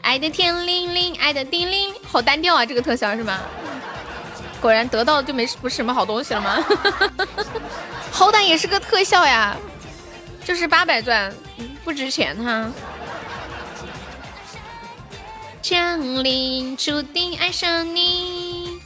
[0.03, 2.65] 爱的天灵灵，爱的叮铃，好单调啊！
[2.65, 3.41] 这个特效是吗？
[4.61, 6.65] 果然得到就没不是什么好东西了吗？
[8.13, 9.57] 好歹也是个特效呀。
[10.45, 11.33] 就是八百钻，
[11.85, 12.71] 不值钱哈。
[15.63, 18.81] 降临，注定爱上你，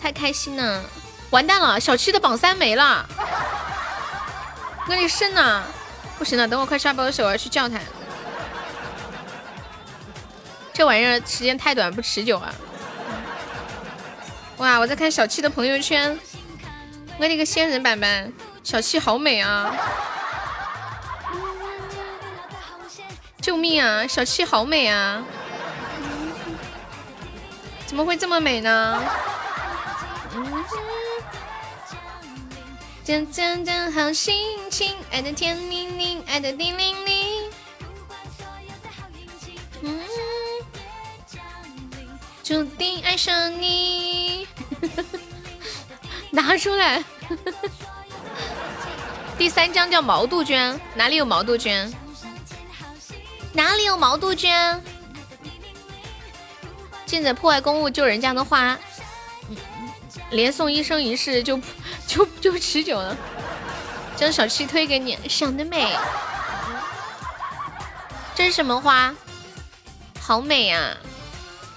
[0.00, 0.82] 太开心了！
[1.30, 3.04] 完蛋了，小七的榜三没了，
[4.88, 5.62] 那里剩呢？
[6.16, 7.78] 不行了，等我快刷包的时候，我要去叫他。
[10.72, 12.54] 这玩意儿时间太短，不持久啊！
[14.58, 16.18] 哇，我在看小七的朋友圈，
[17.18, 18.32] 我那个仙人板板。
[18.64, 19.76] 小七好美啊！
[23.42, 24.06] 救命啊！
[24.06, 25.22] 小七好美啊！
[27.86, 29.02] 怎么会这么美呢？
[33.04, 37.50] 真真真好心情，爱的天灵灵，爱的地灵灵。
[39.82, 40.00] 嗯，
[42.42, 44.48] 注定爱上你。
[46.32, 47.04] 拿出来。
[49.36, 51.92] 第三张叫毛杜鹃，哪里有毛杜鹃？
[53.52, 54.82] 哪里有毛杜鹃？
[57.04, 58.78] 进者破坏公物救人家的花，
[60.30, 61.60] 连送一生一世就
[62.06, 63.16] 就就持久了。
[64.16, 65.96] 将小七推给你，想得美！
[68.34, 69.14] 这是什么花？
[70.20, 70.96] 好美呀！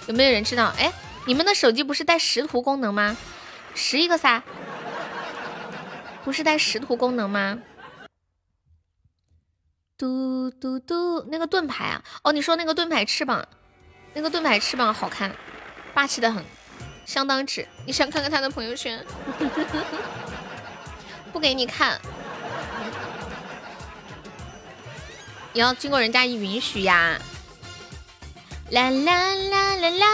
[0.05, 0.71] 有没有人知道？
[0.77, 0.93] 哎，
[1.25, 3.17] 你们的手机不是带识图功能吗？
[3.73, 4.41] 识一个噻。
[6.27, 7.57] 不是带识图功能吗？
[9.97, 12.03] 嘟嘟嘟，那个盾牌啊！
[12.21, 13.47] 哦，你说那个盾牌翅膀，
[14.13, 15.33] 那个盾牌翅膀好看，
[15.93, 16.43] 霸气的很，
[17.05, 17.65] 相当值。
[17.85, 19.05] 你想看看他的朋友圈？
[21.31, 21.97] 不给你看，
[25.53, 27.17] 你要经过人家允许呀！
[28.71, 30.07] 啦啦啦啦啦，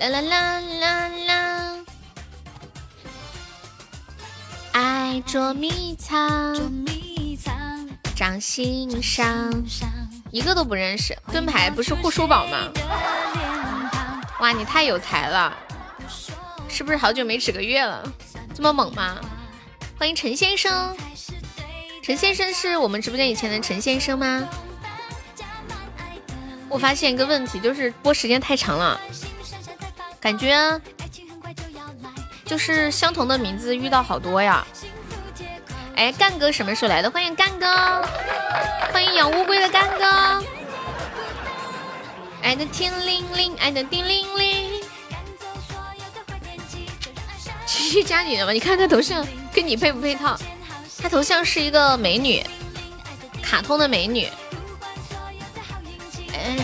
[0.00, 1.84] 啦啦啦啦啦。
[4.72, 6.56] 爱捉迷藏，
[8.16, 9.52] 掌心上，
[10.30, 11.16] 一个都不认识。
[11.30, 12.70] 盾牌不是护舒宝吗？
[14.40, 15.54] 哇，你太有才了，
[16.68, 18.02] 是不是好久没指个月了？
[18.54, 19.16] 这么猛吗？
[19.98, 20.96] 欢迎陈先生，
[22.02, 24.48] 陈先生是我们直播间以前的陈先生吗？
[26.68, 28.98] 我发现一个问题，就是播时间太长了，
[30.18, 30.80] 感觉。
[32.44, 34.66] 就是相同的名字遇到好多呀！
[35.96, 37.10] 哎，干哥什么时候来的？
[37.10, 38.02] 欢迎干哥，
[38.92, 40.44] 欢迎养乌龟的干哥。
[42.42, 44.80] 爱的天灵灵，爱的地灵灵。
[47.66, 48.52] 继续加你了吗？
[48.52, 50.36] 你看他头像跟你配不配套？
[50.98, 52.44] 他头像是一个美女，
[53.42, 54.28] 卡通的美女。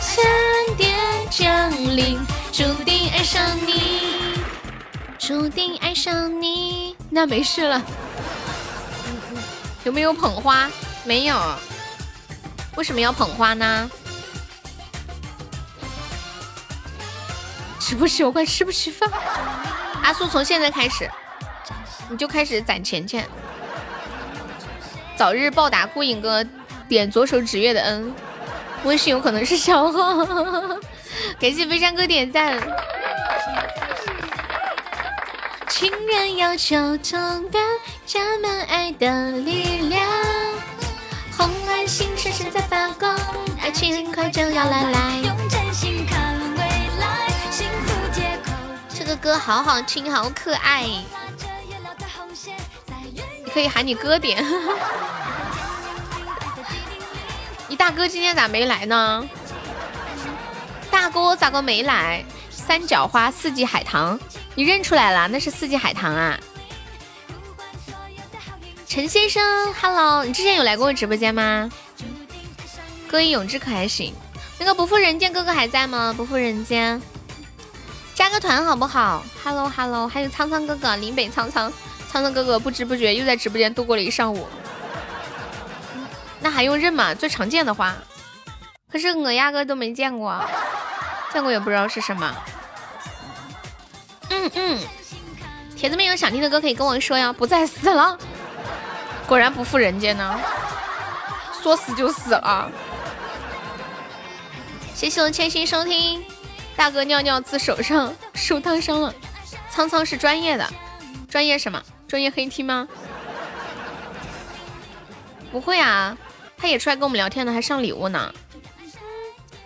[0.00, 0.24] 闪
[0.76, 0.96] 电
[1.30, 2.18] 降临，
[2.52, 4.27] 注定爱上你。
[5.28, 7.82] 注定爱上你，那没事了。
[9.84, 10.70] 有没有捧花？
[11.04, 11.38] 没有。
[12.76, 13.90] 为什么要捧花呢？
[17.78, 18.24] 吃不吃？
[18.24, 19.06] 我快吃不吃饭？
[20.02, 21.06] 阿苏，从现在开始，
[22.08, 23.28] 你就开始攒钱钱，
[25.14, 26.42] 早日报答孤影哥
[26.88, 28.14] 点左手指月的恩。
[28.84, 30.24] 微信有可能是小号，
[31.38, 32.58] 感谢飞山哥点赞。
[35.78, 37.62] 情人要求同感，
[38.04, 40.04] 加满爱的力量。
[41.36, 43.16] 红蓝星闪闪在发光，
[43.60, 45.18] 爱情很快就要来来。
[45.18, 46.58] 用真心看未
[46.98, 47.94] 来，幸福。
[48.92, 50.82] 这个歌好好听，好可爱。
[53.44, 54.44] 你可以喊你哥点。
[57.68, 59.24] 你大哥今天咋没来呢？
[60.90, 62.24] 大哥咋个没来？
[62.68, 64.20] 三角花，四季海棠。
[64.54, 66.38] 你认出来了，那是四季海棠啊！
[68.86, 71.70] 陈先生，Hello，你之前有来过我直播间吗？
[73.08, 74.12] 歌以咏志可还行。
[74.58, 76.12] 那个不负人间哥哥还在吗？
[76.14, 77.00] 不负人间，
[78.14, 81.72] 加个团好不好？Hello Hello，还有苍苍哥哥，林北苍苍，
[82.12, 84.46] 苍苍哥哥不知不觉又在直播间度过了一上午。
[86.40, 87.14] 那还用认吗？
[87.14, 87.96] 最常见的花，
[88.92, 90.38] 可是我压根都没见过，
[91.32, 92.36] 见过也不知道是什么。
[94.38, 94.78] 嗯嗯，
[95.76, 97.32] 铁子们有想听的歌可以跟我说呀。
[97.32, 98.16] 不再死了，
[99.26, 100.38] 果然不负人间呢，
[101.60, 102.70] 说死就死了。
[104.94, 106.24] 谢谢我千心收听，
[106.76, 109.12] 大哥尿尿自手上，手烫伤了。
[109.70, 110.68] 苍苍是专业的，
[111.28, 111.82] 专业什么？
[112.06, 112.88] 专业黑 T 吗？
[115.50, 116.16] 不会啊，
[116.56, 118.32] 他也出来跟我们聊天呢，还上礼物呢。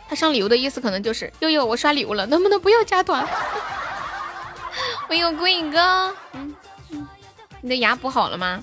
[0.09, 3.27] 他上礼物的意思可能就是悠悠，我刷礼物了，能不能不要加团？
[5.13, 6.57] 我有孤影哥，嗯，
[7.61, 8.63] 你的牙补好了吗？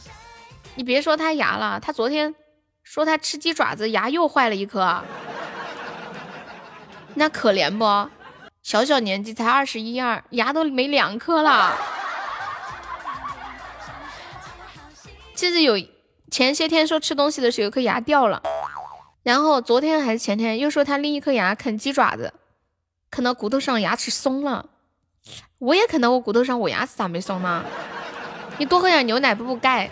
[0.73, 2.33] 你别说他牙了，他昨天
[2.81, 5.03] 说他吃鸡爪子牙又坏了一颗，
[7.13, 8.09] 那可怜不？
[8.63, 11.77] 小小年纪才二十一二，牙都没两颗了。
[15.35, 15.77] 记得有
[16.31, 18.41] 前些天说吃东西的时候有颗牙掉了，
[19.21, 22.33] 然后昨天还是前天又说他另一颗牙啃鸡爪子，
[23.11, 24.65] 啃到骨头上牙齿松了。
[25.57, 27.63] 我也啃到我骨头上，我牙齿咋没松呢？
[28.57, 29.89] 你多喝点牛奶补补钙。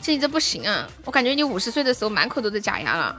[0.00, 0.86] 这你这不行啊！
[1.04, 3.16] 我感觉你五十岁的时候满口都是假牙了。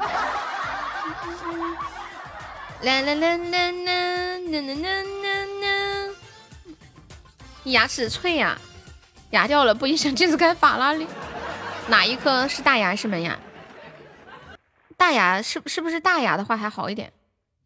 [2.81, 6.15] 啦啦啦啦啦啦啦啦啦！
[7.63, 8.57] 你牙齿脆呀，
[9.31, 11.05] 牙掉了不影响这次开法拉利。
[11.89, 13.37] 哪一颗是大牙是门牙？
[14.95, 17.11] 大牙是是不是大牙的话还好一点？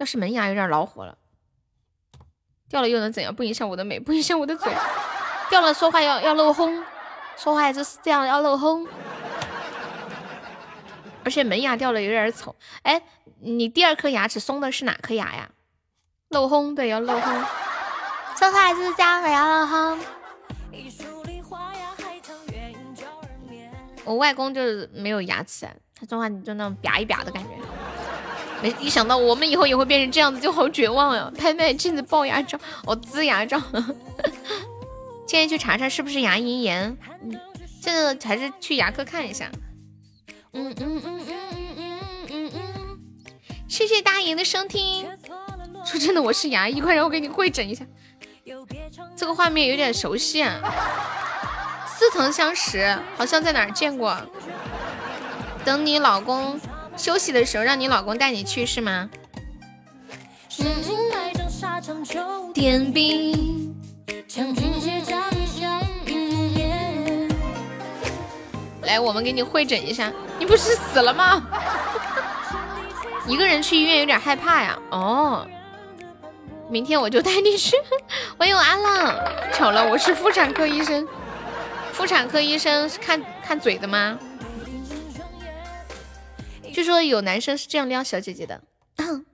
[0.02, 1.15] 要是门牙有点恼火了，
[2.68, 3.36] 掉了又能怎样？
[3.36, 4.73] 不影响我的美，不影响我的嘴。
[5.52, 6.84] 掉了说话要要漏轰，
[7.38, 8.88] 说话就是这样要漏轰。
[11.23, 12.56] 而且门牙掉了有点丑。
[12.82, 12.99] 哎，
[13.41, 15.52] 你第二颗牙齿松的是哪颗牙呀？
[16.30, 17.44] 漏轰，对，要漏轰。
[18.40, 19.99] 说话就是这样要漏轰。
[24.03, 27.49] 我外公就是没有牙齿，他说话就那种吧一吧的感觉。
[28.61, 31.31] 没一想到我们以后也会变成这样子，就好绝望呀！
[31.38, 33.61] 拍卖镜子爆牙照，我呲牙照。
[35.27, 36.97] 建议去查查是不是牙龈炎。
[37.23, 37.39] 嗯，
[37.81, 39.49] 现在还是去牙科看一下。
[40.53, 42.99] 嗯嗯嗯嗯嗯嗯嗯嗯。
[43.67, 45.07] 谢谢大爷的收听。
[45.85, 47.85] 说真的，我是牙医，快让我给你会诊一下。
[49.15, 50.59] 这个画面有点熟悉啊。
[51.88, 54.15] 似曾相识，好像在哪儿见过。
[55.63, 56.59] 等你老公。
[56.97, 59.09] 休息的时候让你老公带你去是吗？
[62.53, 63.76] 点兵。
[68.84, 70.11] 来，我们给你会诊一下。
[70.38, 71.47] 你不是死了吗？
[73.27, 74.77] 一个人去医院有点害怕呀。
[74.89, 75.47] 哦，
[76.69, 77.76] 明天我就带你去。
[78.38, 79.15] 欢迎阿浪。
[79.53, 81.07] 巧了，我是妇产科医生。
[81.93, 84.19] 妇产科医生是看看嘴的吗？
[86.73, 88.61] 据说有男生是这样撩小姐姐的，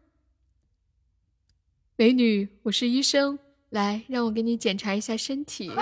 [1.96, 3.38] 美女，我是医生，
[3.70, 5.72] 来让我给你检查一下身体。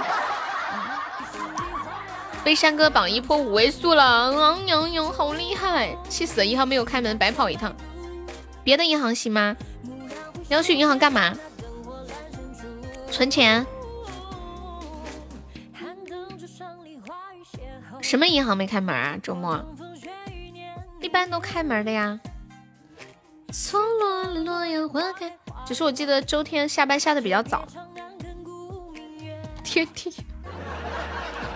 [2.44, 5.98] 被山哥榜一破五位数了，嗯呦呦，好厉害！
[6.10, 7.74] 气死了，银行没有开门，白跑一趟。
[8.64, 9.56] 别的银行行吗？
[9.84, 11.34] 你要去银行干嘛？
[13.10, 13.66] 存钱？
[18.02, 19.18] 什么银行没开门啊？
[19.24, 19.66] 周末？
[21.06, 22.20] 一般都开门的呀。
[25.68, 27.64] 只是我记得周天下班下的比较早。
[29.64, 30.12] 天地，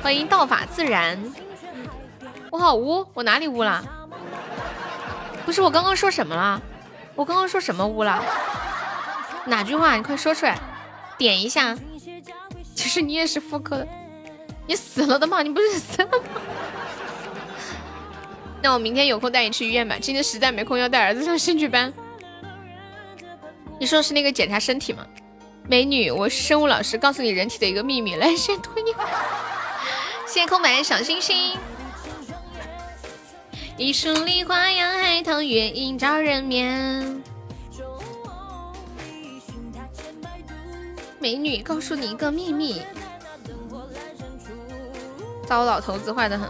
[0.04, 1.20] 欢迎道法自然。
[2.52, 3.84] 我好污，我哪里污了？
[5.48, 6.62] 不是我刚刚说什么了？
[7.16, 8.24] 我刚刚说什么污了？
[9.46, 9.96] 哪句话？
[9.96, 10.60] 你快说出来，
[11.18, 11.76] 点一下。
[12.76, 13.88] 其实你也是妇科的，
[14.68, 15.42] 你死了的吗？
[15.42, 16.24] 你不是死了吗？
[18.62, 21.92] 那我明天有空带你去医院吧，今天实在没空，要带儿子上兴趣班。
[23.80, 25.06] 你说是那个检查身体吗？
[25.66, 28.16] 美女，我是生物老师，告诉你人体的一个秘密。
[28.16, 28.92] 来，先推你。
[30.28, 31.58] 谢谢空白的小星星。
[33.78, 37.24] 一树梨花样海棠，月影照人面。
[41.20, 42.82] 美女，告诉你一个秘密。
[45.48, 46.50] 糟老头子坏的很。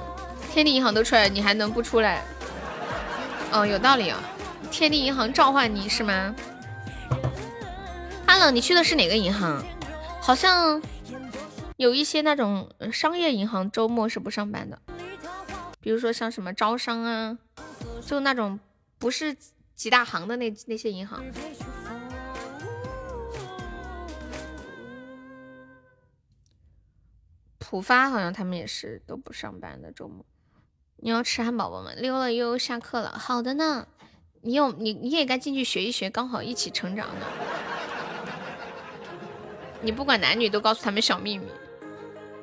[0.52, 2.24] 天地银行都出来，你还能不出来？
[3.52, 4.20] 哦，有道理啊！
[4.72, 6.36] 天地银行召唤你是吗
[8.28, 9.64] ？Hello，你去的是哪个银行？
[10.22, 10.82] 好像
[11.78, 14.80] 有一些那种商业银行周末是不上班的。
[15.80, 17.38] 比如说像什么招商啊，
[18.06, 18.60] 就那种
[18.98, 19.36] 不是
[19.76, 21.24] 几大行的那那些银行。
[27.60, 30.26] 浦发好像他们也是都不上班的周末。
[31.02, 31.92] 你要吃汉堡包吗？
[31.96, 33.18] 溜了又下课了。
[33.18, 33.88] 好的呢，
[34.42, 37.26] 你有你你也该进去学一学，刚好一起成长呢。
[39.82, 41.48] 你不管男女都告诉他们小秘密。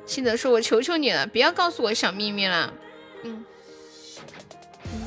[0.07, 2.73] 新泽说：“我求求你了，不要告诉我小秘密了。”
[3.23, 3.45] 嗯，
[4.85, 5.01] 嗯，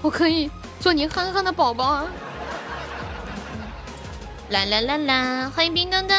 [0.00, 0.50] 我可以
[0.80, 2.06] 做你憨憨的宝宝啊！
[4.50, 6.18] 啦啦啦啦，欢迎冰墩墩。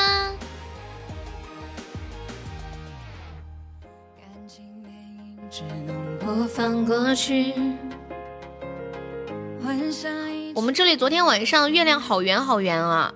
[10.56, 13.14] 我们这里昨天晚上月亮好圆好圆啊，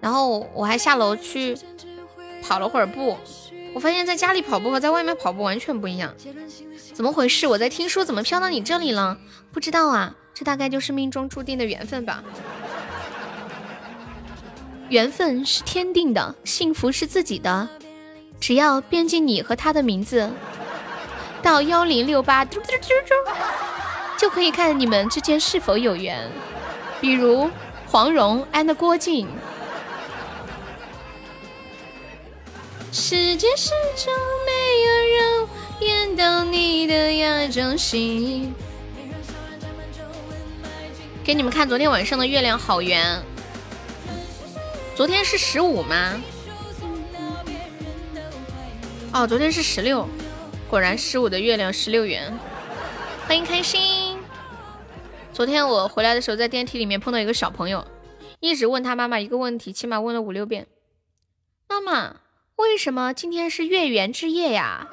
[0.00, 1.56] 然后我还下楼去
[2.42, 3.18] 跑了会儿步。
[3.74, 6.14] 我发现在家里跑步和在外面跑步完全不一样，
[6.94, 7.46] 怎么回事？
[7.46, 9.18] 我在听书，怎么飘到你这里了？
[9.50, 12.24] 不知道啊，这大概就是命中注定的缘分吧。
[14.88, 17.68] 缘分是天定的，幸福是自己的，
[18.40, 20.30] 只要编辑你和他的名字
[21.42, 23.14] 到幺零六八嘟嘟嘟嘟，
[24.18, 26.30] 就可以看你们之间是否有缘。
[27.00, 27.50] 比如
[27.86, 29.28] 黄蓉 and 郭靖。
[32.92, 34.12] 世界始终
[34.46, 34.52] 没
[34.84, 35.48] 有人
[35.80, 38.52] 演到你的亚洲戏。
[41.24, 43.20] 给你们看昨天晚上的月亮好圆。
[44.94, 46.20] 昨天是十五吗？
[49.12, 50.06] 哦，昨天是十六。
[50.72, 52.32] 果然十五的月亮十六圆。
[53.26, 54.16] 欢迎开心。
[55.30, 57.86] 昨天我回来的时候，在电梯里面碰到一个小朋友，
[58.40, 60.66] 一直问他妈妈一个问题，起码问了五六遍。
[61.68, 62.16] 妈妈。
[62.56, 64.88] 为什么今天是月圆之夜呀？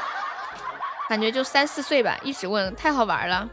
[1.08, 3.48] 感觉就三四岁吧，一直问，太好玩了。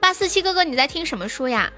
[0.00, 1.70] 八四七哥哥，你在听什么书呀？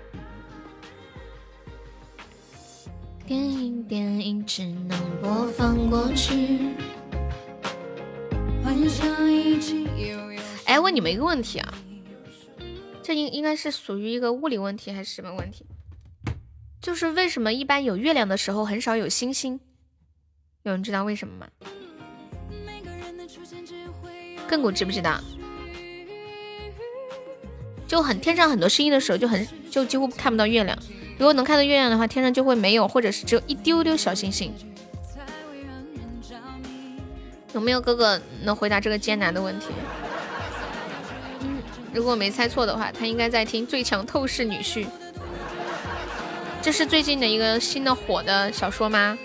[3.27, 6.69] 电影电影只能播放过去。
[10.65, 11.75] 哎，问你们一个问题啊，
[13.03, 15.65] 这应应该是属于一个物理问题还是什么问题？
[16.81, 19.61] 就是为什么一般有月亮的时候很少有星星？
[20.65, 21.47] 有人知道为什么吗？
[24.49, 25.21] 亘古知不知道？
[27.87, 30.77] 就很天上很多星星的时候，就很就几乎看不到月亮。
[31.19, 34.53] 如果能看到月亮的话，天上就会没有，或者是只有一丢丢小星星。
[37.53, 39.67] 有没有哥哥能回答这个艰难的问题？
[41.41, 41.59] 嗯，
[41.93, 44.85] 如果没猜错的话，他应该在听《最强透视女婿》。
[46.61, 49.17] 这是最近的一个新的火的小说吗？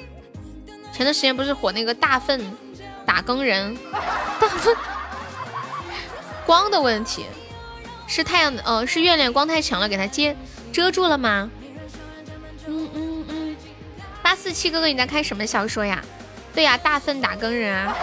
[0.93, 2.39] 前段时间不是火那个大粪
[3.06, 3.77] 打更人，
[4.39, 4.76] 大粪
[6.45, 7.26] 光的问题
[8.07, 10.35] 是太阳呃是月亮光太强了给它接
[10.72, 11.49] 遮住了吗？
[12.68, 13.56] 嗯嗯嗯，
[14.22, 16.03] 八四七哥哥你在看什么小说呀？
[16.53, 17.95] 对呀，大粪打更人啊，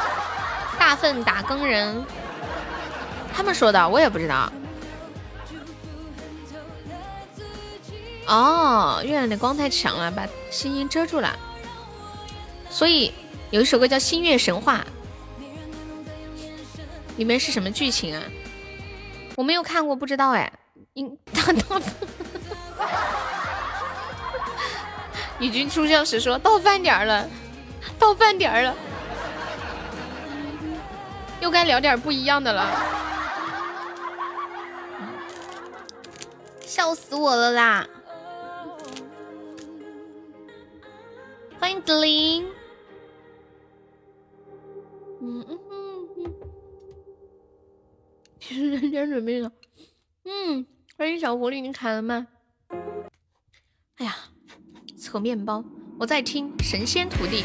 [0.79, 2.05] 大粪打更人，
[3.35, 4.53] 他们说的我也不知道。
[8.27, 11.39] 哦，月亮的光太强了，把星星遮住了。
[12.71, 13.13] 所以
[13.51, 14.85] 有一首歌叫《星月神话》，
[17.17, 18.23] 里面是什么剧情啊？
[19.37, 20.53] 我没有看过，不知道哎。
[20.95, 21.81] 应大大，
[25.39, 27.29] 与君初相识， 说到饭点了，
[27.99, 28.75] 到饭点了，
[31.41, 32.67] 又该聊点不一样的了，
[36.61, 37.89] 笑死我了啦！
[41.59, 42.47] 欢迎紫菱。
[45.21, 46.35] 嗯嗯嗯，
[48.39, 49.51] 其实人家准备了。
[50.25, 50.65] 嗯，
[50.97, 52.29] 欢迎小狐狸，你砍了吗？
[53.97, 54.15] 哎呀，
[55.01, 55.65] 扯面包，
[55.99, 57.45] 我在听神仙徒弟。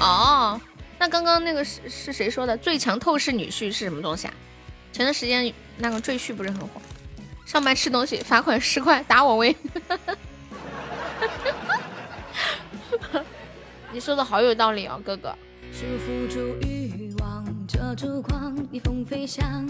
[0.00, 0.58] 哦，
[0.98, 2.56] 那刚刚那个是是谁说的？
[2.56, 4.32] 最强透视女婿是什么东西啊？
[4.90, 6.80] 前段时间那个赘婿不是很火？
[7.44, 9.54] 上班吃东西罚款十块，打我喂。
[13.92, 15.36] 你说的好有道理哦，哥哥。
[17.88, 19.66] 遮住光，逆风飞翔，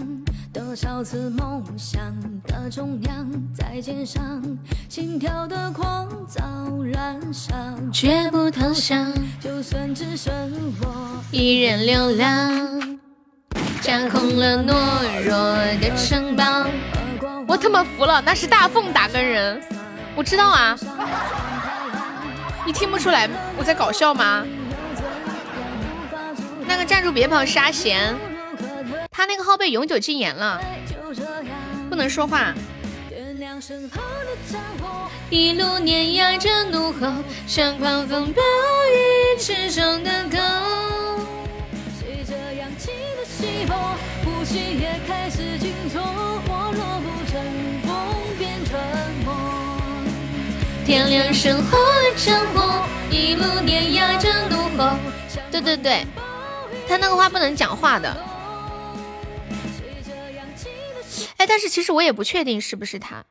[0.51, 2.01] 多少次梦想
[2.45, 3.25] 的重量
[3.55, 4.43] 在肩上，
[4.89, 6.43] 心跳的狂躁
[6.83, 7.53] 燃烧，
[7.93, 9.09] 绝不投降。
[9.39, 10.33] 就算只剩
[10.81, 12.99] 我一人流浪，
[13.79, 15.33] 架空了懦弱
[15.79, 16.43] 的城堡。
[17.47, 19.61] 我他妈服了，那是大凤打更人，
[20.17, 20.77] 我知道啊。
[22.65, 24.43] 你听不出来我在搞笑吗？
[26.69, 28.15] 那个站住别跑是阿贤。
[29.11, 30.61] 他那个号被永久禁言了，
[31.89, 32.53] 不能说话。
[35.31, 37.11] 一路碾压着怒吼，
[37.47, 40.37] 像狂风暴雨之中的狗。
[41.99, 47.41] 随着氧气的稀薄，呼吸也开始紧凑，我若不乘
[47.83, 47.89] 风
[48.37, 48.79] 变沉
[49.25, 49.27] 默。
[50.85, 54.97] 点亮身后的战火，一路碾压着怒吼。
[55.51, 56.05] 对对对，
[56.89, 58.09] 他那个话不能讲话的。
[61.37, 63.23] 哎，但是其实我也不确定是不是他。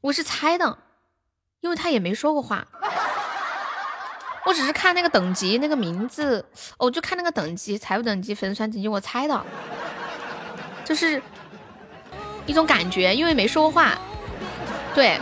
[0.00, 0.78] 我是猜的，
[1.60, 2.66] 因为他也没说过话，
[4.46, 6.42] 我只是看那个等级那个名字，
[6.78, 9.46] 我就看那个等级财务等级粉丝团等级，我猜的，
[10.86, 11.22] 就是
[12.46, 13.98] 一种感觉，因为没说过话。
[14.94, 15.20] 对，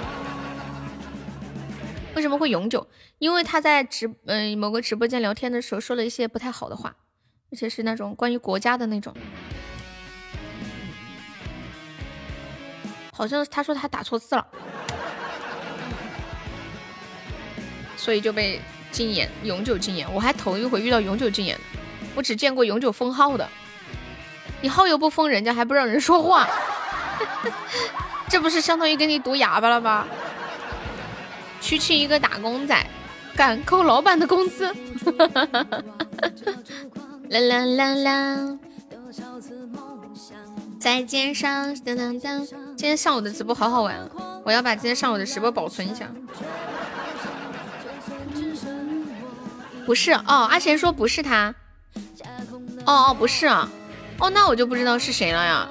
[2.14, 2.86] 为什么会永久？
[3.20, 6.96] 因为他在直嗯某个直播间聊天的时候说了一些不太好的话，
[7.52, 9.14] 而且是那种关于国家的那种，
[13.12, 14.46] 好像他说他打错字了。
[17.94, 18.58] 所以就被
[18.90, 20.10] 禁言，永久禁言。
[20.14, 21.58] 我还头一回遇到永久禁言，
[22.14, 23.46] 我只见过永久封号的。
[24.62, 26.48] 你号又不封人家，还不让人说话，
[28.30, 30.08] 这不是相当于给你堵哑巴了吧？
[31.60, 32.86] 区区一个打工仔，
[33.36, 34.66] 敢扣老板的工资？
[37.30, 38.58] 啦啦啦啦！
[40.78, 42.44] 在街上，噔噔噔。
[42.76, 44.10] 今天上午的直播好好玩，
[44.44, 46.10] 我要把今天上午的直播保存一下。
[49.86, 51.54] 不是哦，阿贤说不是他。
[52.86, 53.68] 哦哦，不是啊。
[54.18, 55.68] 哦，那我就不知道是谁了呀。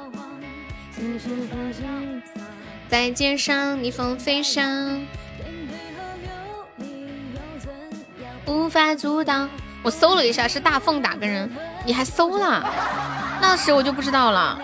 [2.87, 5.01] 在街上逆风飞翔，
[8.49, 9.47] 无法阻挡。
[9.83, 11.49] 我搜了一下，是大凤打个人，
[11.85, 12.67] 你还搜了？
[13.39, 14.59] 那时我就不知道了。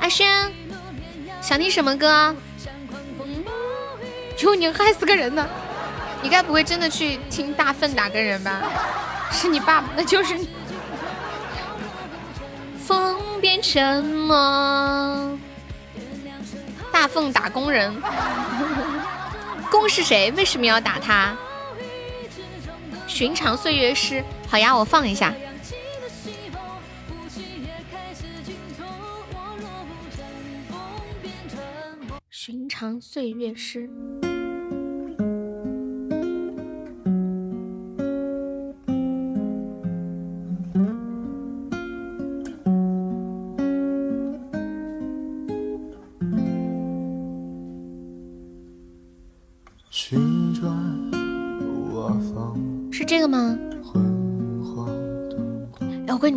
[0.00, 0.50] 阿轩，
[1.42, 2.34] 想听什么歌？
[4.36, 5.44] 就你害死个人呢。
[6.22, 8.62] 你该不会真的去听大粪打个人吧？
[9.30, 10.38] 是你爸，那就是
[12.86, 15.38] 风变沉默。
[16.90, 17.94] 大凤打工人，
[19.70, 20.32] 工是谁？
[20.32, 21.36] 为什么要打他？
[23.08, 25.34] 寻常岁月诗，好呀，我放一下。
[32.30, 33.90] 寻常岁月诗。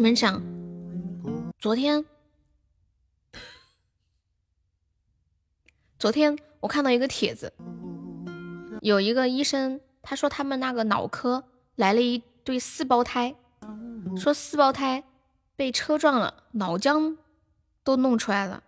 [0.01, 0.41] 你们讲，
[1.59, 2.03] 昨天，
[5.99, 7.53] 昨天我看到一个帖子，
[8.81, 11.43] 有一个医生，他说他们那个脑科
[11.75, 13.35] 来了一对四胞胎，
[14.17, 15.03] 说四胞胎
[15.55, 17.15] 被车撞了，脑浆
[17.83, 18.63] 都弄出来了，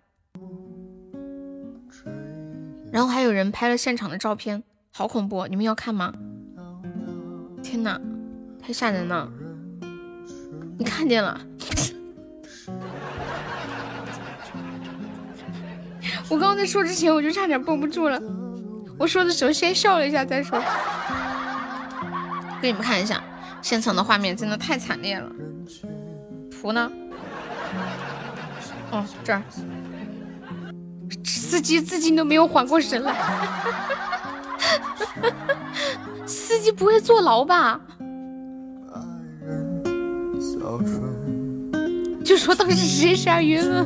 [2.91, 6.13] 然后还有人拍了现场的照片，好恐怖，你们要看吗？
[7.63, 7.99] 天哪，
[8.61, 9.33] 太吓人了！
[10.83, 11.39] 看见了？
[16.29, 18.19] 我刚刚在说之前，我就差点绷不住了。
[18.97, 20.61] 我说的时候先笑了一下再说。
[22.61, 23.21] 给你们看一下
[23.61, 25.29] 现场的画面，真的太惨烈了。
[26.49, 26.89] 图呢？
[28.91, 29.41] 哦，这儿。
[31.25, 33.13] 司机至今都没有缓过神来。
[36.25, 37.79] 司机不会坐牢吧？
[42.23, 43.85] 就说当时谁吓晕了。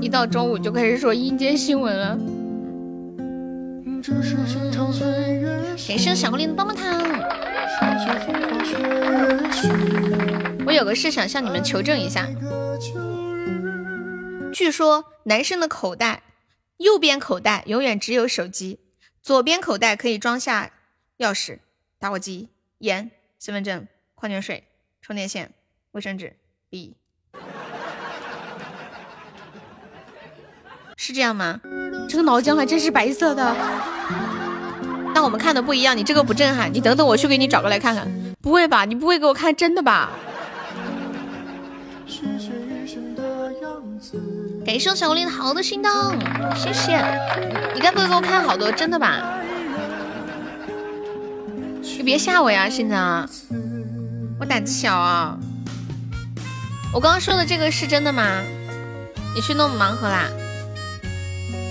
[0.00, 2.18] 一到中午就开始说阴间新闻了。
[5.76, 7.00] 谁生小狐狸的棒棒糖。
[10.66, 12.26] 我有个事想向你们求证一下。
[14.52, 16.22] 据说男生的口袋。
[16.78, 18.78] 右边口袋永远只有手机，
[19.20, 20.70] 左边口袋可以装下
[21.18, 21.58] 钥匙、
[22.00, 22.48] 打火机、
[22.78, 24.64] 盐、身份证、矿泉水、
[25.02, 25.52] 充电线、
[25.92, 26.34] 卫生纸、
[26.70, 26.96] 笔，
[30.96, 31.60] 是这样吗？
[32.08, 33.54] 这个脑浆还真是白色的。
[35.14, 38.08] 那我们看的不一样，你这个不震撼，你等等我去给你找个来看看。
[38.40, 38.86] 不会吧？
[38.86, 40.08] 你不会给我看真的吧？
[44.64, 45.92] 感谢小狐狸的好多心动，
[46.56, 46.96] 谢谢。
[47.74, 49.36] 你该不会给我看好多真的吧？
[51.82, 52.68] 你别吓我呀！
[52.68, 52.96] 现在
[54.38, 55.38] 我胆子小啊。
[56.92, 58.42] 我刚刚说的这个是真的吗？
[59.34, 60.28] 你去弄盲盒啦？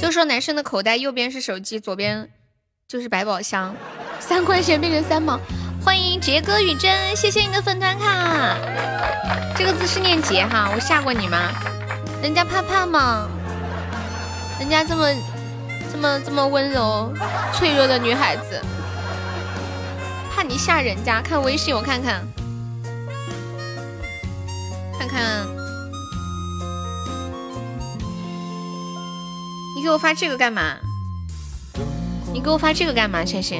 [0.02, 2.30] 就说男生的口袋右边是手机，左边
[2.88, 3.76] 就是百宝箱，
[4.20, 5.40] 三块钱变成三毛。
[5.84, 8.56] 欢迎杰哥雨珍，谢谢你的粉团卡。
[9.58, 11.52] 这个字是念杰哈，我吓过你吗？
[12.22, 13.28] 人家怕怕吗？
[14.60, 15.08] 人家这么
[15.92, 17.14] 这么这么温柔
[17.54, 18.62] 脆弱的女孩子，
[20.30, 21.22] 怕你吓人家？
[21.22, 22.26] 看微信我看看。
[24.98, 25.48] 看看，
[29.76, 30.76] 你给我发这个干嘛？
[32.32, 33.60] 你给我发这个干嘛，晨晨？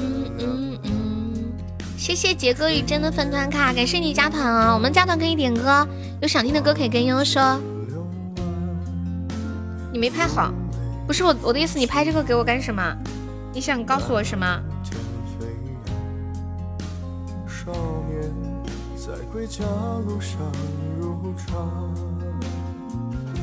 [0.00, 1.52] 嗯嗯嗯，
[1.96, 4.74] 谢谢杰哥与真的粉团卡，感谢你加团啊！
[4.74, 5.86] 我们加团可以点歌，
[6.20, 7.60] 有想听的歌可以跟悠悠说。
[9.92, 10.52] 你没拍好，
[11.06, 12.82] 不是我我的意思，你拍这个给我干什么？
[13.52, 14.60] 你想告诉我什么？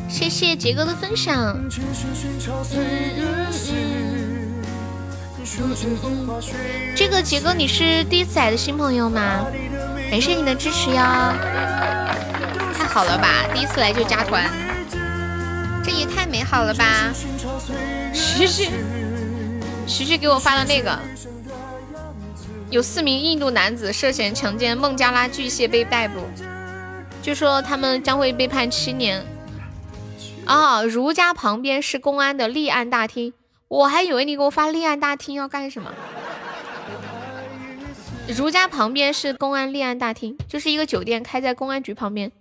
[0.07, 1.57] 谢谢杰哥的分享。
[6.95, 9.45] 这个杰哥，你是第一次来的新朋友吗？
[10.09, 10.95] 感谢你的支持哟！
[12.73, 14.49] 太好了吧，第一次来就加团，
[15.83, 17.11] 这也太美好了吧！
[18.13, 18.69] 徐徐，
[19.87, 20.97] 徐徐给我发了那个。
[22.71, 26.21] 有四名印度男子涉嫌强奸孟加拉巨蟹被逮捕，
[27.21, 29.23] 据说他们将会被判七年。
[30.45, 33.33] 啊，如家旁边是公安的立案大厅，
[33.67, 35.91] 我还以为你给我发立案大厅要干什么？
[38.27, 42.31] 如家旁边是公安立案大厅，就是一个酒店开在公安局旁边，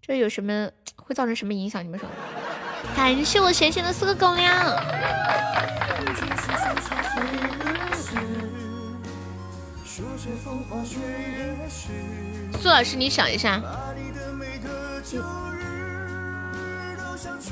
[0.00, 1.84] 这有什么会造成什么影响？
[1.84, 2.08] 你们说？
[2.96, 4.76] 感谢我咸咸的四个狗粮。
[12.60, 13.60] 苏老师，你想一下，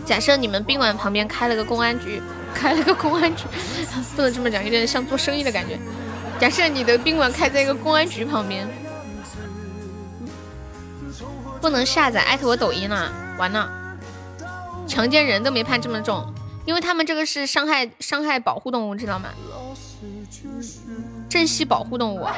[0.04, 2.22] 假设你们宾馆旁边开了个公安局，
[2.54, 3.44] 开了个公安局，
[4.16, 5.78] 不能这么讲，有点像做生意的感觉。
[6.38, 8.66] 假设你的宾馆开在一个公安局旁边，
[11.60, 13.70] 不能下载，艾特我抖音了，完了，
[14.86, 16.32] 强奸人都没判这么重，
[16.70, 19.34] 因为他们这个是伤害伤害保护动物，知道吗？
[21.28, 22.24] 珍惜保护动物。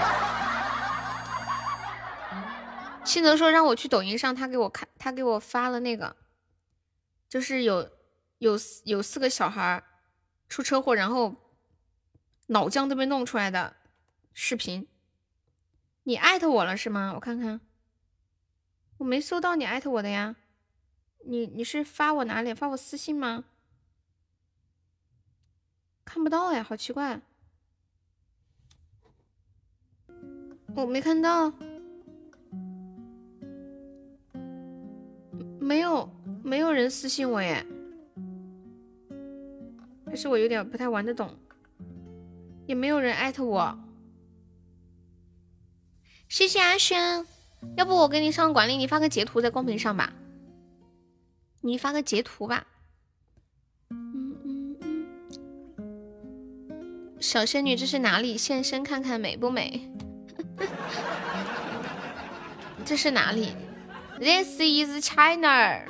[3.04, 6.16] 新泽说让我去抖音上，他给我看，他给我发了那个，
[7.28, 7.86] 就是有
[8.38, 9.84] 有有四个小孩
[10.48, 11.36] 出车祸，然后
[12.46, 13.76] 脑浆都被弄出来的
[14.32, 14.88] 视频。
[16.04, 17.12] 你艾特我了是吗？
[17.16, 17.60] 我看看，
[18.96, 20.36] 我没搜到你艾特我的呀。
[21.26, 22.54] 你你是发我哪里？
[22.54, 23.44] 发我私信吗？
[26.04, 27.20] 看不到哎，好奇怪。
[30.74, 31.52] 我没看到，
[35.60, 36.10] 没有
[36.42, 37.66] 没有人私信我耶，
[40.06, 41.36] 还是我有点不太玩得懂，
[42.66, 43.78] 也没有人艾特我。
[46.28, 47.26] 谢谢阿轩，
[47.76, 50.14] 要不我给你上管理，你发个截图在公屏上吧，
[51.60, 52.66] 你发个截图吧。
[57.22, 58.36] 小仙女这是哪里？
[58.36, 59.88] 现身看看美不美？
[62.84, 63.54] 这是哪里
[64.18, 65.82] ？This is China。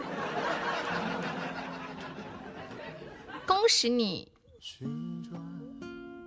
[3.46, 4.30] 恭喜你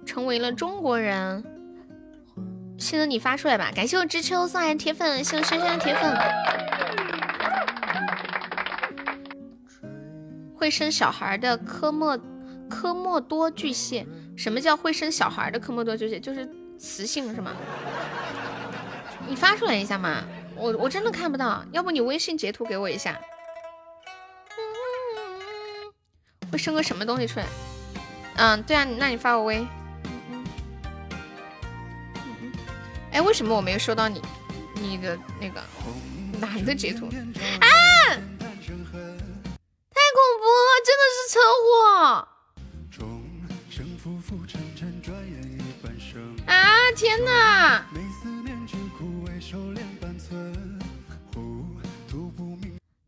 [0.08, 1.46] 成为了中国人。
[2.80, 3.72] 现在你发出来吧。
[3.76, 6.18] 感谢我知秋送来的铁粉，谢我轩轩的铁粉。
[10.56, 12.20] 会生小孩的科莫
[12.68, 14.08] 科莫多巨蟹，
[14.38, 16.20] 什么叫会生小孩的科莫多巨蟹？
[16.20, 16.48] 就是
[16.78, 17.54] 雌性是吗？
[19.28, 20.24] 你发出来一下嘛，
[20.56, 23.20] 我我真的看不到，要不你微信截图给我一下。
[26.52, 27.48] 会生个什么东西出来？
[28.36, 29.66] 嗯，对啊，那你发我微。
[33.12, 34.22] 哎，为什么我没有收到你
[34.76, 35.64] 你的那个
[36.40, 37.06] 男的截图？
[37.08, 37.10] 啊！
[37.10, 38.20] 太
[40.12, 42.28] 恐怖了，真的是车祸！
[46.96, 47.86] 天哪！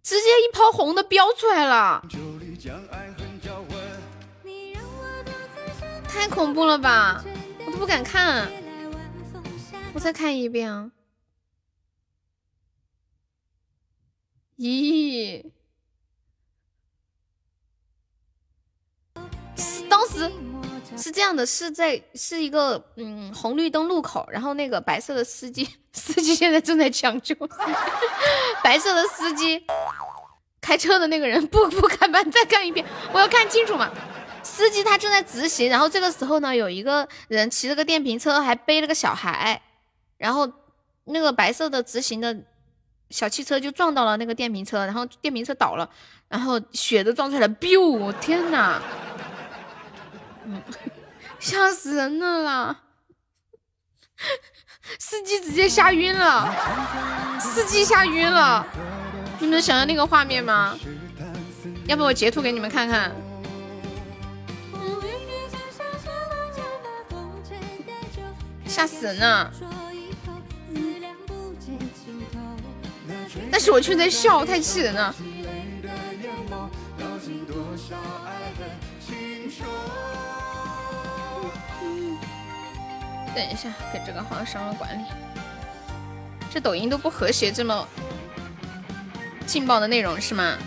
[0.03, 2.05] 直接一泡红的飙出来了，
[6.07, 7.23] 太恐怖了吧！
[7.65, 8.51] 我都不敢看，
[9.93, 10.91] 我再看一遍啊！
[14.57, 15.51] 咦，
[19.97, 20.31] 当时
[20.95, 27.35] 是这样的，是在是一个嗯红绿灯路口，然后那个白色的司机， 司机现在正在抢救，
[28.63, 29.63] 白色的司机
[30.61, 33.91] 开车的那个人不不看吧，再看一遍，我要看清楚嘛。
[34.43, 39.59] 司机他正在直行，然后这个时候呢，有一个人骑了个电瓶车，还背了个小孩，
[40.17, 40.47] 然后
[41.05, 42.37] 那个白色的直行的
[43.09, 45.89] 小汽车就撞到了那个电瓶车，然后电瓶车倒了，
[46.29, 48.13] 然后血都撞出来了，biu！
[48.19, 48.79] 天哪！
[51.39, 52.79] 吓死人了啦！
[54.99, 58.65] 司机直接吓晕了，司机吓晕了，
[59.39, 60.77] 你们想象那个画面吗？
[61.85, 63.11] 要不我截图给你们看看。
[68.65, 69.51] 吓死人了！
[73.51, 75.13] 但是我却在笑，太气人了。
[83.37, 85.03] 等一下，给这个好像上了管理。
[86.51, 87.87] 这抖音都不和谐，这么
[89.45, 90.57] 劲爆的内容是吗？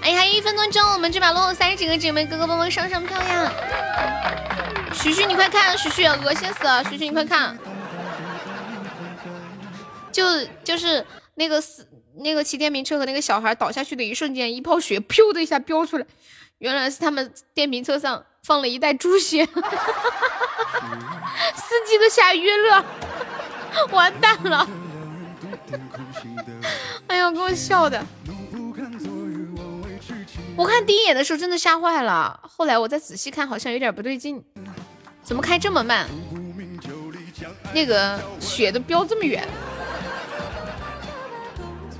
[0.00, 3.52] 哎呀，还有一分多钟，我们这把落后三十几个姐妹，哥哥帮忙上上票呀！
[4.94, 6.82] 徐徐，你快看，徐徐，恶心死了！
[6.84, 7.58] 徐徐，你快看，
[10.10, 10.24] 就
[10.64, 11.04] 就是
[11.34, 16.06] 那个死那个骑电瓶车和那个小孩倒下去的一瞬间，一泡血，噗的一下飙出来，
[16.60, 18.24] 原来是他们电瓶车上。
[18.46, 20.53] 放了一袋猪血，哈哈哈哈
[21.54, 22.84] 司机都吓晕了，
[23.90, 24.68] 完蛋了！
[27.06, 28.04] 哎呦，给我笑的！
[30.56, 34.42] 我看第一眼的时候真的吓坏了，后来我再仔细看，好像有点不对劲，
[35.22, 36.08] 怎么开这么慢？
[37.72, 39.46] 那个血都飙这么远，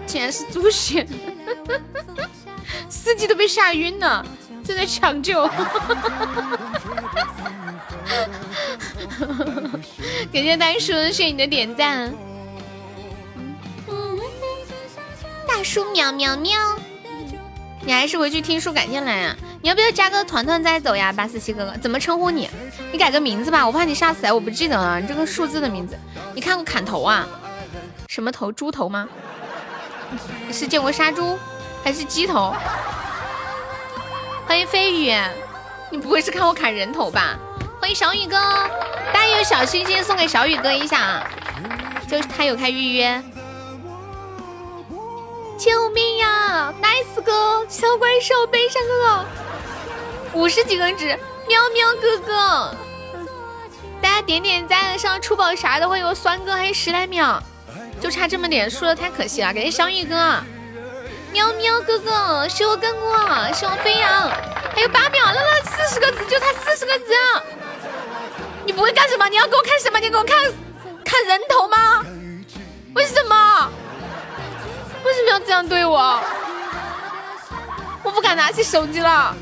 [0.06, 1.06] 竟然是猪血，
[2.89, 4.24] 司机都被吓晕了。
[4.65, 5.47] 正在抢救，
[10.32, 12.12] 感谢大叔，谢谢你的点赞。
[15.47, 16.53] 大叔喵喵喵，
[17.82, 19.36] 你还是回去听书，改天来啊！
[19.62, 21.12] 你要不要加个团团再走呀？
[21.12, 22.51] 八四七哥哥，怎么称呼你？
[22.93, 25.01] 你改个名字吧，我怕你杀死我不记得了。
[25.01, 25.97] 你这个数字的名字，
[26.35, 27.27] 你看过砍头啊？
[28.09, 28.51] 什么头？
[28.53, 29.09] 猪头吗？
[30.53, 31.39] 是见过杀猪
[31.82, 32.55] 还是鸡头？
[34.47, 35.15] 欢迎飞宇，
[35.91, 37.39] 你不会是看我砍人头吧？
[37.85, 38.39] 欢迎小雨哥，
[39.12, 41.31] 大家有小心心送给小雨哥一下啊！
[42.09, 43.23] 就是他有开预约。
[45.59, 49.24] 救命呀！Nice 哥，小怪兽，悲伤哥哥，
[50.32, 51.09] 五十几根指，
[51.47, 52.74] 喵喵哥哥，
[54.01, 57.39] 大家点点赞，上出宝啥的会有酸哥，还有十来秒，
[58.01, 59.52] 就差这么点，输的太可惜了。
[59.52, 60.43] 感谢小雨哥。
[61.31, 64.31] 喵喵哥哥，是我跟我，是我飞扬，
[64.74, 67.12] 还有八秒，了了，四十个字，就差四十个字。
[68.66, 69.28] 你不会干什么？
[69.28, 69.99] 你要给我看什么？
[69.99, 70.36] 你给我看
[71.05, 72.05] 看人头吗？
[72.95, 73.70] 为什么？
[75.05, 76.20] 为什么要这样对我？
[78.03, 79.35] 我不敢拿起手机了。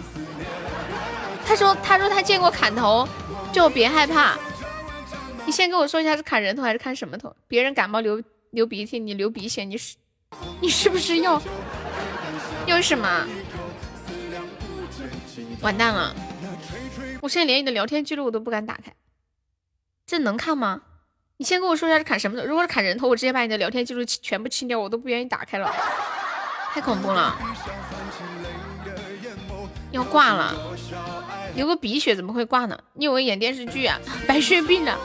[1.46, 3.08] 他说，他说他见过砍头，
[3.52, 4.36] 就别害怕。
[5.44, 7.34] 你先跟我说一下是砍人头还是砍什么头？
[7.48, 9.96] 别人感冒流流鼻涕，你流鼻血，你是
[10.60, 11.42] 你是不是要？
[12.66, 13.26] 要什么？
[15.60, 16.14] 完蛋了！
[17.20, 18.92] 我现在连你的聊天记录我都不敢打开，
[20.12, 20.82] 这能看吗？
[21.38, 22.44] 你先跟我说一下是砍什么的。
[22.44, 25.74] 如果是砍人头，我直接把你的聊天记录全部清掉，我都不愿意打开了，
[26.74, 27.34] 太恐怖了！
[29.90, 30.54] 要挂了，
[31.54, 32.78] 流个鼻血怎么会挂呢？
[32.92, 33.98] 你以为演电视剧啊？
[34.28, 34.98] 白血病啊？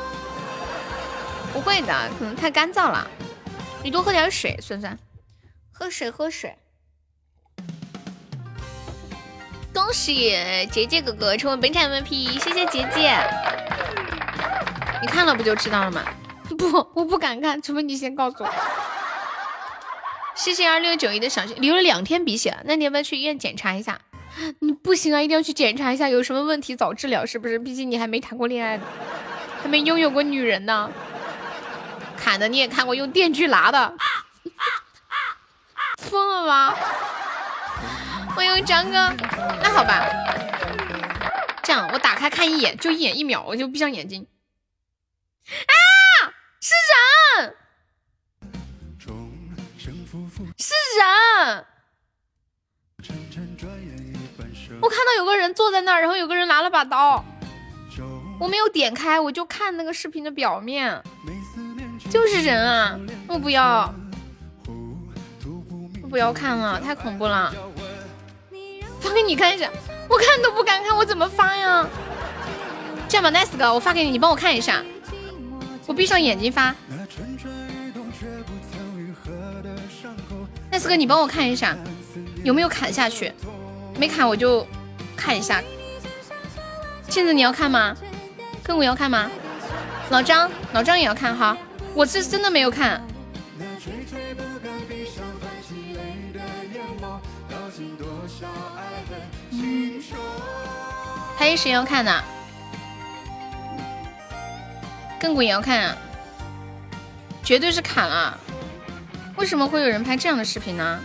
[1.53, 3.09] 不会的，可能太干燥了。
[3.81, 4.99] 你多喝点水，酸酸，
[5.71, 6.53] 喝水喝水。
[9.73, 13.17] 恭喜杰杰哥哥成为本场 MVP，谢谢杰杰。
[15.02, 16.03] 你看了不就知道了吗？
[16.57, 18.49] 不，我不敢看，除非你先告诉我。
[20.36, 23.99] 谢谢二六九一的小心，流了两天鼻血，那你要不要去医院检查一下？
[24.61, 27.57] 你不行啊，一定要去检查一下，有什么问题早治疗，是不是？
[27.57, 28.84] 毕竟你还没谈过恋爱呢，
[29.64, 30.90] 还没拥有过女人呢。
[32.18, 33.94] 砍的你也看过，用电锯拉的，
[35.98, 36.76] 疯了吗？
[38.36, 39.11] 欢迎张哥，
[39.64, 40.06] 那好吧，
[41.64, 44.28] 这样我打开看一眼，就一眼一秒，我就闭上眼睛。
[45.48, 45.74] 啊，
[46.60, 46.74] 是
[47.40, 47.56] 人，
[50.57, 51.65] 是人！
[54.82, 57.24] 我看到有个人坐在那儿，然后有个人拿了把刀，
[58.40, 61.02] 我没有点开，我就看那个视频的表面，
[62.10, 62.99] 就是人啊！
[63.28, 63.94] 我不要，
[66.03, 67.53] 我不要看了，太恐怖了。
[68.99, 69.69] 发给你看一下，
[70.10, 71.88] 我看都不敢看，我怎么发呀？
[73.07, 74.84] 这样吧，nice 哥，我发给你，你帮我看一下。
[75.88, 76.76] 我闭上眼睛发。
[80.72, 81.76] nice 哥，你帮我看一下，
[82.43, 83.31] 有没有砍下去？
[83.97, 84.68] 没砍我就
[85.15, 85.64] 看一下。
[87.07, 87.95] 镜子你要看吗？
[88.61, 89.31] 跟我要看吗？
[90.09, 91.57] 老张，老张也要看哈。
[91.93, 93.01] 我是真的没有看。
[101.38, 102.23] 还有谁要看的？
[105.19, 105.98] 亘古也要看，啊，
[107.44, 108.38] 绝对是砍了。
[109.35, 110.99] 为什么会有人拍这样的视频呢？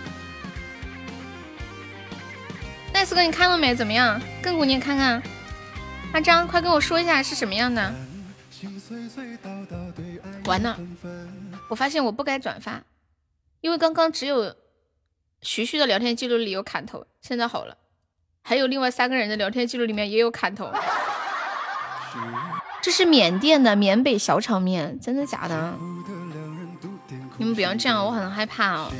[2.93, 3.75] 奈斯哥，你看了没？
[3.75, 4.21] 怎么样？
[4.43, 5.23] 亘古你也看看。
[6.13, 7.95] 阿张，快跟我说一下是什么样的。
[10.45, 10.79] 完了，
[11.69, 12.83] 我发现我不该转发，
[13.61, 14.55] 因为刚刚只有
[15.41, 17.79] 徐徐的聊天记录里有砍头，现在好了。
[18.43, 20.71] 还有另外三个人的聊天记录里面也有砍头，
[22.83, 25.73] 这是缅甸的缅北小炒面，真的假的？
[27.39, 28.91] 你们不要这样，我很害怕啊！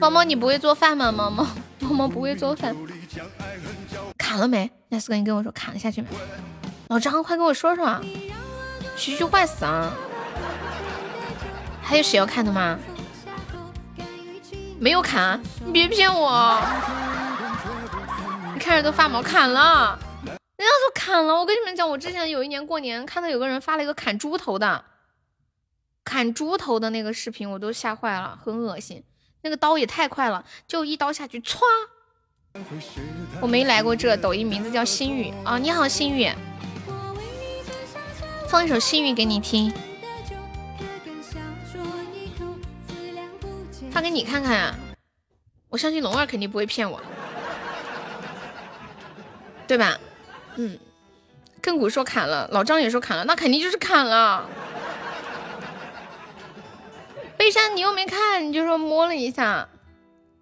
[0.00, 1.12] 猫猫，你不会做饭吗？
[1.12, 1.46] 猫猫，
[1.80, 2.74] 猫猫不会做饭。
[4.16, 4.70] 砍了没？
[4.88, 6.08] 那四哥，你跟我说砍了下去没？
[6.88, 8.00] 老张，快跟我说说，
[8.96, 9.92] 徐徐坏死啊！
[11.82, 12.78] 还有谁要看的吗？
[14.78, 16.58] 没有砍，你别骗我！
[18.54, 19.98] 你看着都发毛，砍了，
[20.60, 21.34] 人家说砍了。
[21.34, 24.84] 我跟你们讲，我之前有一年过年看到有个人发了一个砍猪头的，
[26.04, 29.02] 砍猪头的那个视频，我都吓坏了，很恶心。
[29.40, 31.60] 那个刀也太快了，就一刀下去，歘！
[33.40, 36.30] 我没来过这，抖音名字叫心雨啊，你好心雨，
[38.46, 39.72] 放一首心雨给你听。
[43.90, 44.78] 发给你看看啊！
[45.70, 47.00] 我相信龙儿肯定不会骗我，
[49.66, 49.98] 对吧？
[50.56, 50.78] 嗯，
[51.62, 54.48] 亘古说砍了，老张也说砍了，那肯定就是砍了。
[57.36, 59.68] 悲伤，你又没看，你就说摸了一下，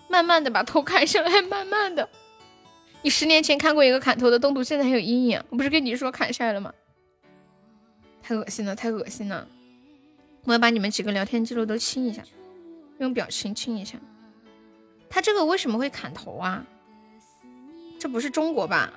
[0.09, 2.09] 慢慢的把头砍下来，慢慢的。
[3.03, 5.43] 你十年前看过一个砍头的，东图现在还有阴影。
[5.51, 6.73] 我不是跟你说砍下来了吗？
[8.23, 9.47] 太恶心了，太恶心了！
[10.45, 12.23] 我要把你们几个聊天记录都清一下。
[12.99, 13.97] 用表情清一下，
[15.09, 16.65] 他这个为什么会砍头啊？
[18.01, 18.93] 这不是中国吧？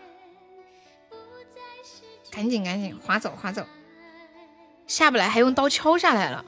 [2.31, 3.65] 赶紧赶紧划走划走，
[4.87, 6.45] 下不来还用刀敲下来了。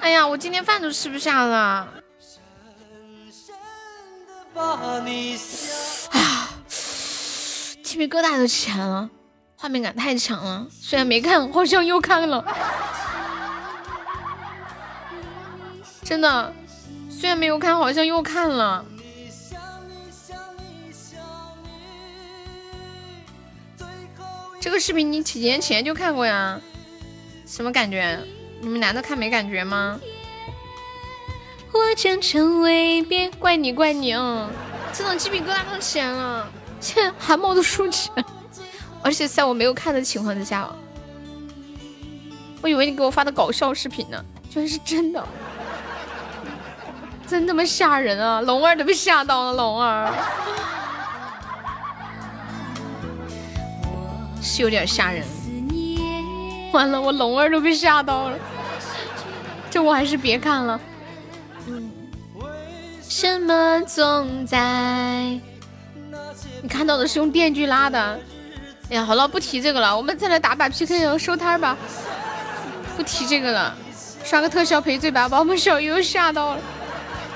[0.00, 1.88] 哎呀，我今天饭都吃不下了。
[4.54, 6.48] 哎呀，
[7.82, 9.08] 鸡皮疙瘩都起来了。
[9.56, 12.44] 画面感太强了，虽然没看，好像又看了。
[16.04, 16.54] 真的，
[17.10, 18.84] 虽然没有看，好像又看了。
[24.68, 26.60] 这个视频你几年前就看过呀？
[27.46, 28.18] 什么感觉？
[28.60, 29.98] 你们男的看没感觉吗？
[31.72, 34.50] 我将成为别怪你怪你啊！
[34.92, 36.46] 这种鸡皮疙瘩都起来了，
[36.80, 38.22] 现在汗毛都竖起来。
[39.02, 40.68] 而且在我没有看的情况之下，
[42.60, 45.26] 我以为你给我发的搞笑视频呢，居然是真的，
[47.26, 48.42] 真他妈吓人啊！
[48.42, 50.12] 龙儿都被吓到了，龙儿
[54.42, 55.24] 是有点吓人。
[56.72, 58.38] 完了，我龙儿都被吓到了，
[59.70, 60.80] 这我还是别看了。
[61.66, 61.90] 嗯，
[63.02, 65.38] 什么总在？
[66.60, 68.18] 你看到的是用电锯拉的。
[68.90, 71.76] 哎呀，好了，不提这个了，我们再来打把 PK，收摊吧。
[72.96, 73.74] 不提这个了，
[74.24, 76.60] 刷个特效赔罪吧，把我们小优吓到了。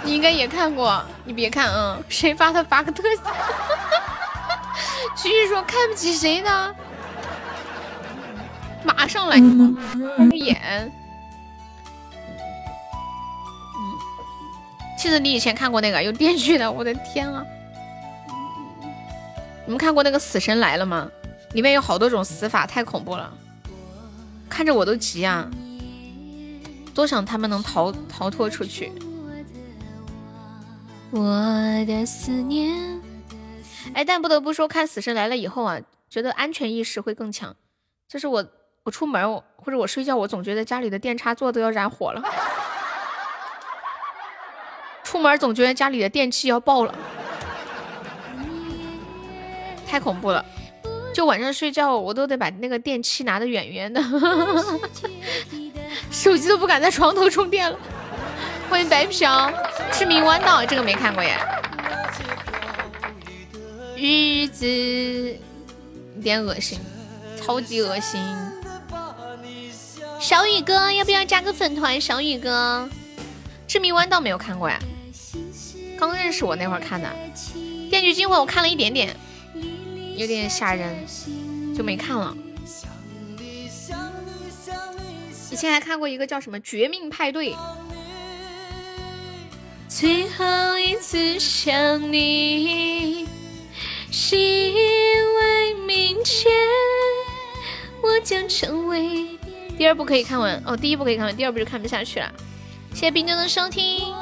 [0.02, 3.22] 你应该也看过，你别看，啊，谁发的发个特效？
[5.14, 6.74] 继续说看不起谁呢？
[8.84, 10.60] 马上来演。
[13.76, 13.98] 嗯，
[14.98, 17.44] 其实你以前看过那个有电锯的，我的天啊！
[19.64, 21.10] 你们看过那个《死神来了》吗？
[21.54, 23.32] 里面有好多种死法，太恐怖了，
[24.48, 25.48] 看着我都急啊！
[26.94, 28.92] 多想他们能逃逃脱出去。
[31.10, 31.22] 我
[31.86, 33.00] 的思念，
[33.92, 35.78] 哎，但不得不说，看《死神来了》以后啊，
[36.08, 37.54] 觉得安全意识会更强。
[38.08, 38.42] 就是我，
[38.84, 42.22] 我出门我或者我睡觉，我总觉得家里的电插座都要燃火了。
[45.04, 46.94] 出门总觉得家里的电器要爆了，
[49.86, 50.44] 太恐怖了。
[51.14, 54.02] 就晚上睡觉，我都得把那个电器拿得远远的，
[56.10, 57.78] 手机都不敢在床头充电了。
[58.68, 59.52] 欢迎白嫖。
[59.92, 61.38] 致命弯道这个没看过耶。
[63.94, 66.80] 日子有点恶心，
[67.36, 68.18] 超级恶心。
[70.22, 72.00] 小雨哥要不要加个粉团？
[72.00, 72.88] 小雨哥，
[73.66, 74.78] 致命弯道没有看过呀，
[75.98, 77.10] 刚认识我那会儿看的。
[77.90, 79.16] 电锯惊魂我看了一点点，
[80.16, 80.94] 有点吓人，
[81.76, 82.36] 就没看了。
[85.50, 87.52] 以前还看过一个叫什么《绝命派对》。
[89.88, 93.26] 最后一次想你，
[94.12, 96.54] 是因为明天
[98.00, 99.26] 我将成为。
[99.76, 102.32] 第二部可以看完哦，第一部可以看完，第二部就看不下去了。
[102.94, 104.14] 谢谢冰妞的收听。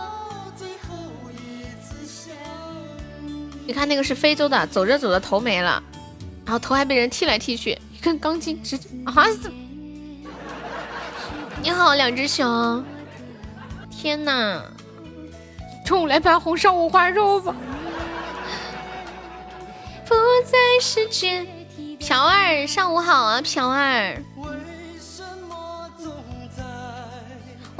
[3.67, 5.81] 你看那个是非洲的，走着走着头没了，
[6.45, 9.27] 然后头还被人踢来踢去，一根钢筋直啊！
[11.63, 12.83] 你好，两只熊！
[13.91, 14.65] 天哪！
[15.85, 17.55] 中午来盘红烧五花肉吧。
[20.07, 20.15] 不
[20.45, 21.47] 在世间。
[22.01, 24.21] 朴儿，上午好啊，朴儿。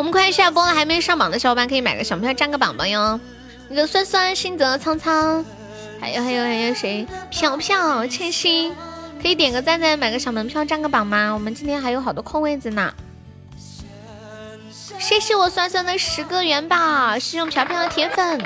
[0.01, 3.21] 我们快下播了，还没上榜的小伙伴可以买个小票占个榜榜哟。
[3.69, 5.45] 那个酸酸、心泽、苍苍，
[6.01, 7.07] 还有还有还有谁？
[7.29, 8.75] 飘飘、千心，
[9.21, 11.33] 可以点个赞赞，买个小门票占个榜吗？
[11.33, 12.95] 我们今天还有好多空位子呢。
[14.99, 18.41] 谢谢我酸酸的十个元宝，是用飘飘的铁粉，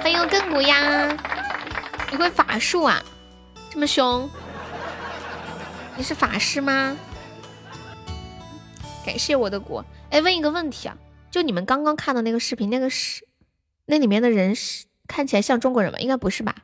[0.00, 1.14] 欢迎亘古呀！
[2.10, 3.02] 你会法术啊？
[3.70, 4.26] 这么凶？
[5.96, 6.96] 你是法师吗？
[9.04, 9.84] 感谢我的果。
[10.10, 10.96] 哎，问一个问题啊，
[11.30, 13.24] 就你们刚刚看的那个视频，那个是
[13.86, 15.98] 那里面的人是看起来像中国人吗？
[16.00, 16.54] 应该不是吧？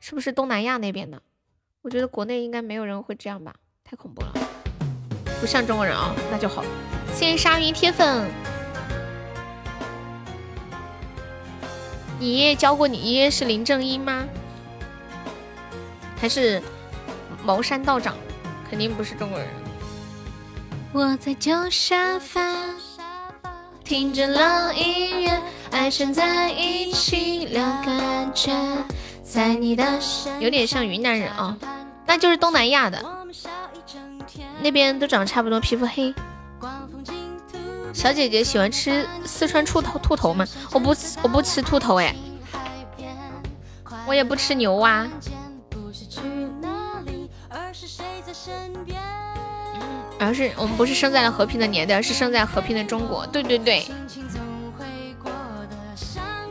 [0.00, 1.22] 是不是东南亚那边的？
[1.82, 3.54] 我觉得国内应该没有人会这样吧？
[3.84, 4.32] 太恐怖了，
[5.40, 6.64] 不像中国人啊，那就好。
[7.14, 8.28] 谢谢鲨鱼铁粉。
[12.18, 12.98] 你爷爷教过你？
[12.98, 14.26] 爷爷是林正英吗？
[16.16, 16.60] 还是
[17.44, 18.16] 茅山道长？
[18.68, 19.48] 肯定不是中国人。
[20.96, 22.40] 我在旧沙发，
[23.84, 28.50] 听着老音乐，爱缠在一起聊感觉，
[29.22, 31.54] 在你的身有点像云南人啊，
[32.06, 33.04] 那就是东南亚的，
[34.62, 36.14] 那边都长得差不多，皮肤黑。
[37.92, 40.46] 小姐姐喜欢吃四川兔头兔头吗？
[40.72, 42.16] 我不我不吃兔头哎，
[44.08, 45.06] 我也不吃牛蛙。
[50.18, 53.26] 而是我们不是生在了和平的年代，而是生在和平的中国。
[53.26, 53.86] 对对对。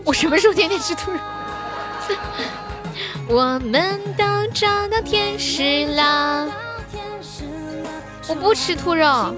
[0.04, 1.18] 我什么时候天天吃兔肉？
[3.28, 4.24] 我们都
[4.54, 6.48] 找到天使了。
[8.28, 9.36] 我不吃兔肉。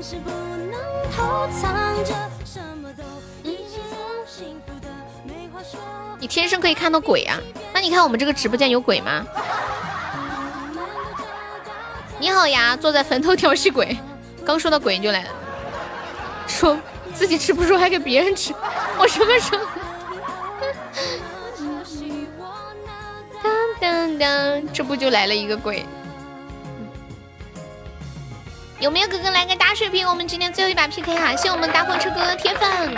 [6.19, 7.39] 你天生可以看到鬼啊？
[7.73, 9.25] 那你看我们这个直播间有鬼吗？
[12.19, 13.97] 你好呀，坐在坟头调戏鬼。
[14.47, 15.29] 刚说到鬼就来了，
[16.47, 16.79] 说
[17.13, 18.53] 自己吃不住还给别人吃，
[18.97, 19.65] 我什么时候？
[23.43, 25.85] 当当当，这不就来了一个鬼？
[28.79, 30.07] 有没有哥哥来个大水瓶？
[30.07, 32.95] 我们今天最后一把 PK 哈，谢我们大货车哥哥铁粉，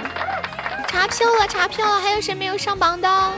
[0.87, 3.31] 查票了查票了，还有谁没有上榜的？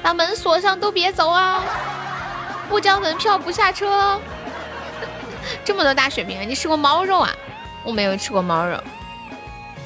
[0.00, 1.60] 把门锁上，都别走啊！
[2.68, 4.20] 不交门票不下车。
[5.64, 7.30] 这么多大水瓶，你吃过猫肉啊？
[7.84, 8.82] 我没有吃过猫肉，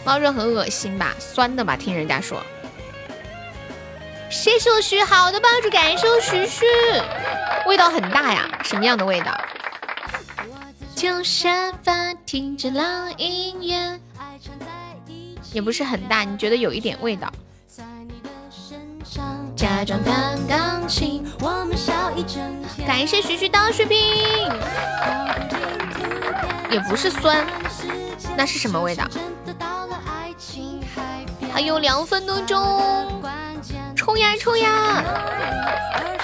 [0.04, 1.76] 猫肉很恶心吧，酸的吧？
[1.76, 2.42] 听人家说。
[4.28, 6.64] 谢谢我徐好的帮助，感谢我徐徐，
[7.66, 9.40] 味道很大呀，什么样的味道？
[10.94, 14.00] 旧沙发听着老音乐，
[15.52, 17.32] 也不是很大，你觉得有一点味道？
[19.86, 22.42] 装弹钢琴，我们笑一整
[22.74, 22.84] 天。
[22.88, 23.96] 感谢徐徐到水瓶，
[26.68, 27.46] 也不是酸，
[28.36, 29.04] 那是什么味道？
[31.52, 32.58] 还有两分多钟，
[33.94, 35.04] 冲呀冲呀！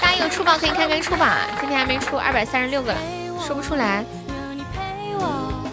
[0.01, 2.93] 大家有出宝可以看看出吧，今天还没出，二百三十六个，
[3.47, 4.03] 说不出来。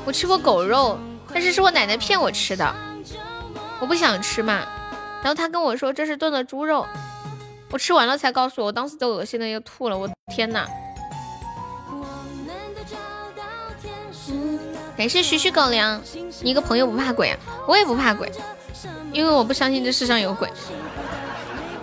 [0.04, 0.96] 我吃过狗肉，
[1.34, 2.72] 但是是我奶奶骗我吃的，
[3.80, 4.62] 我不想吃嘛。
[5.24, 6.86] 然后她跟我说这是炖的猪肉。
[7.70, 10.66] 我吃完了才告诉我，我当时都恶心的要吐了，我天哪！
[14.96, 16.02] 感谢徐徐狗粮，
[16.42, 17.38] 你一个朋友不怕鬼啊？
[17.66, 18.30] 我也不怕鬼，
[19.12, 20.48] 因为我不相信这世上有鬼。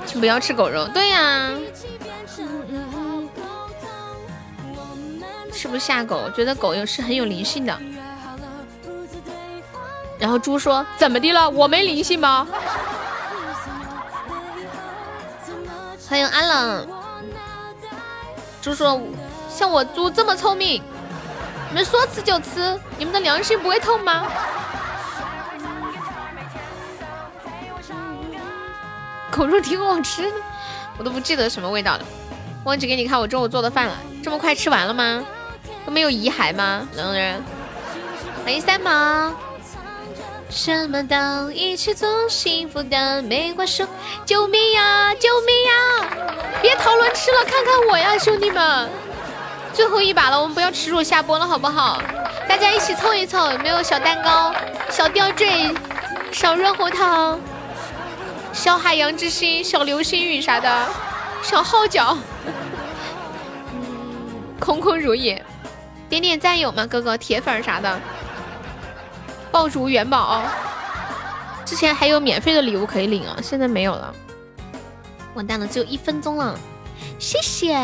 [0.06, 1.52] 请不要吃狗肉，对呀，
[5.52, 7.78] 吃不下狗，觉得狗又是很有灵性的。
[10.20, 11.50] 然后猪说：“怎么的了？
[11.50, 12.48] 我没灵性吗？”
[16.06, 16.88] 欢迎阿冷。
[18.62, 19.02] 猪说
[19.50, 20.82] ：“像我猪这么聪明，
[21.70, 24.28] 你们说吃就吃，你们的良心不会痛吗？”
[29.32, 30.38] 狗肉挺好吃的，
[30.98, 32.06] 我都不记得什么味道了，
[32.64, 33.96] 忘记给你看我中午做的饭了。
[34.24, 35.26] 这么快吃完了吗？
[35.86, 36.88] 都没有遗骸吗？
[36.96, 37.42] 冷人，
[38.44, 39.32] 欢迎三毛。
[40.50, 43.86] 什么都一起做，幸福的没话说。
[44.26, 45.14] 救命呀！
[45.16, 46.08] 救命呀！
[46.62, 48.90] 别讨论吃了，看看我呀，兄弟们！
[49.74, 52.02] 最后一把了，我们不要耻辱下播了，好不好？
[52.48, 54.54] 大家一起凑一凑，有没有小蛋糕、
[54.90, 55.70] 小吊坠、
[56.32, 57.40] 小润喉糖、
[58.54, 60.88] 小海洋之心、小流星雨啥的？
[61.44, 62.18] 小号角，
[64.60, 65.44] 空空如也。
[66.10, 67.18] 点点赞有吗，哥哥？
[67.18, 68.00] 铁粉啥的？
[69.52, 70.44] 爆竹元宝，
[71.66, 74.14] 之前还有免费的礼物可以领啊，现在没有了。
[75.34, 76.58] 完蛋了，只有一分钟了。
[77.20, 77.76] 谢谢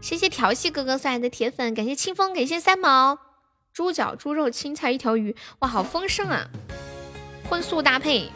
[0.00, 3.18] 谢谢调戏哥哥送来的铁粉，感谢清风，感谢三毛。
[3.72, 6.46] 猪脚、猪肉、青菜、一条鱼，哇，好丰盛啊！
[7.48, 8.30] 荤素搭配。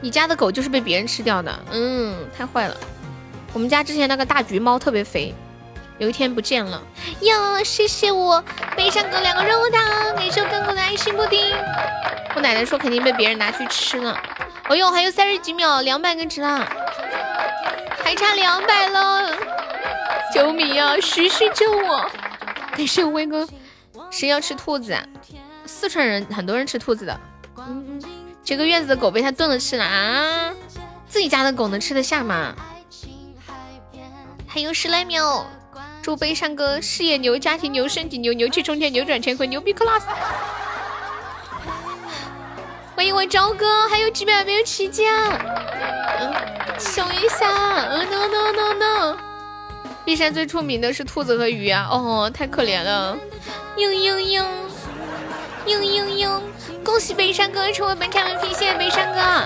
[0.00, 2.76] 你家的狗就是被别人吃掉的，嗯，太坏了。
[3.52, 5.34] 我们家之前那个大橘猫特别肥。
[5.98, 6.82] 有一天不见了
[7.20, 7.64] 哟！
[7.64, 8.42] 谢谢我
[8.76, 11.54] 悲伤哥两个肉糖，感谢我哥哥的爱心布丁。
[12.34, 14.18] 我奶奶说肯定被别人拿去吃了。
[14.64, 16.68] 哎呦，还有三十几秒，两百个值啦，
[18.04, 19.34] 还差两百了！
[20.34, 20.96] 救命啊！
[21.00, 22.10] 徐徐救我！
[22.76, 23.48] 感谢我威哥。
[24.10, 24.92] 谁要吃兔子？
[24.92, 25.02] 啊？
[25.64, 27.20] 四川人很多人吃兔子的。
[27.56, 28.02] 嗯，
[28.44, 30.52] 这个院子的狗被他炖了吃了啊！
[31.08, 32.54] 自己家的狗能吃得下吗？
[34.46, 35.46] 还有十来秒。
[36.06, 40.02] 祝悲伤哥事业牛，家庭牛，身体牛，牛气冲天，扭转乾坤，牛逼 class！
[42.94, 45.02] 欢迎我朝哥，还有几百没有起价，
[46.78, 47.50] 笑一下。
[48.08, 49.16] no no no no！
[50.04, 53.18] 璧山最出名的是兔子和鱼啊，哦，太可怜了。
[53.76, 54.46] 嘤嘤嘤，
[55.66, 56.40] 嘤嘤嘤！
[56.84, 59.42] 恭喜悲伤哥成为本场 MVP，谢谢悲伤哥，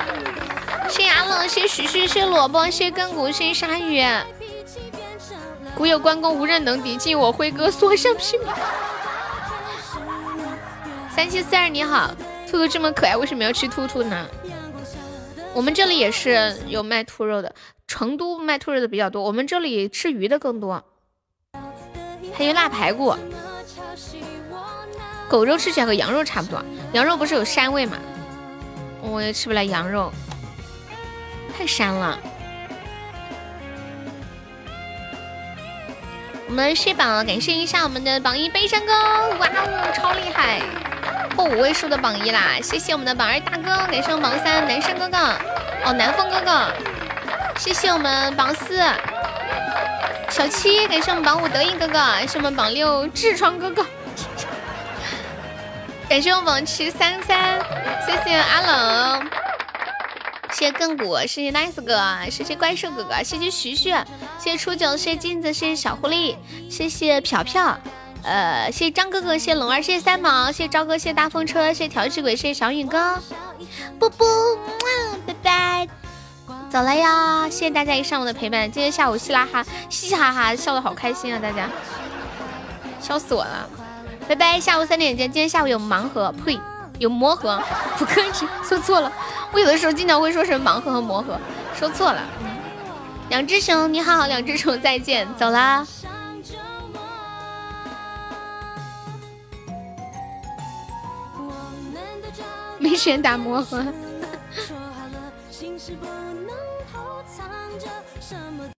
[0.91, 4.05] 谢谢阿冷，谢谢徐徐，谢萝卜，谢谢亘古，谢谢鲨鱼。
[5.81, 8.55] 古有关公无人能敌，今我辉哥所向披靡。
[11.11, 12.15] 三七四二你好，
[12.47, 14.29] 兔兔这么可爱，为什么要吃兔兔呢？
[15.55, 17.55] 我们这里也是有卖兔肉的，
[17.87, 20.85] 成都卖兔肉的比较多，我们这里吃鱼的更多。
[22.35, 23.17] 还有腊排骨，
[25.31, 26.63] 狗肉吃起来和羊肉差不多，
[26.93, 27.97] 羊肉不是有膻味吗？
[29.01, 30.13] 我也吃不来羊肉，
[31.57, 32.19] 太膻了。
[36.51, 38.93] 我们卸榜，感谢一下我们的榜一悲伤哥，
[39.39, 40.61] 哇哦，超厉害，
[41.37, 42.59] 破五位数的榜一啦！
[42.61, 45.17] 谢谢我们的榜二大哥，感谢我们榜三男生哥哥，
[45.85, 46.67] 哦，南风哥哥，
[47.57, 48.83] 谢谢我们榜四
[50.29, 53.87] 小七，感谢我们榜五得意哥哥，感谢我们榜六痔疮哥哥，
[56.11, 57.61] 感谢我们榜七三三，
[58.05, 59.31] 谢谢阿冷。
[60.53, 63.91] 谢谢亘古，谢谢 nice 哥，谢谢怪兽哥哥，谢谢徐徐，
[64.39, 66.37] 谢谢初九，谢谢镜子，谢谢小狐狸，
[66.69, 67.79] 谢谢飘飘，
[68.23, 73.17] 呃，谢谢张哥哥，谢谢龙儿，谢谢三毛，谢谢朝哥，谢谢大风车，谢谢调戏鬼，谢谢小雨哥，
[73.99, 74.27] 啵啵，
[75.27, 75.89] 拜拜，
[76.69, 81.69] 走了呀，谢谢大家一上午的陪伴，今天下午嘻啦哈，嘻嘻哈哈笑的好开心啊，大家，
[83.01, 83.69] 笑死我了，
[84.29, 86.59] 拜拜，下午三点见，今天下午有盲盒，呸。
[87.01, 87.61] 有魔盒，
[87.99, 89.11] 不客气，说错了。
[89.53, 91.37] 我有的时候经常会说成盲盒和魔盒，
[91.75, 92.23] 说错了。
[93.31, 95.85] 两只熊，你好，两只熊，再见，走啦。
[102.79, 103.85] 没选打魔盒。